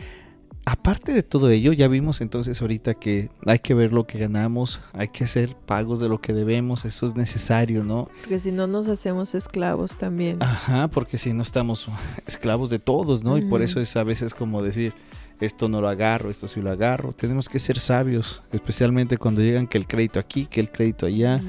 aparte 0.65 1.13
de 1.13 1.23
todo 1.23 1.51
ello, 1.51 1.73
ya 1.73 1.89
vimos 1.89 2.21
entonces 2.21 2.61
ahorita 2.61 2.95
que 2.95 3.31
hay 3.47 3.59
que 3.59 3.73
ver 3.73 3.93
lo 3.93 4.07
que 4.07 4.19
ganamos, 4.19 4.81
hay 4.93 5.09
que 5.09 5.25
hacer 5.25 5.57
pagos 5.57 6.01
de 6.01 6.09
lo 6.09 6.21
que 6.21 6.33
debemos, 6.33 6.85
eso 6.85 7.07
es 7.07 7.17
necesario, 7.17 7.83
¿no? 7.83 8.09
Porque 8.21 8.39
si 8.39 8.53
no 8.53 8.67
nos 8.67 8.89
hacemos 8.89 9.35
esclavos 9.35 9.97
también. 9.97 10.43
Ajá, 10.43 10.89
porque 10.89 11.19
si 11.19 11.33
no 11.33 11.43
estamos 11.43 11.89
esclavos 12.27 12.71
de 12.71 12.79
todos, 12.79 13.25
¿no? 13.25 13.39
Y 13.39 13.43
por 13.43 13.63
eso 13.63 13.81
es 13.81 13.97
a 13.97 14.05
veces 14.05 14.35
como 14.35 14.63
decir, 14.63 14.93
esto 15.45 15.69
no 15.69 15.81
lo 15.81 15.89
agarro, 15.89 16.31
esto 16.31 16.47
sí 16.47 16.61
lo 16.61 16.71
agarro. 16.71 17.13
Tenemos 17.13 17.49
que 17.49 17.59
ser 17.59 17.79
sabios, 17.79 18.41
especialmente 18.53 19.19
cuando 19.19 19.41
llegan 19.41 19.67
que 19.67 19.79
el 19.79 19.87
crédito 19.87 20.21
aquí, 20.21 20.47
que 20.47 20.61
el 20.61 20.71
crédito 20.71 21.07
allá. 21.07 21.41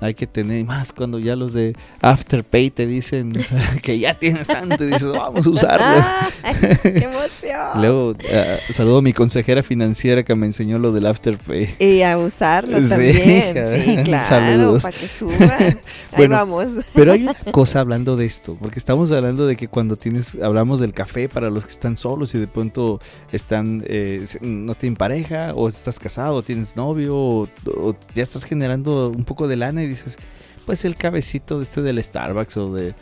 Hay 0.00 0.14
que 0.14 0.26
tener 0.26 0.64
más 0.64 0.92
cuando 0.92 1.18
ya 1.18 1.36
los 1.36 1.52
de 1.52 1.74
Afterpay 2.00 2.70
te 2.70 2.86
dicen 2.86 3.32
o 3.38 3.42
sea, 3.42 3.76
que 3.82 3.98
ya 3.98 4.18
tienes 4.18 4.46
tanto 4.46 4.82
y 4.84 4.88
dices, 4.88 5.10
vamos 5.12 5.46
a 5.46 5.50
usarlo. 5.50 6.04
¡Ay, 6.42 6.54
¡Qué 6.82 7.04
emoción! 7.04 7.80
Luego, 7.80 8.14
ah, 8.32 8.56
saludo 8.72 8.98
a 8.98 9.02
mi 9.02 9.12
consejera 9.12 9.62
financiera 9.62 10.22
que 10.24 10.34
me 10.34 10.46
enseñó 10.46 10.78
lo 10.78 10.92
del 10.92 11.06
Afterpay. 11.06 11.76
Y 11.78 12.02
a 12.02 12.18
usarlo 12.18 12.78
Sí, 12.82 12.88
también. 12.88 13.56
hija, 13.56 13.76
Sí, 13.76 13.96
claro, 14.04 14.28
saludos. 14.28 14.82
para 14.82 14.96
que 14.98 15.08
suban. 15.08 15.52
Ahí 15.52 15.76
Bueno, 16.16 16.36
vamos. 16.36 16.72
Pero 16.94 17.12
hay 17.12 17.22
una 17.22 17.34
cosa 17.52 17.80
hablando 17.80 18.16
de 18.16 18.26
esto, 18.26 18.56
porque 18.60 18.78
estamos 18.78 19.10
hablando 19.12 19.46
de 19.46 19.56
que 19.56 19.68
cuando 19.68 19.96
tienes, 19.96 20.34
hablamos 20.42 20.80
del 20.80 20.92
café 20.92 21.28
para 21.28 21.50
los 21.50 21.64
que 21.64 21.72
están 21.72 21.96
solos 21.96 22.34
y 22.34 22.38
de 22.38 22.46
pronto 22.48 23.00
están, 23.32 23.82
eh, 23.86 24.26
no 24.40 24.74
tienen 24.74 24.96
pareja, 24.96 25.52
o 25.54 25.68
estás 25.68 25.98
casado, 25.98 26.34
o 26.36 26.42
tienes 26.42 26.76
novio, 26.76 27.16
o, 27.16 27.48
o 27.78 27.96
ya 28.14 28.22
estás 28.22 28.44
generando 28.44 29.10
un 29.10 29.24
poco 29.24 29.48
de 29.48 29.56
lana 29.56 29.83
y 29.84 29.88
dices, 29.88 30.18
pues 30.66 30.84
el 30.84 30.96
cabecito 30.96 31.58
de 31.58 31.64
este 31.64 31.82
del 31.82 32.02
Starbucks 32.02 32.56
o 32.56 32.72
de... 32.74 32.94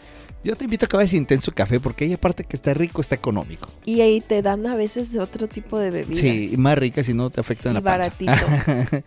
Yo 0.45 0.57
te 0.57 0.65
invito 0.65 0.87
a 0.87 0.89
que 0.89 0.97
vayas 0.97 1.13
intenso 1.13 1.53
café 1.53 1.79
porque 1.79 2.05
ahí 2.05 2.13
aparte 2.15 2.43
que 2.43 2.57
está 2.57 2.75
rico, 2.75 3.01
está 3.01 3.15
económico. 3.15 3.69
Y 3.85 4.01
ahí 4.01 4.21
te 4.21 4.43
dan 4.43 4.67
a 4.67 4.75
veces 4.75 5.17
otro 5.17 5.47
tipo 5.47 5.79
de 5.79 5.91
bebidas. 5.93 6.19
Sí, 6.19 6.51
y 6.53 6.57
más 6.57 6.77
rica 6.77 7.05
si 7.05 7.15
no 7.15 7.31
te 7.31 7.41
afecta 7.41 7.69
en 7.71 7.77
Sí, 7.77 7.83
la 7.83 7.97
panza. 7.99 8.11
baratito. 8.19 9.03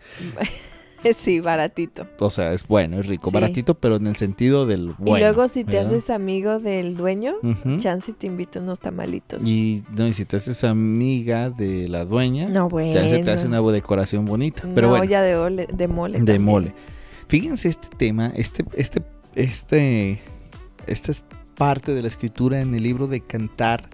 sí, 1.22 1.40
baratito. 1.40 2.06
o 2.18 2.30
sea, 2.30 2.52
es 2.54 2.66
bueno, 2.66 2.98
es 3.00 3.06
rico, 3.06 3.28
Sí. 3.30 3.34
baratito, 3.34 3.74
pero 3.74 3.96
en 3.96 4.06
el 4.06 4.16
sentido 4.16 4.64
del 4.66 4.94
bueno. 4.98 5.18
y 5.18 5.20
luego 5.20 5.46
si 5.46 5.62
te 5.64 5.76
¿verdad? 5.76 5.92
haces 5.94 6.10
amigo 6.10 6.58
del 6.58 6.96
dueño, 6.96 7.34
Ujú. 7.42 7.76
chance 7.76 8.12
te 8.14 8.26
invita 8.26 8.60
unos 8.60 8.80
tamalitos. 8.80 9.46
Y, 9.46 9.84
no, 9.94 10.08
y 10.08 10.14
si 10.14 10.24
te 10.24 10.38
haces 10.38 10.64
amiga 10.64 11.50
de 11.50 11.88
la 11.88 12.04
dueña, 12.06 12.48
no, 12.48 12.68
bueno. 12.70 12.92
te 12.92 13.30
hace 13.30 13.46
una 13.46 13.60
decoración 13.60 14.24
bonita. 14.24 14.62
Pero 14.74 14.88
Una 14.88 14.98
bueno, 14.98 15.02
olla 15.04 15.22
de, 15.22 15.36
ole- 15.36 15.68
de 15.70 15.86
mole. 15.88 16.12
de 16.14 16.24
también. 16.24 16.42
mole. 16.44 16.74
Fíjense 17.28 17.68
este 17.68 17.88
tema, 17.96 18.32
este, 18.36 18.64
este, 18.74 19.02
este, 19.34 20.20
esta 20.86 21.12
es 21.12 21.24
parte 21.56 21.94
de 21.94 22.02
la 22.02 22.08
escritura 22.08 22.60
en 22.60 22.74
el 22.74 22.82
libro 22.82 23.08
de 23.08 23.20
Cantar 23.20 23.88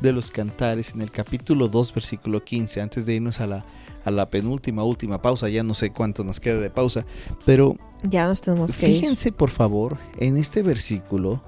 de 0.00 0.12
los 0.12 0.30
Cantares, 0.30 0.92
en 0.94 1.02
el 1.02 1.10
capítulo 1.10 1.68
2, 1.68 1.92
versículo 1.92 2.44
15, 2.44 2.80
antes 2.80 3.04
de 3.04 3.14
irnos 3.14 3.40
a 3.40 3.46
la, 3.46 3.64
a 4.04 4.10
la 4.10 4.30
penúltima, 4.30 4.84
última 4.84 5.20
pausa, 5.20 5.48
ya 5.48 5.62
no 5.64 5.74
sé 5.74 5.90
cuánto 5.90 6.22
nos 6.22 6.38
queda 6.38 6.60
de 6.60 6.70
pausa, 6.70 7.04
pero 7.44 7.76
Ya 8.04 8.28
nos 8.28 8.40
tenemos 8.40 8.72
que 8.72 8.88
ir. 8.88 9.00
Fíjense 9.00 9.32
por 9.32 9.50
favor 9.50 9.98
en 10.18 10.36
este 10.36 10.62
versículo 10.62 11.42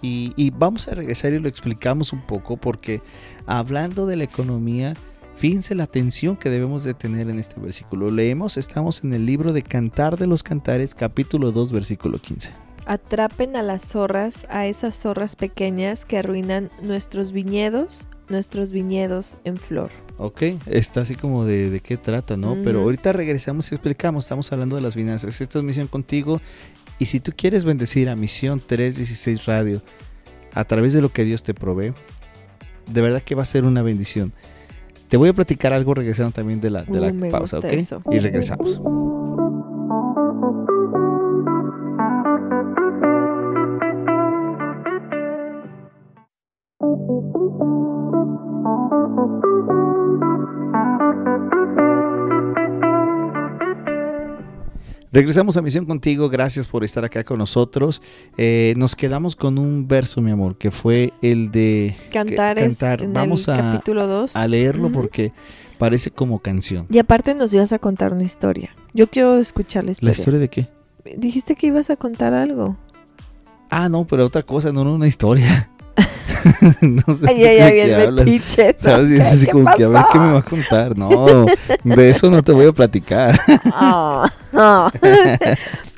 y, 0.00 0.32
y 0.36 0.50
vamos 0.50 0.88
a 0.88 0.94
regresar 0.94 1.32
y 1.32 1.38
lo 1.38 1.48
explicamos 1.48 2.12
un 2.12 2.22
poco 2.22 2.56
porque 2.56 3.00
hablando 3.46 4.06
de 4.06 4.16
la 4.16 4.24
economía, 4.24 4.94
fíjense 5.42 5.74
la 5.74 5.82
atención 5.82 6.36
que 6.36 6.50
debemos 6.50 6.84
de 6.84 6.94
tener 6.94 7.28
en 7.28 7.40
este 7.40 7.60
versículo. 7.60 8.12
Leemos, 8.12 8.56
estamos 8.56 9.02
en 9.02 9.12
el 9.12 9.26
libro 9.26 9.52
de 9.52 9.62
Cantar 9.62 10.16
de 10.16 10.28
los 10.28 10.44
Cantares, 10.44 10.94
capítulo 10.94 11.50
2, 11.50 11.72
versículo 11.72 12.18
15. 12.18 12.52
Atrapen 12.86 13.56
a 13.56 13.62
las 13.62 13.88
zorras, 13.88 14.46
a 14.50 14.68
esas 14.68 14.94
zorras 14.94 15.34
pequeñas 15.34 16.04
que 16.04 16.18
arruinan 16.18 16.70
nuestros 16.84 17.32
viñedos, 17.32 18.06
nuestros 18.28 18.70
viñedos 18.70 19.38
en 19.42 19.56
flor. 19.56 19.90
Ok, 20.16 20.42
está 20.66 21.00
así 21.00 21.16
como 21.16 21.44
de, 21.44 21.70
de 21.70 21.80
qué 21.80 21.96
trata, 21.96 22.36
¿no? 22.36 22.56
Pero 22.62 22.82
ahorita 22.82 23.12
regresamos 23.12 23.72
y 23.72 23.74
explicamos, 23.74 24.26
estamos 24.26 24.52
hablando 24.52 24.76
de 24.76 24.82
las 24.82 24.94
finanzas. 24.94 25.40
Esta 25.40 25.58
es 25.58 25.64
Misión 25.64 25.88
Contigo 25.88 26.40
y 27.00 27.06
si 27.06 27.18
tú 27.18 27.32
quieres 27.36 27.64
bendecir 27.64 28.08
a 28.10 28.14
Misión 28.14 28.62
316 28.64 29.44
Radio 29.46 29.82
a 30.52 30.64
través 30.66 30.92
de 30.92 31.00
lo 31.00 31.08
que 31.08 31.24
Dios 31.24 31.42
te 31.42 31.52
provee, 31.52 31.94
de 32.86 33.00
verdad 33.00 33.22
que 33.22 33.34
va 33.34 33.42
a 33.42 33.46
ser 33.46 33.64
una 33.64 33.82
bendición. 33.82 34.32
Te 35.12 35.18
voy 35.18 35.28
a 35.28 35.34
platicar 35.34 35.74
algo 35.74 35.92
regresando 35.92 36.32
también 36.32 36.58
de 36.62 36.70
la, 36.70 36.84
de 36.84 36.98
la 36.98 37.08
Uh, 37.08 37.30
pausa, 37.30 37.58
¿ok? 37.58 37.64
eso. 37.66 38.00
Y 38.10 38.18
regresamos. 38.18 38.80
Regresamos 55.12 55.58
a 55.58 55.62
Misión 55.62 55.84
Contigo, 55.84 56.30
gracias 56.30 56.66
por 56.66 56.84
estar 56.84 57.04
acá 57.04 57.22
con 57.22 57.36
nosotros. 57.38 58.00
Eh, 58.38 58.72
nos 58.78 58.96
quedamos 58.96 59.36
con 59.36 59.58
un 59.58 59.86
verso, 59.86 60.22
mi 60.22 60.30
amor, 60.30 60.56
que 60.56 60.70
fue 60.70 61.12
el 61.20 61.50
de 61.50 61.94
cantar. 62.10 62.58
en 62.58 63.12
Vamos 63.12 63.46
el 63.48 63.54
a- 63.54 63.58
capítulo 63.58 64.06
2. 64.06 64.34
a 64.36 64.48
leerlo 64.48 64.90
porque 64.90 65.32
parece 65.78 66.10
como 66.10 66.38
canción. 66.38 66.86
Y 66.90 66.98
aparte 66.98 67.34
nos 67.34 67.52
ibas 67.52 67.74
a 67.74 67.78
contar 67.78 68.14
una 68.14 68.22
historia. 68.24 68.70
Yo 68.94 69.06
quiero 69.10 69.36
escuchar 69.36 69.84
la 69.84 69.88
¿La 69.88 69.92
historia. 69.92 70.12
historia 70.12 70.40
de 70.40 70.48
qué? 70.48 70.68
Dijiste 71.18 71.56
que 71.56 71.66
ibas 71.66 71.90
a 71.90 71.96
contar 71.96 72.32
algo. 72.32 72.78
Ah, 73.68 73.90
no, 73.90 74.06
pero 74.06 74.24
otra 74.24 74.42
cosa, 74.42 74.72
no, 74.72 74.82
no 74.82 74.94
una 74.94 75.08
historia. 75.08 75.70
no 76.80 77.02
sé 77.16 77.24
Ay, 77.28 77.38
de 77.42 77.62
ay, 77.62 77.72
bien. 77.74 78.28
Y 78.28 78.36
es 78.36 78.56
¿Qué- 78.56 79.22
así 79.22 79.46
como 79.46 79.70
que 79.76 79.84
a 79.84 79.88
ver 79.88 80.02
qué 80.12 80.18
me 80.18 80.32
va 80.32 80.38
a 80.38 80.42
contar. 80.42 80.96
No, 80.98 81.46
de 81.84 82.10
eso 82.10 82.30
no 82.30 82.42
te 82.42 82.52
voy 82.52 82.66
a 82.66 82.72
platicar. 82.72 83.40
Ah, 83.74 84.30
ah. 84.52 84.92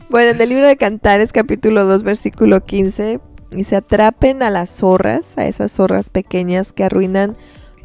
bueno, 0.08 0.30
en 0.30 0.40
el 0.40 0.48
libro 0.48 0.66
de 0.66 0.76
Cantares, 0.76 1.32
capítulo 1.32 1.84
2, 1.84 2.02
versículo 2.02 2.60
15, 2.60 3.20
dice, 3.50 3.76
atrapen 3.76 4.42
a 4.42 4.50
las 4.50 4.70
zorras, 4.70 5.36
a 5.38 5.46
esas 5.46 5.72
zorras 5.72 6.10
pequeñas 6.10 6.72
que 6.72 6.84
arruinan 6.84 7.36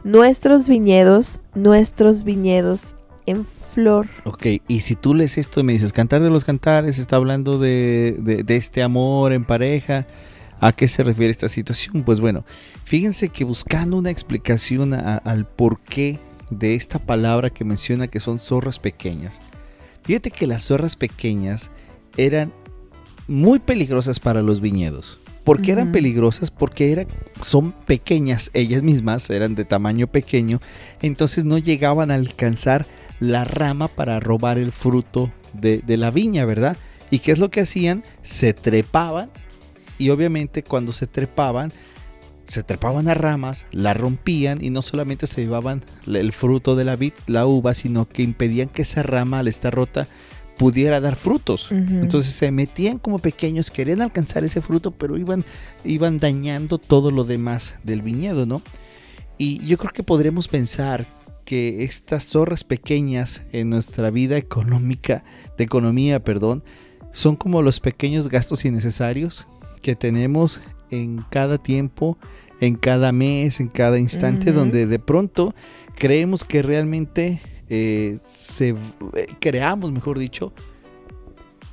nuestros 0.03 0.67
viñedos, 0.67 1.39
nuestros 1.55 2.23
viñedos 2.23 2.95
en 3.25 3.45
flor. 3.73 4.07
Ok, 4.25 4.45
y 4.67 4.79
si 4.81 4.95
tú 4.95 5.13
lees 5.13 5.37
esto 5.37 5.59
y 5.59 5.63
me 5.63 5.73
dices, 5.73 5.93
cantar 5.93 6.21
de 6.21 6.29
los 6.29 6.45
cantares, 6.45 6.97
está 6.99 7.15
hablando 7.17 7.59
de, 7.59 8.15
de- 8.19 8.43
de 8.43 8.55
este 8.55 8.81
amor 8.83 9.33
en 9.33 9.45
pareja, 9.45 10.05
¿a 10.59 10.71
qué 10.71 10.87
se 10.87 11.03
refiere 11.03 11.31
esta 11.31 11.47
situación? 11.47 12.03
Pues 12.03 12.19
bueno, 12.19 12.45
fíjense 12.85 13.29
que 13.29 13.43
buscando 13.43 13.97
una 13.97 14.09
explicación 14.11 14.93
a- 14.93 15.17
al 15.17 15.45
porqué 15.45 16.19
de 16.49 16.75
esta 16.75 16.99
palabra 16.99 17.49
que 17.49 17.63
menciona 17.63 18.07
que 18.07 18.19
son 18.19 18.39
zorras 18.39 18.79
pequeñas, 18.79 19.39
fíjate 20.03 20.31
que 20.31 20.47
las 20.47 20.63
zorras 20.65 20.95
pequeñas 20.95 21.69
eran 22.17 22.51
muy 23.27 23.59
peligrosas 23.59 24.19
para 24.19 24.41
los 24.41 24.59
viñedos. 24.61 25.19
¿Por 25.43 25.61
qué 25.61 25.71
eran 25.71 25.91
peligrosas? 25.91 26.51
Porque 26.51 26.91
eran, 26.91 27.07
son 27.41 27.71
pequeñas, 27.71 28.51
ellas 28.53 28.83
mismas 28.83 29.29
eran 29.29 29.55
de 29.55 29.65
tamaño 29.65 30.05
pequeño, 30.07 30.61
entonces 31.01 31.43
no 31.43 31.57
llegaban 31.57 32.11
a 32.11 32.15
alcanzar 32.15 32.85
la 33.19 33.45
rama 33.45 33.87
para 33.87 34.19
robar 34.19 34.57
el 34.57 34.71
fruto 34.71 35.31
de, 35.53 35.79
de 35.79 35.97
la 35.97 36.11
viña, 36.11 36.45
¿verdad? 36.45 36.77
¿Y 37.09 37.19
qué 37.19 37.31
es 37.31 37.39
lo 37.39 37.49
que 37.49 37.61
hacían? 37.61 38.03
Se 38.21 38.53
trepaban 38.53 39.31
y 39.99 40.09
obviamente 40.09 40.63
cuando 40.63 40.93
se 40.93 41.05
trepaban, 41.05 41.71
se 42.47 42.63
trepaban 42.63 43.07
a 43.09 43.13
ramas, 43.13 43.67
la 43.71 43.93
rompían 43.93 44.63
y 44.63 44.71
no 44.71 44.81
solamente 44.81 45.27
se 45.27 45.41
llevaban 45.41 45.83
el 46.07 46.31
fruto 46.31 46.75
de 46.75 46.85
la 46.85 46.95
vid, 46.95 47.13
la 47.27 47.45
uva, 47.45 47.75
sino 47.75 48.07
que 48.07 48.23
impedían 48.23 48.69
que 48.69 48.81
esa 48.81 49.03
rama 49.03 49.39
al 49.39 49.47
estar 49.47 49.75
rota 49.75 50.07
pudiera 50.57 50.99
dar 50.99 51.15
frutos. 51.15 51.71
Ujú. 51.71 51.99
Entonces 52.01 52.33
se 52.33 52.51
metían 52.51 52.97
como 52.97 53.19
pequeños, 53.19 53.69
querían 53.69 54.01
alcanzar 54.01 54.43
ese 54.43 54.61
fruto, 54.61 54.91
pero 54.91 55.17
iban, 55.17 55.45
iban 55.83 56.17
dañando 56.17 56.79
todo 56.79 57.11
lo 57.11 57.23
demás 57.23 57.75
del 57.83 58.01
viñedo, 58.01 58.45
¿no? 58.45 58.61
Y 59.37 59.65
yo 59.65 59.77
creo 59.77 59.93
que 59.93 60.03
podríamos 60.03 60.47
pensar 60.47 61.05
que 61.45 61.83
estas 61.83 62.25
zorras 62.25 62.63
pequeñas 62.63 63.41
en 63.51 63.69
nuestra 63.69 64.11
vida 64.11 64.37
económica, 64.37 65.23
de 65.57 65.63
economía, 65.63 66.23
perdón, 66.23 66.63
son 67.11 67.35
como 67.35 67.61
los 67.61 67.79
pequeños 67.79 68.29
gastos 68.29 68.65
innecesarios 68.65 69.47
que 69.81 69.95
tenemos 69.95 70.61
en 70.91 71.23
cada 71.29 71.57
tiempo, 71.57 72.17
en 72.59 72.75
cada 72.75 73.11
mes, 73.11 73.59
en 73.59 73.67
cada 73.67 73.99
instante, 73.99 74.51
donde 74.51 74.85
de 74.85 74.99
pronto 74.99 75.53
creemos 75.95 76.43
que 76.43 76.61
realmente 76.61 77.41
eh, 77.69 78.17
se 78.27 78.69
eh, 78.69 78.75
creamos, 79.39 79.91
mejor 79.91 80.17
dicho, 80.17 80.51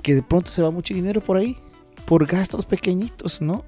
que 0.03 0.15
de 0.15 0.23
pronto 0.23 0.51
se 0.51 0.63
va 0.63 0.71
mucho 0.71 0.95
dinero 0.95 1.21
por 1.21 1.37
ahí, 1.37 1.57
por 2.05 2.27
gastos 2.27 2.67
pequeñitos, 2.67 3.41
¿no? 3.41 3.65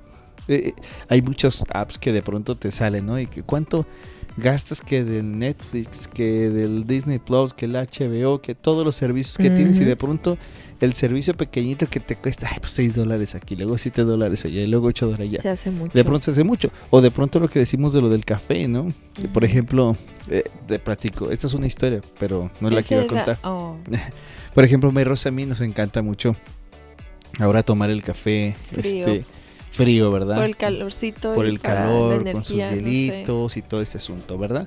Eh, 0.46 0.72
hay 1.08 1.20
muchos 1.22 1.64
apps 1.70 1.98
que 1.98 2.12
de 2.12 2.22
pronto 2.22 2.56
te 2.56 2.70
salen, 2.70 3.06
¿no? 3.06 3.18
Y 3.18 3.26
que 3.26 3.42
cuánto 3.42 3.86
gastas 4.38 4.80
que 4.80 5.04
del 5.04 5.38
Netflix, 5.38 6.08
que 6.08 6.48
del 6.50 6.86
Disney 6.86 7.18
Plus, 7.18 7.52
que 7.54 7.66
el 7.66 7.72
HBO, 7.74 8.40
que 8.40 8.54
todos 8.54 8.84
los 8.84 8.96
servicios 8.96 9.36
que 9.36 9.50
tienes 9.50 9.78
y 9.80 9.84
de 9.84 9.96
pronto 9.96 10.38
el 10.80 10.94
servicio 10.94 11.34
pequeñito 11.36 11.86
que 11.88 11.98
te 12.00 12.14
cuesta 12.16 12.48
ay, 12.50 12.58
pues 12.60 12.72
6 12.72 12.94
dólares 12.94 13.34
aquí, 13.34 13.56
luego 13.56 13.76
7 13.78 14.02
dólares 14.04 14.44
allá 14.44 14.60
y 14.62 14.66
luego 14.66 14.86
8 14.86 15.06
dólares 15.06 15.28
allá. 15.28 15.42
Se 15.42 15.48
hace 15.48 15.70
mucho. 15.70 15.92
De 15.92 16.04
pronto 16.04 16.24
se 16.24 16.30
hace 16.30 16.44
mucho. 16.44 16.70
O 16.90 17.00
de 17.00 17.10
pronto 17.10 17.40
lo 17.40 17.48
que 17.48 17.58
decimos 17.58 17.92
de 17.92 18.00
lo 18.00 18.08
del 18.08 18.24
café, 18.24 18.68
¿no? 18.68 18.86
Que, 19.14 19.28
Por 19.28 19.44
ejemplo, 19.44 19.96
eh, 20.30 20.44
te 20.66 20.78
platico, 20.78 21.30
esta 21.30 21.46
es 21.48 21.54
una 21.54 21.66
historia, 21.66 22.00
pero 22.18 22.50
no 22.60 22.70
la 22.70 22.80
Esa 22.80 22.88
quiero 22.88 23.02
es 23.04 23.10
la- 23.12 23.24
contar. 23.24 23.38
oh, 23.42 23.76
Por 24.54 24.64
ejemplo, 24.64 24.90
me 24.92 25.04
Rosa 25.04 25.28
a 25.28 25.32
mí 25.32 25.46
nos 25.46 25.60
encanta 25.60 26.00
mucho 26.02 26.36
ahora 27.38 27.62
tomar 27.62 27.90
el 27.90 28.02
café 28.02 28.56
Frío. 28.72 29.06
este 29.06 29.24
frío, 29.78 30.10
¿verdad? 30.10 30.36
por 30.36 30.44
el 30.44 30.56
calorcito. 30.56 31.34
Por 31.34 31.46
el 31.46 31.60
calor, 31.60 32.30
con 32.32 32.44
sus 32.44 32.56
no 32.56 32.62
sé. 32.70 32.74
hielitos 32.82 33.56
y 33.56 33.62
todo 33.62 33.80
este 33.80 33.98
asunto, 33.98 34.36
¿verdad? 34.36 34.66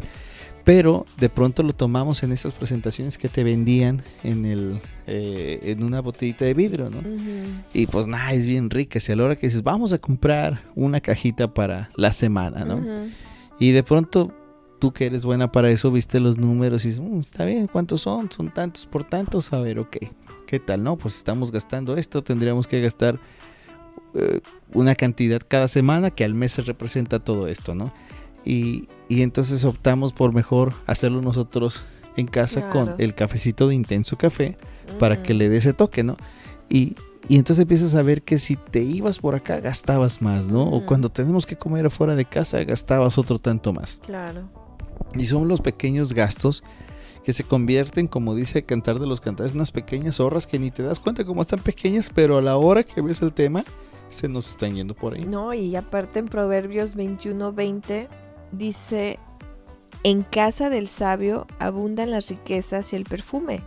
Pero 0.63 1.05
de 1.17 1.27
pronto 1.29 1.63
lo 1.63 1.73
tomamos 1.73 2.21
en 2.23 2.31
esas 2.31 2.53
presentaciones 2.53 3.17
que 3.17 3.27
te 3.29 3.43
vendían 3.43 4.01
en 4.23 4.45
el 4.45 4.79
eh, 5.07 5.59
en 5.63 5.83
una 5.83 6.01
botellita 6.01 6.45
de 6.45 6.53
vidrio, 6.53 6.89
¿no? 6.89 7.01
Y 7.73 7.87
pues 7.87 8.05
nada, 8.07 8.31
es 8.33 8.45
bien 8.45 8.69
rica. 8.69 8.99
Si 8.99 9.11
a 9.11 9.15
la 9.15 9.23
hora 9.25 9.35
que 9.35 9.47
dices, 9.47 9.63
vamos 9.63 9.91
a 9.91 9.97
comprar 9.97 10.61
una 10.75 11.01
cajita 11.01 11.51
para 11.53 11.89
la 11.95 12.13
semana, 12.13 12.63
¿no? 12.63 12.79
Y 13.59 13.71
de 13.71 13.81
pronto, 13.83 14.31
tú 14.79 14.91
que 14.93 15.07
eres 15.07 15.25
buena 15.25 15.51
para 15.51 15.71
eso, 15.71 15.91
viste 15.91 16.19
los 16.19 16.37
números 16.37 16.85
y 16.85 16.89
dices, 16.89 17.03
"Mm, 17.03 17.19
está 17.19 17.43
bien, 17.45 17.67
¿cuántos 17.67 18.01
son? 18.01 18.31
Son 18.31 18.51
tantos 18.53 18.85
por 18.85 19.03
tantos. 19.03 19.51
A 19.53 19.59
ver, 19.59 19.79
ok. 19.79 19.97
¿Qué 20.45 20.59
tal? 20.59 20.83
No, 20.83 20.95
pues 20.97 21.17
estamos 21.17 21.51
gastando 21.51 21.97
esto, 21.97 22.23
tendríamos 22.23 22.67
que 22.67 22.81
gastar 22.81 23.19
eh, 24.13 24.41
una 24.73 24.95
cantidad 24.95 25.41
cada 25.47 25.67
semana 25.67 26.11
que 26.11 26.23
al 26.23 26.33
mes 26.33 26.53
se 26.53 26.61
representa 26.61 27.19
todo 27.19 27.47
esto, 27.47 27.75
¿no? 27.75 27.91
Y, 28.45 28.87
y 29.07 29.21
entonces 29.21 29.63
optamos 29.65 30.13
por 30.13 30.33
mejor 30.33 30.73
hacerlo 30.87 31.21
nosotros 31.21 31.83
en 32.17 32.27
casa 32.27 32.69
con 32.69 32.95
el 32.97 33.13
cafecito 33.15 33.67
de 33.67 33.75
intenso 33.75 34.17
café 34.17 34.57
para 34.99 35.23
que 35.23 35.33
le 35.33 35.47
dé 35.47 35.57
ese 35.57 35.73
toque, 35.73 36.03
¿no? 36.03 36.17
Y, 36.69 36.95
y 37.29 37.37
entonces 37.37 37.61
empiezas 37.61 37.95
a 37.95 38.01
ver 38.01 38.23
que 38.23 38.39
si 38.39 38.55
te 38.55 38.81
ibas 38.81 39.19
por 39.19 39.35
acá 39.35 39.59
gastabas 39.59 40.21
más, 40.21 40.47
¿no? 40.47 40.63
O 40.63 40.77
Ujú. 40.77 40.85
cuando 40.87 41.09
tenemos 41.09 41.45
que 41.45 41.55
comer 41.55 41.85
afuera 41.85 42.15
de 42.15 42.25
casa 42.25 42.63
gastabas 42.63 43.17
otro 43.17 43.39
tanto 43.39 43.71
más. 43.73 43.99
Claro. 44.05 44.49
Y 45.15 45.25
son 45.27 45.47
los 45.47 45.61
pequeños 45.61 46.13
gastos 46.13 46.63
que 47.23 47.33
se 47.33 47.43
convierten, 47.43 48.07
como 48.07 48.35
dice 48.35 48.63
Cantar 48.63 48.99
de 48.99 49.07
los 49.07 49.21
Cantares, 49.21 49.53
unas 49.53 49.71
pequeñas 49.71 50.15
zorras 50.15 50.47
que 50.47 50.59
ni 50.59 50.71
te 50.71 50.83
das 50.83 50.99
cuenta 50.99 51.23
cómo 51.23 51.41
están 51.41 51.59
pequeñas, 51.59 52.09
pero 52.13 52.37
a 52.37 52.41
la 52.41 52.57
hora 52.57 52.83
que 52.83 53.01
ves 53.01 53.21
el 53.21 53.33
tema, 53.33 53.63
se 54.09 54.27
nos 54.27 54.49
están 54.49 54.75
yendo 54.75 54.93
por 54.95 55.13
ahí. 55.13 55.25
No, 55.25 55.53
y 55.53 55.75
aparte 55.75 56.19
en 56.19 56.27
Proverbios 56.27 56.95
21:20 56.95 58.07
dice, 58.51 59.19
en 60.03 60.23
casa 60.23 60.69
del 60.69 60.87
sabio 60.87 61.47
abundan 61.59 62.11
las 62.11 62.29
riquezas 62.29 62.93
y 62.93 62.95
el 62.95 63.05
perfume, 63.05 63.61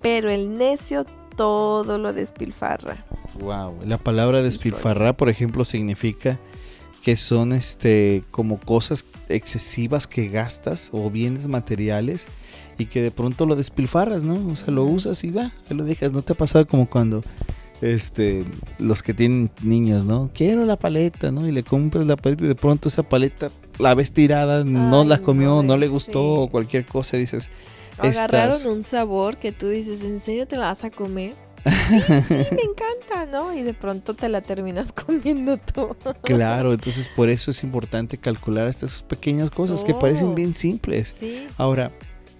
pero 0.00 0.30
el 0.30 0.56
necio 0.56 1.04
todo 1.36 1.98
lo 1.98 2.12
despilfarra. 2.12 3.04
Wow. 3.38 3.80
La 3.84 3.98
palabra 3.98 4.42
despilfarrar, 4.42 5.16
por 5.16 5.28
ejemplo, 5.28 5.64
significa 5.64 6.38
que 7.02 7.16
son 7.16 7.52
este 7.52 8.24
como 8.30 8.58
cosas 8.58 9.04
excesivas 9.28 10.06
que 10.06 10.28
gastas 10.28 10.90
o 10.92 11.10
bienes 11.10 11.46
materiales 11.46 12.26
y 12.78 12.86
que 12.86 13.02
de 13.02 13.10
pronto 13.10 13.46
lo 13.46 13.56
despilfarras, 13.56 14.22
¿no? 14.22 14.34
O 14.52 14.56
sea, 14.56 14.72
lo 14.72 14.84
usas 14.84 15.22
y 15.24 15.30
va, 15.30 15.52
ahí 15.70 15.76
lo 15.76 15.84
dejas. 15.84 16.12
¿No 16.12 16.22
te 16.22 16.32
ha 16.34 16.36
pasado 16.36 16.66
como 16.66 16.88
cuando 16.88 17.22
este 17.82 18.44
los 18.78 19.02
que 19.02 19.12
tienen 19.14 19.50
niños, 19.62 20.04
¿no? 20.04 20.30
Quiero 20.34 20.64
la 20.64 20.76
paleta, 20.78 21.30
¿no? 21.30 21.46
Y 21.46 21.52
le 21.52 21.62
compras 21.62 22.06
la 22.06 22.16
paleta 22.16 22.44
y 22.44 22.48
de 22.48 22.54
pronto 22.54 22.88
esa 22.88 23.02
paleta 23.02 23.48
la 23.78 23.94
ves 23.94 24.12
tirada, 24.12 24.64
no 24.64 25.04
la 25.04 25.18
comió, 25.18 25.56
no, 25.56 25.62
no, 25.62 25.76
le 25.76 25.86
sí. 25.86 25.92
gustó 25.92 26.34
o 26.42 26.50
cualquier 26.50 26.86
cosa, 26.86 27.16
dices, 27.16 27.50
Agarraron 27.98 28.56
Estas- 28.56 28.72
un 28.72 28.82
sabor 28.82 29.38
que 29.38 29.52
tú 29.52 29.68
dices, 29.68 30.02
¿en 30.02 30.20
serio 30.20 30.46
te 30.46 30.56
la 30.56 30.66
vas 30.66 30.84
a 30.84 30.90
comer? 30.90 31.34
Sí, 31.88 32.00
sí, 32.00 32.34
me 32.54 32.62
encanta, 32.62 33.26
¿no? 33.30 33.52
Y 33.54 33.62
de 33.62 33.74
pronto 33.74 34.14
te 34.14 34.28
la 34.28 34.40
terminas 34.40 34.92
comiendo 35.06 35.56
tú. 35.56 35.96
claro, 36.22 36.72
entonces 36.72 37.08
por 37.08 37.28
eso 37.28 37.50
es 37.50 37.62
importante 37.64 38.18
calcular 38.18 38.68
estas 38.68 39.02
pequeñas 39.02 39.50
cosas 39.50 39.82
que 39.82 39.92
parecen 39.94 40.34
bien 40.34 40.54
simples. 40.54 41.14
Sí. 41.18 41.46
Ahora, 41.56 41.90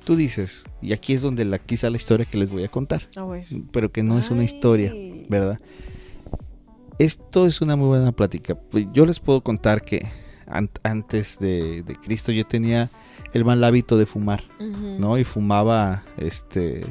tú 0.07 0.15
dices, 0.17 0.65
y 0.81 0.93
aquí 0.93 1.13
es 1.15 1.21
donde 1.21 1.45
la, 1.45 1.59
quizá 1.59 1.91
la 1.91 1.97
historia 1.97 2.25
que 2.25 2.39
les 2.39 2.51
voy 2.51 2.63
a 2.65 2.69
contar, 2.69 3.03
A 3.17 3.25
ver. 3.25 3.45
pero 3.73 3.91
que 3.91 4.03
no 4.05 4.19
es 4.19 4.31
una 4.31 4.45
historia, 4.45 4.93
¿verdad? 5.29 5.59
Esto 6.99 7.47
es 7.47 7.61
una 7.61 7.77
muy 7.77 7.89
buena 7.89 8.13
plática. 8.13 8.55
Pues 8.55 8.87
Yo 8.93 9.05
les 9.05 9.21
puedo 9.21 9.43
contar 9.43 9.85
que 9.85 10.07
an- 10.47 10.71
antes 10.83 11.39
de, 11.39 11.83
de 11.83 11.97
Cristo 11.97 12.33
yo 12.33 12.47
tenía 12.47 12.89
el 13.35 13.45
mal 13.45 13.63
hábito 13.65 13.99
de 13.99 14.07
fumar. 14.07 14.45
¿no? 14.61 15.19
Y 15.19 15.25
fumaba, 15.25 16.03
este, 16.17 16.87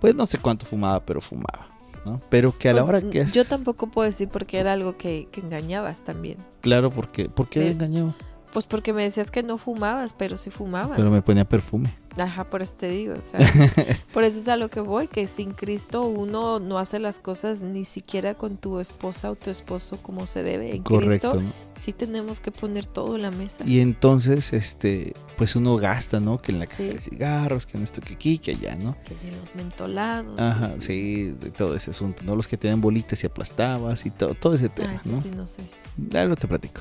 pues 0.00 0.14
no 0.14 0.26
sé 0.26 0.38
cuánto 0.38 0.66
fumaba, 0.66 1.04
pero 1.06 1.20
fumaba, 1.20 1.68
¿no? 2.04 2.20
Pero 2.28 2.56
que 2.58 2.70
a 2.70 2.72
la 2.72 2.84
Pues, 2.84 2.88
hora 2.88 3.10
que... 3.10 3.26
Yo 3.26 3.44
tampoco 3.44 3.86
puedo 3.88 4.06
decir 4.06 4.28
porque 4.28 4.58
era 4.58 4.72
algo 4.72 4.96
que, 4.96 5.28
que 5.30 5.40
engañabas 5.42 6.02
también. 6.04 6.38
Claro, 6.62 6.90
porque, 6.90 7.28
¿por 7.28 7.48
qué 7.48 7.60
Me- 7.60 7.70
engañaba? 7.70 8.16
Pues 8.52 8.64
porque 8.64 8.92
me 8.92 9.02
decías 9.02 9.30
que 9.30 9.42
no 9.42 9.58
fumabas, 9.58 10.12
pero 10.14 10.36
sí 10.38 10.50
fumabas. 10.50 10.96
Pero 10.96 11.10
me 11.10 11.20
ponía 11.22 11.44
perfume. 11.44 11.92
Ajá, 12.18 12.44
por 12.48 12.62
eso 12.62 12.74
te 12.78 12.88
digo. 12.88 13.14
O 13.18 13.22
sea, 13.22 13.38
por 14.12 14.24
eso 14.24 14.38
es 14.38 14.48
a 14.48 14.56
lo 14.56 14.70
que 14.70 14.80
voy, 14.80 15.06
que 15.08 15.26
sin 15.26 15.52
Cristo 15.52 16.02
uno 16.06 16.60
no 16.60 16.78
hace 16.78 16.98
las 16.98 17.18
cosas 17.20 17.62
ni 17.62 17.84
siquiera 17.84 18.34
con 18.34 18.56
tu 18.56 18.80
esposa 18.80 19.30
o 19.30 19.34
tu 19.36 19.50
esposo 19.50 19.98
como 20.02 20.26
se 20.26 20.42
debe. 20.42 20.74
En 20.74 20.82
Correcto, 20.82 21.32
Cristo 21.32 21.54
sí 21.78 21.92
tenemos 21.92 22.40
que 22.40 22.50
poner 22.50 22.86
todo 22.86 23.16
en 23.16 23.22
la 23.22 23.30
mesa. 23.30 23.64
Y 23.66 23.80
entonces, 23.80 24.52
este, 24.54 25.12
pues 25.36 25.56
uno 25.56 25.76
gasta, 25.76 26.20
¿no? 26.20 26.40
Que 26.40 26.52
en 26.52 26.58
la 26.60 26.64
caja 26.66 26.76
Sí. 26.78 26.88
de 26.88 27.00
cigarros, 27.00 27.66
que 27.66 27.76
en 27.76 27.84
esto, 27.84 28.00
que 28.00 28.14
aquí, 28.14 28.38
que 28.38 28.52
allá, 28.52 28.76
¿no? 28.76 28.96
Que 29.04 29.16
si 29.16 29.30
los 29.30 29.54
mentolados. 29.54 30.40
Ajá, 30.40 30.68
sí, 30.80 31.34
de 31.38 31.50
todo 31.50 31.76
ese 31.76 31.90
asunto, 31.90 32.22
¿no? 32.24 32.34
Los 32.34 32.48
que 32.48 32.56
tenían 32.56 32.80
bolitas 32.80 33.22
y 33.22 33.26
aplastabas 33.26 34.06
y 34.06 34.10
todo, 34.10 34.34
todo 34.34 34.54
ese 34.54 34.68
tema, 34.70 34.92
Ah, 34.92 34.96
eso 34.96 35.10
¿no? 35.10 35.20
sí, 35.22 35.30
no 35.36 35.46
sé. 35.46 35.62
Ya 36.10 36.24
lo 36.24 36.36
te 36.36 36.46
platico. 36.48 36.80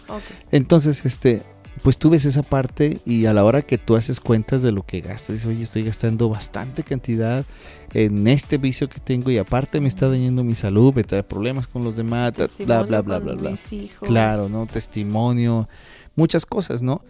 Entonces, 0.51 1.05
este, 1.05 1.41
pues 1.84 1.97
tú 1.97 2.09
ves 2.09 2.26
esa 2.26 2.43
parte 2.43 2.99
y 3.05 3.26
a 3.26 3.34
la 3.34 3.43
hora 3.43 3.61
que 3.61 3.78
tú 3.78 3.95
haces 3.95 4.19
cuentas 4.19 4.61
de 4.61 4.71
lo 4.71 4.86
que 4.86 5.01
gastas, 5.01 5.36
dices, 5.36 5.45
oye, 5.45 5.63
estoy 5.63 5.84
gastando 5.84 6.30
bastante 6.30 6.84
cantidad 6.84 7.45
en 7.93 8.28
este 8.28 8.57
vicio 8.57 8.89
que 8.89 8.99
tengo 8.99 9.30
y 9.32 9.38
aparte 9.38 9.80
me 9.80 9.88
está 9.88 10.09
dañando 10.09 10.43
mi 10.43 10.55
salud, 10.55 10.93
me 10.93 11.03
trae 11.03 11.23
problemas 11.23 11.67
con 11.67 11.84
los 11.84 11.95
demás, 11.95 12.34
bla, 12.65 12.84
bla, 12.84 13.01
bla, 13.01 13.19
bla, 13.19 13.34
bla. 13.34 13.55
Claro, 14.01 14.49
¿no? 14.49 14.65
Testimonio, 14.65 15.67
muchas 16.15 16.45
cosas, 16.45 16.82
¿no? 16.82 17.01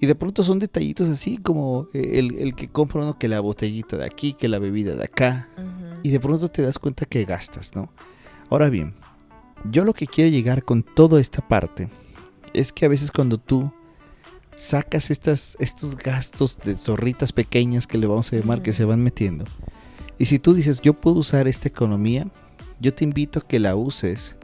Y 0.00 0.06
de 0.06 0.14
pronto 0.14 0.42
son 0.42 0.58
detallitos 0.58 1.08
así 1.08 1.38
como 1.38 1.86
eh, 1.94 2.18
el, 2.18 2.36
el 2.38 2.54
que 2.54 2.68
compra 2.68 3.02
uno 3.02 3.18
que 3.18 3.28
la 3.28 3.40
botellita 3.40 3.96
de 3.96 4.04
aquí, 4.04 4.34
que 4.34 4.48
la 4.48 4.58
bebida 4.58 4.96
de 4.96 5.04
acá. 5.04 5.48
Y 6.02 6.10
de 6.10 6.18
pronto 6.18 6.48
te 6.48 6.62
das 6.62 6.78
cuenta 6.78 7.06
que 7.06 7.24
gastas, 7.24 7.76
¿no? 7.76 7.92
Ahora 8.50 8.68
bien, 8.68 8.94
yo 9.70 9.84
lo 9.84 9.94
que 9.94 10.06
quiero 10.06 10.30
llegar 10.30 10.64
con 10.64 10.82
toda 10.82 11.20
esta 11.20 11.46
parte 11.46 11.88
es 12.52 12.72
que 12.72 12.84
a 12.84 12.88
veces 12.88 13.12
cuando 13.12 13.38
tú 13.38 13.72
sacas 14.56 15.10
estas, 15.10 15.56
estos 15.60 15.96
gastos 15.96 16.58
de 16.64 16.76
zorritas 16.76 17.32
pequeñas 17.32 17.86
que 17.86 17.98
le 17.98 18.06
vamos 18.06 18.32
a 18.32 18.36
llamar 18.36 18.62
que 18.62 18.72
se 18.72 18.84
van 18.84 19.02
metiendo, 19.02 19.44
y 20.18 20.26
si 20.26 20.38
tú 20.38 20.54
dices 20.54 20.80
yo 20.80 20.94
puedo 20.94 21.16
usar 21.16 21.48
esta 21.48 21.68
economía, 21.68 22.26
yo 22.80 22.92
te 22.94 23.04
invito 23.04 23.38
a 23.40 23.46
que 23.46 23.58
la 23.58 23.74
uses 23.76 24.36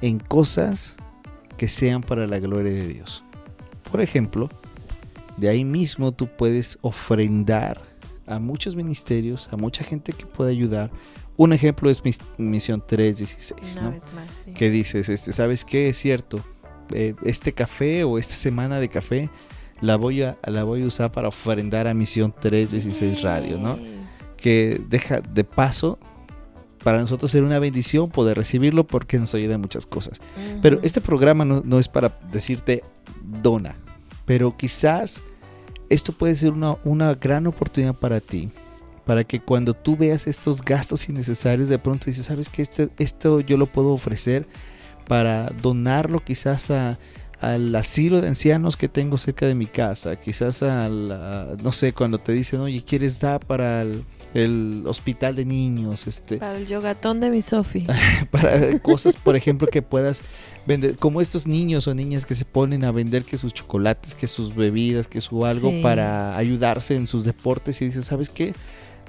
en 0.00 0.18
cosas 0.18 0.96
que 1.56 1.68
sean 1.68 2.02
para 2.02 2.26
la 2.26 2.38
gloria 2.40 2.72
de 2.72 2.88
Dios. 2.88 3.22
Por 3.90 4.00
ejemplo, 4.00 4.48
de 5.36 5.48
ahí 5.48 5.64
mismo 5.64 6.12
tú 6.12 6.26
puedes 6.28 6.78
ofrendar 6.82 7.80
a 8.26 8.38
muchos 8.38 8.74
ministerios, 8.74 9.48
a 9.52 9.56
mucha 9.56 9.84
gente 9.84 10.12
que 10.12 10.26
puede 10.26 10.50
ayudar. 10.50 10.90
Un 11.36 11.52
ejemplo 11.52 11.90
es 11.90 12.04
mis- 12.04 12.18
Misión 12.38 12.82
316, 12.86 13.76
Una 13.76 13.82
¿no? 13.86 13.90
vez 13.92 14.12
más, 14.14 14.44
sí. 14.46 14.52
Que 14.52 14.70
dices, 14.70 15.08
este, 15.08 15.32
¿sabes 15.32 15.64
qué? 15.64 15.88
Es 15.88 15.98
cierto, 15.98 16.40
eh, 16.94 17.14
este 17.24 17.52
café 17.52 18.04
o 18.04 18.18
esta 18.18 18.34
semana 18.34 18.80
de 18.80 18.88
café 18.88 19.30
la 19.80 19.96
voy 19.96 20.22
a, 20.22 20.38
la 20.46 20.64
voy 20.64 20.82
a 20.82 20.86
usar 20.86 21.12
para 21.12 21.28
ofrendar 21.28 21.86
a 21.86 21.94
Misión 21.94 22.32
316 22.38 23.22
Radio, 23.22 23.58
¿no? 23.58 23.76
Yay. 23.76 24.00
que 24.36 24.80
deja 24.88 25.20
de 25.20 25.44
paso 25.44 25.98
para 26.82 27.00
nosotros 27.00 27.30
ser 27.30 27.42
una 27.44 27.58
bendición 27.58 28.10
poder 28.10 28.36
recibirlo 28.36 28.84
porque 28.84 29.18
nos 29.18 29.34
ayuda 29.34 29.54
en 29.54 29.60
muchas 29.60 29.86
cosas. 29.86 30.20
Pero 30.62 30.80
este 30.82 31.00
programa 31.00 31.44
no, 31.44 31.62
no, 31.64 31.78
es 31.78 31.88
para 31.88 32.18
decirte 32.30 32.82
dona, 33.42 33.76
pero 34.24 34.56
quizás 34.56 35.22
esto 35.88 36.12
puede 36.12 36.34
ser 36.34 36.52
una, 36.52 36.76
una 36.84 37.14
gran 37.14 37.46
oportunidad 37.46 37.94
para 37.94 38.20
ti. 38.20 38.50
Para 39.04 39.24
que 39.24 39.40
cuando 39.40 39.74
tú 39.74 39.96
veas 39.96 40.28
estos 40.28 40.62
gastos 40.62 41.08
innecesarios, 41.08 41.68
de 41.68 41.78
pronto 41.78 42.06
dices, 42.06 42.26
¿sabes 42.26 42.48
que 42.48 42.62
este, 42.62 42.88
esto 42.98 43.40
yo 43.40 43.56
lo 43.56 43.66
puedo 43.66 43.90
ofrecer 43.90 44.46
para 45.06 45.50
donarlo 45.62 46.24
quizás 46.24 46.70
a, 46.70 46.98
al 47.42 47.74
asilo 47.74 48.20
de 48.20 48.28
ancianos 48.28 48.76
que 48.76 48.88
tengo 48.88 49.18
cerca 49.18 49.46
de 49.46 49.54
mi 49.56 49.66
casa, 49.66 50.14
quizás 50.16 50.62
al, 50.62 51.08
no 51.62 51.72
sé, 51.72 51.92
cuando 51.92 52.18
te 52.18 52.32
dicen, 52.32 52.60
oye, 52.60 52.84
¿quieres 52.86 53.18
dar 53.18 53.44
para 53.44 53.82
el, 53.82 54.84
hospital 54.86 55.34
de 55.34 55.44
niños? 55.44 56.06
Este, 56.06 56.36
para 56.38 56.56
el 56.56 56.66
yogatón 56.66 57.18
de 57.18 57.30
mi 57.30 57.42
Sofi. 57.42 57.84
para 58.30 58.78
cosas, 58.78 59.16
por 59.16 59.34
ejemplo, 59.34 59.66
que 59.66 59.82
puedas 59.82 60.22
vender, 60.66 60.96
como 60.96 61.20
estos 61.20 61.48
niños 61.48 61.88
o 61.88 61.94
niñas 61.94 62.26
que 62.26 62.36
se 62.36 62.44
ponen 62.44 62.84
a 62.84 62.92
vender 62.92 63.24
que 63.24 63.36
sus 63.36 63.52
chocolates, 63.52 64.14
que 64.14 64.28
sus 64.28 64.54
bebidas, 64.54 65.08
que 65.08 65.20
su 65.20 65.44
algo 65.44 65.72
para 65.82 66.36
ayudarse 66.36 66.94
en 66.94 67.08
sus 67.08 67.24
deportes 67.24 67.82
y 67.82 67.86
dices, 67.86 68.04
¿sabes 68.04 68.30
qué? 68.30 68.54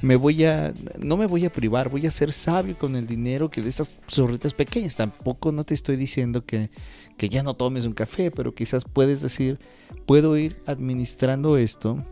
Me 0.04 0.18
voy 0.18 0.44
a, 0.44 0.74
no 1.00 1.16
me 1.16 1.28
voy 1.28 1.46
a 1.46 1.50
privar, 1.50 1.88
voy 1.88 2.06
a 2.06 2.12
ser 2.12 2.34
sabio 2.34 2.78
con 2.78 2.98
el 2.98 3.08
dinero 3.08 3.50
que 3.50 3.62
de 3.62 3.70
esas 3.70 4.02
zorritas 4.12 4.54
pequeñas. 4.54 4.98
Tampoco 4.98 5.54
no 5.54 5.64
te 5.64 5.74
estoy 5.74 5.96
diciendo 5.96 6.46
que, 6.46 6.72
que 7.16 7.30
ya 7.30 7.42
no 7.42 7.54
tomes 7.54 7.86
un 7.86 7.94
café, 7.94 8.30
pero 8.30 8.54
quizás 8.54 8.84
puedes 8.84 9.22
decir, 9.22 9.60
puedo 10.06 10.36
ir 10.36 10.62
administrando 10.66 11.56
esto 11.56 12.04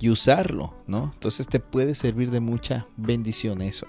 y 0.00 0.10
usarlo, 0.10 0.74
¿no? 0.86 1.12
Entonces 1.14 1.46
te 1.46 1.60
puede 1.60 1.94
servir 1.94 2.30
de 2.30 2.40
mucha 2.40 2.86
bendición 2.98 3.62
eso. 3.62 3.86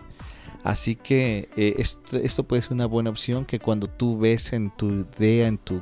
Así 0.64 0.95
que 0.95 1.49
eh, 1.58 1.76
esto, 1.78 2.43
puede 2.45 2.62
ser 2.62 2.72
una 2.72 2.86
buena 2.86 3.10
opción 3.10 3.43
que 3.43 3.60
cuando 3.60 3.88
tú 3.88 4.18
ves 4.18 4.54
en 4.54 4.72
tu 4.72 5.06
idea, 5.20 5.49
en 5.49 5.58
tu 5.58 5.82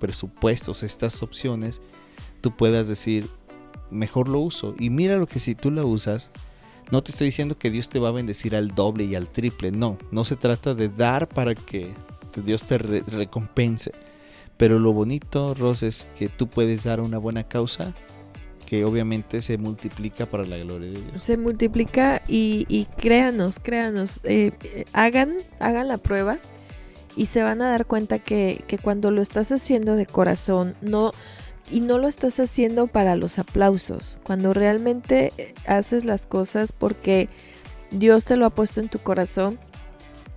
presupuestos 0.00 0.82
estas 0.82 1.22
opciones, 1.22 1.80
tú 2.40 2.56
puedas 2.56 2.88
decir, 2.88 3.28
mejor 3.88 4.28
lo 4.28 4.40
uso. 4.40 4.74
Y 4.80 4.90
mira 4.90 5.16
lo 5.16 5.28
que 5.28 5.38
si 5.38 5.54
tú 5.54 5.70
lo 5.70 5.86
usas, 5.86 6.32
no 6.90 7.02
te 7.02 7.10
estoy 7.10 7.26
diciendo 7.26 7.58
que 7.58 7.70
Dios 7.70 7.88
te 7.88 7.98
va 7.98 8.08
a 8.08 8.12
bendecir 8.12 8.54
al 8.54 8.74
doble 8.74 9.04
y 9.04 9.14
al 9.14 9.28
triple, 9.28 9.72
no, 9.72 9.98
no 10.10 10.24
se 10.24 10.36
trata 10.36 10.74
de 10.74 10.88
dar 10.88 11.28
para 11.28 11.54
que 11.54 11.92
Dios 12.44 12.62
te 12.62 12.78
recompense. 12.78 13.92
Pero 14.56 14.78
lo 14.78 14.92
bonito, 14.92 15.54
Ros, 15.54 15.82
es 15.82 16.10
que 16.18 16.28
tú 16.28 16.48
puedes 16.48 16.84
dar 16.84 17.00
una 17.00 17.18
buena 17.18 17.44
causa 17.44 17.94
que 18.66 18.84
obviamente 18.84 19.42
se 19.42 19.58
multiplica 19.58 20.26
para 20.26 20.44
la 20.44 20.58
gloria 20.58 20.90
de 20.90 21.00
Dios. 21.00 21.22
Se 21.22 21.36
multiplica 21.36 22.22
y, 22.26 22.86
créanos, 22.96 23.60
créanos, 23.60 24.20
eh, 24.24 24.52
hagan, 24.92 25.34
hagan 25.60 25.88
la 25.88 25.98
prueba 25.98 26.38
y 27.16 27.26
se 27.26 27.42
van 27.42 27.62
a 27.62 27.70
dar 27.70 27.86
cuenta 27.86 28.18
que, 28.18 28.64
que 28.66 28.78
cuando 28.78 29.10
lo 29.10 29.22
estás 29.22 29.52
haciendo 29.52 29.94
de 29.94 30.06
corazón, 30.06 30.74
no, 30.80 31.12
y 31.70 31.80
no 31.80 31.98
lo 31.98 32.08
estás 32.08 32.38
haciendo 32.38 32.86
para 32.86 33.16
los 33.16 33.38
aplausos, 33.38 34.18
cuando 34.24 34.52
realmente 34.52 35.32
eh, 35.36 35.54
haces 35.66 36.04
las 36.04 36.26
cosas 36.26 36.72
porque 36.72 37.28
Dios 37.90 38.24
te 38.24 38.36
lo 38.36 38.46
ha 38.46 38.50
puesto 38.50 38.80
en 38.80 38.88
tu 38.88 38.98
corazón, 38.98 39.58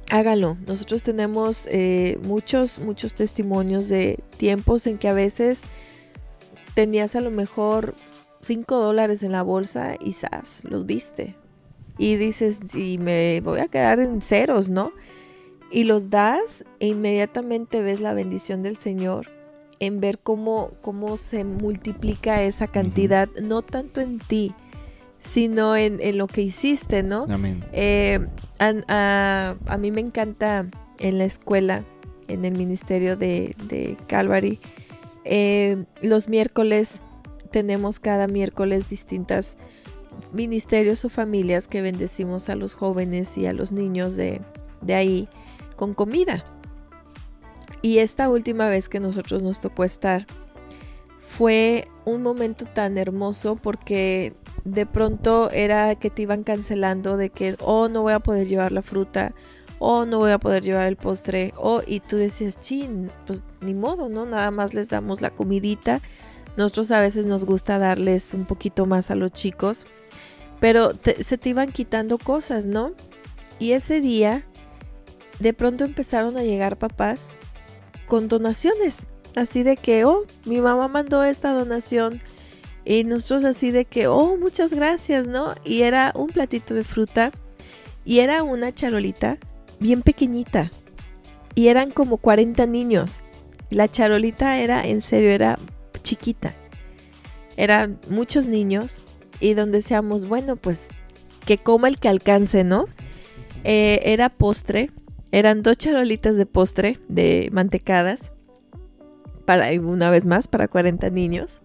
hágalo. 0.10 0.58
Nosotros 0.66 1.04
tenemos 1.04 1.68
eh, 1.72 2.20
muchos, 2.24 2.80
muchos 2.80 3.14
testimonios 3.14 3.90
de 3.90 4.20
tiempos 4.38 4.88
en 4.88 4.98
que 4.98 5.08
a 5.08 5.14
veces 5.14 5.62
tenías 6.74 7.16
a 7.16 7.22
lo 7.22 7.32
mejor 7.32 7.94
5 8.42 8.80
dólares 8.80 9.24
en 9.24 9.32
la 9.32 9.44
bolsa 9.44 9.96
y 10.00 10.14
¡zas! 10.14 10.64
los 10.64 10.88
diste. 10.88 11.36
Y 11.98 12.16
dices, 12.16 12.60
y 12.74 12.98
me 12.98 13.42
voy 13.42 13.60
a 13.60 13.68
quedar 13.68 14.00
en 14.00 14.22
ceros, 14.22 14.70
¿no? 14.70 14.94
Y 15.70 15.84
los 15.84 16.10
das 16.10 16.64
e 16.80 16.88
inmediatamente 16.88 17.82
ves 17.82 18.00
la 18.00 18.14
bendición 18.14 18.64
del 18.64 18.78
Señor 18.78 19.39
en 19.80 20.02
ver 20.02 20.20
cómo, 20.20 20.72
cómo 20.82 21.18
se 21.18 21.44
multiplica 21.44 22.44
esa 22.44 22.68
cantidad, 22.68 23.30
no 23.42 23.62
tanto 23.62 24.02
en 24.02 24.20
ti, 24.20 24.54
sino 25.20 25.76
en, 25.76 26.18
lo 26.18 26.28
que 26.28 26.42
hiciste, 26.42 27.04
¿no? 27.04 27.28
Amén. 27.30 27.64
Eh, 27.72 28.20
a, 28.60 29.56
mí 29.80 29.92
me 29.92 30.02
encanta 30.02 30.66
en 30.98 31.18
la 31.18 31.26
escuela, 31.26 31.84
en 32.28 32.46
el 32.46 32.58
ministerio 32.58 33.18
de, 33.18 33.98
Calvary, 34.08 34.60
eh, 35.26 35.84
los 36.02 36.30
miércoles 36.30 37.02
tenemos 37.52 38.00
cada 38.00 38.28
miércoles 38.28 38.90
distintas 38.90 39.58
ministerios 40.34 41.04
o 41.06 41.10
familias 41.10 41.68
que 41.68 41.82
bendecimos 41.82 42.50
a 42.50 42.56
los 42.56 42.74
jóvenes 42.74 43.38
y 43.38 43.46
a 43.46 43.54
los 43.54 43.72
niños 43.72 44.16
de, 44.16 44.42
de 44.82 44.94
ahí 44.94 45.30
con 45.76 45.94
comida. 45.94 46.44
Y 47.82 48.00
esta 48.00 48.30
última 48.30 48.68
vez 48.68 48.90
que 48.90 49.00
nosotros 49.00 49.42
nos 49.42 49.60
tocó 49.60 49.84
estar 49.84 50.26
fue 51.28 51.88
un 52.06 52.22
momento 52.22 52.66
tan 52.66 52.98
hermoso 52.98 53.56
porque 53.56 54.34
de 54.66 54.86
pronto 54.86 55.50
era 55.52 55.96
que 55.96 56.10
te 56.10 56.24
iban 56.24 56.44
cancelando 56.44 57.16
de 57.16 57.30
que, 57.30 57.56
oh, 57.62 57.88
no 57.88 58.02
voy 58.02 58.14
a 58.14 58.20
poder 58.20 58.48
llevar 58.48 58.72
la 58.72 58.82
fruta, 58.82 59.34
oh, 59.80 60.06
no 60.06 60.18
voy 60.18 60.32
a 60.32 60.40
poder 60.40 60.64
llevar 60.64 60.88
el 60.88 60.98
postre, 60.98 61.54
oh, 61.56 61.82
y 61.86 62.02
tú 62.02 62.18
decías, 62.18 62.60
chin, 62.60 63.10
pues 63.26 63.44
ni 63.62 63.74
modo, 63.74 64.10
¿no? 64.10 64.26
Nada 64.26 64.52
más 64.52 64.74
les 64.74 64.90
damos 64.90 65.22
la 65.22 65.30
comidita. 65.30 66.02
Nosotros 66.58 66.92
a 66.92 67.00
veces 67.00 67.26
nos 67.26 67.46
gusta 67.46 67.80
darles 67.80 68.34
un 68.34 68.46
poquito 68.46 68.86
más 68.86 69.12
a 69.12 69.16
los 69.16 69.32
chicos, 69.32 69.86
pero 70.60 70.92
se 71.20 71.38
te 71.38 71.50
iban 71.50 71.72
quitando 71.72 72.18
cosas, 72.18 72.66
¿no? 72.66 72.92
Y 73.60 73.72
ese 73.72 74.02
día, 74.02 74.46
de 75.40 75.54
pronto 75.54 75.86
empezaron 75.86 76.36
a 76.38 76.44
llegar 76.44 76.78
papás 76.78 77.38
con 78.10 78.28
donaciones. 78.28 79.08
Así 79.36 79.64
de 79.64 79.78
que, 79.78 80.04
oh, 80.04 80.26
mi 80.46 80.60
mamá 80.60 80.90
mandó 80.90 81.24
esta 81.24 81.54
donación. 81.54 82.20
Y 82.84 83.06
nosotros 83.06 83.46
así 83.46 83.72
de 83.72 83.86
que, 83.86 84.08
oh, 84.08 84.36
muchas 84.36 84.74
gracias, 84.74 85.28
¿no? 85.28 85.54
Y 85.64 85.84
era 85.84 86.12
un 86.16 86.28
platito 86.28 86.74
de 86.74 86.84
fruta. 86.84 87.32
Y 88.04 88.20
era 88.20 88.44
una 88.44 88.74
charolita 88.74 89.38
bien 89.80 90.02
pequeñita. 90.02 90.72
Y 91.56 91.68
eran 91.68 91.92
como 91.92 92.18
40 92.18 92.66
niños. 92.66 93.24
La 93.70 93.88
charolita 93.88 94.60
era, 94.60 94.86
en 94.86 95.02
serio, 95.02 95.30
era 95.30 95.58
chiquita. 96.02 96.54
Eran 97.56 98.00
muchos 98.10 98.48
niños. 98.48 99.04
Y 99.40 99.54
donde 99.54 99.78
decíamos, 99.78 100.28
bueno, 100.28 100.56
pues 100.56 100.88
que 101.46 101.58
coma 101.58 101.88
el 101.88 102.00
que 102.00 102.10
alcance, 102.10 102.64
¿no? 102.64 102.88
Eh, 103.64 104.02
era 104.06 104.30
postre 104.30 104.90
eran 105.32 105.62
dos 105.62 105.78
charolitas 105.78 106.38
de 106.38 106.46
postre 106.46 107.00
de 107.08 107.50
mantecadas, 107.52 108.32
para 109.46 109.72
una 109.82 110.10
vez 110.10 110.26
más, 110.26 110.48
para 110.48 110.68
40 110.68 111.10
niños. 111.10 111.62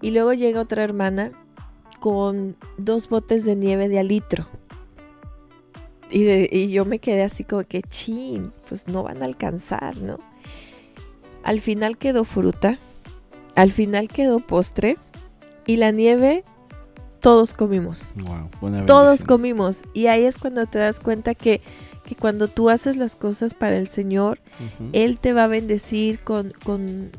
Y 0.00 0.12
luego 0.12 0.32
llega 0.32 0.60
otra 0.60 0.82
hermana 0.82 1.32
con 2.00 2.56
dos 2.78 3.08
botes 3.08 3.44
de 3.44 3.54
nieve 3.54 3.88
de 3.88 3.98
alitro. 3.98 4.48
Y, 6.10 6.26
y 6.56 6.70
yo 6.70 6.84
me 6.84 6.98
quedé 6.98 7.22
así 7.22 7.44
como 7.44 7.64
que, 7.64 7.82
chin, 7.82 8.50
pues 8.68 8.88
no 8.88 9.02
van 9.02 9.22
a 9.22 9.26
alcanzar, 9.26 9.96
¿no? 9.98 10.18
Al 11.42 11.60
final 11.60 11.98
quedó 11.98 12.24
fruta, 12.24 12.78
al 13.54 13.72
final 13.72 14.08
quedó 14.08 14.40
postre 14.40 14.96
y 15.66 15.76
la 15.76 15.90
nieve 15.90 16.44
todos 17.22 17.54
comimos. 17.54 18.12
todos 18.86 19.24
comimos. 19.24 19.84
Y 19.94 20.06
ahí 20.08 20.24
es 20.24 20.38
cuando 20.38 20.66
te 20.66 20.78
das 20.78 21.00
cuenta 21.00 21.34
que 21.34 21.62
que 22.04 22.16
cuando 22.16 22.48
tú 22.48 22.70
haces 22.70 22.96
las 22.96 23.16
cosas 23.16 23.54
para 23.54 23.76
el 23.76 23.86
Señor, 23.86 24.40
Él 24.92 25.18
te 25.18 25.32
va 25.32 25.44
a 25.44 25.48
bendecir 25.48 26.20
con, 26.20 26.52
con, 26.64 27.10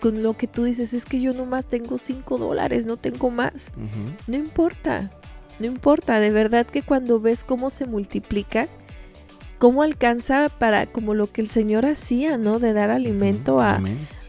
con, 0.00 0.22
lo 0.22 0.34
que 0.34 0.46
tú 0.46 0.64
dices, 0.64 0.94
es 0.94 1.04
que 1.04 1.20
yo 1.20 1.32
nomás 1.32 1.66
tengo 1.66 1.98
cinco 1.98 2.38
dólares, 2.38 2.86
no 2.86 2.96
tengo 2.96 3.30
más. 3.30 3.72
No 4.26 4.36
importa, 4.36 5.10
no 5.58 5.66
importa, 5.66 6.20
de 6.20 6.30
verdad 6.30 6.66
que 6.66 6.82
cuando 6.82 7.20
ves 7.20 7.44
cómo 7.44 7.70
se 7.70 7.86
multiplica, 7.86 8.68
cómo 9.58 9.82
alcanza 9.82 10.48
para 10.48 10.86
como 10.86 11.14
lo 11.14 11.30
que 11.30 11.40
el 11.40 11.48
Señor 11.48 11.84
hacía, 11.86 12.38
¿no? 12.38 12.58
De 12.58 12.72
dar 12.72 12.90
alimento 12.90 13.60
a, 13.60 13.80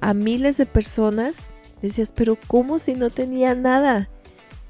a 0.02 0.14
miles 0.14 0.58
de 0.58 0.66
personas, 0.66 1.50
decías, 1.82 2.12
pero 2.12 2.38
¿cómo 2.48 2.80
si 2.80 2.96
no 2.96 3.10
tenía 3.10 3.54
nada? 3.54 4.10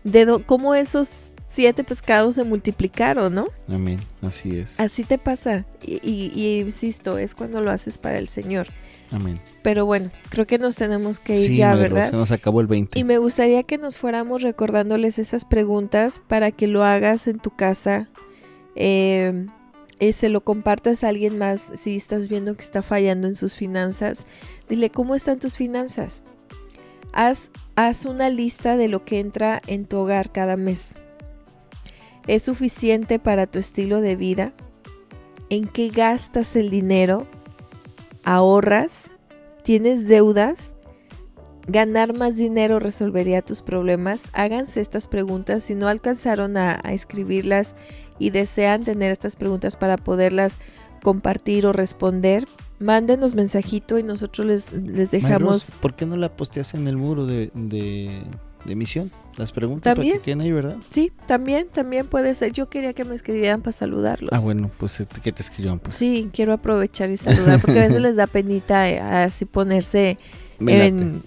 De 0.03 0.43
¿Cómo 0.45 0.75
esos 0.75 1.28
siete 1.59 1.83
pescados 1.83 2.35
se 2.35 2.45
multiplicaron, 2.45 3.35
¿no? 3.35 3.49
Amén, 3.67 3.99
así 4.21 4.59
es. 4.59 4.79
Así 4.79 5.03
te 5.03 5.17
pasa. 5.17 5.65
Y, 5.85 6.61
insisto, 6.61 7.17
es 7.17 7.35
cuando 7.35 7.59
lo 7.59 7.69
haces 7.69 7.97
para 7.97 8.17
el 8.17 8.29
Señor. 8.29 8.69
Amén. 9.11 9.41
Pero 9.61 9.85
bueno, 9.85 10.09
creo 10.29 10.47
que 10.47 10.57
nos 10.57 10.77
tenemos 10.77 11.19
que 11.19 11.37
ir 11.37 11.51
ya, 11.51 11.75
¿verdad? 11.75 12.11
Se 12.11 12.15
nos 12.15 12.31
acabó 12.31 12.61
el 12.61 12.67
20. 12.67 12.97
Y 12.97 13.03
me 13.03 13.17
gustaría 13.17 13.63
que 13.63 13.77
nos 13.77 13.97
fuéramos 13.97 14.41
recordándoles 14.41 15.19
esas 15.19 15.43
preguntas 15.43 16.21
para 16.25 16.51
que 16.51 16.65
lo 16.65 16.85
hagas 16.85 17.27
en 17.27 17.39
tu 17.39 17.53
casa. 17.53 18.07
Eh, 18.75 19.45
y 19.99 20.13
se 20.13 20.29
lo 20.29 20.39
compartas 20.45 21.03
a 21.03 21.09
alguien 21.09 21.37
más 21.37 21.73
si 21.75 21.97
estás 21.97 22.29
viendo 22.29 22.55
que 22.55 22.63
está 22.63 22.83
fallando 22.83 23.27
en 23.27 23.35
sus 23.35 23.53
finanzas. 23.53 24.27
Dile, 24.69 24.91
¿cómo 24.91 25.13
están 25.13 25.39
tus 25.39 25.57
finanzas? 25.57 26.23
Haz, 27.11 27.51
haz 27.75 28.05
una 28.05 28.29
lista 28.29 28.77
de 28.77 28.87
lo 28.87 29.03
que 29.03 29.19
entra 29.19 29.61
en 29.67 29.83
tu 29.87 29.97
hogar 29.97 30.31
cada 30.31 30.55
mes. 30.55 30.93
¿Es 32.29 32.43
suficiente 32.43 33.19
para 33.19 33.45
tu 33.45 33.59
estilo 33.59 33.99
de 33.99 34.15
vida? 34.15 34.53
en 35.49 35.67
qué 35.67 35.89
gastas 35.89 36.55
el 36.55 36.69
dinero, 36.69 37.27
ahorras, 38.23 39.11
tienes 39.63 40.07
deudas, 40.07 40.75
ganar 41.67 42.15
más 42.15 42.35
dinero 42.35 42.79
resolvería 42.79 43.41
tus 43.41 43.61
problemas. 43.61 44.29
Háganse 44.33 44.81
estas 44.81 45.07
preguntas 45.07 45.63
si 45.63 45.75
no 45.75 45.87
alcanzaron 45.87 46.57
a, 46.57 46.75
escribirlas 46.91 47.75
y 48.17 48.29
desean 48.29 48.83
tener 48.83 49.11
estas 49.11 49.35
preguntas 49.35 49.75
para 49.75 49.97
poderlas 49.97 50.59
compartir 51.03 51.65
o 51.65 51.71
responder, 51.71 52.45
mándenos 52.79 53.33
mensajito 53.33 53.97
y 53.97 54.03
nosotros 54.03 54.45
les, 54.45 54.73
les 54.73 55.11
dejamos. 55.11 55.71
¿Por 55.81 55.95
qué 55.95 56.05
no 56.05 56.17
la 56.17 56.35
posteas 56.35 56.73
en 56.73 56.87
el 56.87 56.97
muro 56.97 57.25
de, 57.25 57.51
de, 57.53 58.21
emisión? 58.67 59.11
Las 59.37 59.51
preguntas 59.51 59.95
¿También? 59.95 60.15
para 60.15 60.21
que 60.21 60.25
queden 60.25 60.41
ahí, 60.41 60.51
¿verdad? 60.51 60.77
Sí, 60.89 61.11
también, 61.25 61.67
también 61.71 62.07
puede 62.07 62.33
ser. 62.33 62.51
Yo 62.51 62.69
quería 62.69 62.93
que 62.93 63.05
me 63.05 63.15
escribieran 63.15 63.61
para 63.61 63.71
saludarlos. 63.71 64.31
Ah, 64.33 64.39
bueno, 64.39 64.69
pues 64.77 65.01
que 65.23 65.31
te 65.31 65.41
escriban. 65.41 65.79
Pues. 65.79 65.95
Sí, 65.95 66.29
quiero 66.33 66.53
aprovechar 66.53 67.09
y 67.09 67.17
saludar 67.17 67.61
porque 67.61 67.79
a 67.79 67.87
veces 67.87 68.01
les 68.01 68.17
da 68.17 68.27
penita 68.27 68.89
eh, 68.89 68.99
así 68.99 69.45
ponerse 69.45 70.17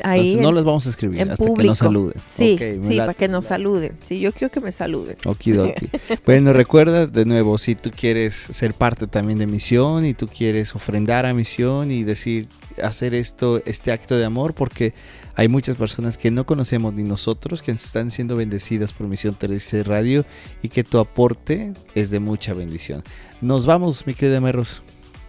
ahí 0.02 0.36
no 0.36 0.52
les 0.52 0.64
vamos 0.64 0.86
a 0.86 0.90
escribir 0.90 1.22
hasta 1.30 1.44
que 1.44 1.62
nos 1.64 1.78
saluden. 1.78 2.14
Sí, 2.26 2.56
sí, 2.82 2.96
para 2.98 3.14
que 3.14 3.28
nos 3.28 3.46
saluden. 3.46 3.92
Sí, 4.02 4.20
yo 4.20 4.32
quiero 4.32 4.50
que 4.50 4.60
me 4.60 4.72
saluden. 4.72 5.16
Okidoki. 5.24 5.88
bueno, 6.26 6.52
recuerda 6.52 7.06
de 7.06 7.24
nuevo, 7.24 7.58
si 7.58 7.74
tú 7.74 7.90
quieres 7.90 8.34
ser 8.34 8.74
parte 8.74 9.06
también 9.06 9.38
de 9.38 9.46
misión 9.46 10.04
y 10.04 10.14
tú 10.14 10.26
quieres 10.26 10.74
ofrendar 10.74 11.26
a 11.26 11.32
misión 11.32 11.90
y 11.90 12.04
decir, 12.04 12.48
hacer 12.82 13.14
esto, 13.14 13.62
este 13.64 13.92
acto 13.92 14.16
de 14.16 14.24
amor, 14.24 14.54
porque 14.54 14.94
hay 15.34 15.48
muchas 15.48 15.76
personas 15.76 16.18
que 16.18 16.30
no 16.30 16.46
conocemos 16.46 16.94
ni 16.94 17.02
nosotros, 17.02 17.62
que 17.62 17.72
están 17.72 18.10
siendo 18.10 18.36
bendecidas 18.36 18.92
por 18.92 19.08
Misión 19.08 19.34
13 19.34 19.82
Radio 19.84 20.24
y 20.62 20.68
que 20.68 20.84
tu 20.84 20.98
aporte 20.98 21.72
es 21.94 22.10
de 22.10 22.20
mucha 22.20 22.54
bendición. 22.54 23.02
Nos 23.40 23.66
vamos, 23.66 24.06
mi 24.06 24.14
querida 24.14 24.40
Merros. 24.40 24.82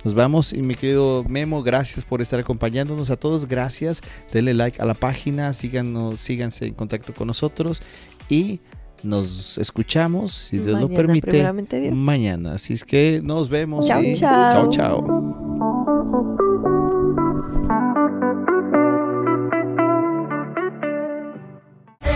Nos 0.03 0.15
vamos 0.15 0.51
y 0.51 0.61
mi 0.61 0.75
querido 0.75 1.23
Memo, 1.29 1.63
gracias 1.63 2.03
por 2.03 2.21
estar 2.21 2.37
acompañándonos 2.37 3.09
a 3.09 3.15
todos, 3.15 3.47
gracias. 3.47 4.01
Denle 4.33 4.53
like 4.53 4.81
a 4.81 4.85
la 4.85 4.95
página, 4.95 5.53
síganos, 5.53 6.19
síganse 6.19 6.65
en 6.65 6.73
contacto 6.73 7.13
con 7.13 7.27
nosotros 7.27 7.81
y 8.27 8.59
nos 9.03 9.57
escuchamos, 9.57 10.33
si 10.33 10.57
Dios 10.57 10.77
lo 10.79 10.89
permite, 10.89 11.49
mañana. 11.91 12.55
Así 12.55 12.73
es 12.73 12.83
que 12.83 13.21
nos 13.23 13.47
vemos. 13.49 13.87
Chao, 13.87 14.01
chao. 14.13 14.51
Chao, 14.51 14.69
chao. 14.69 15.23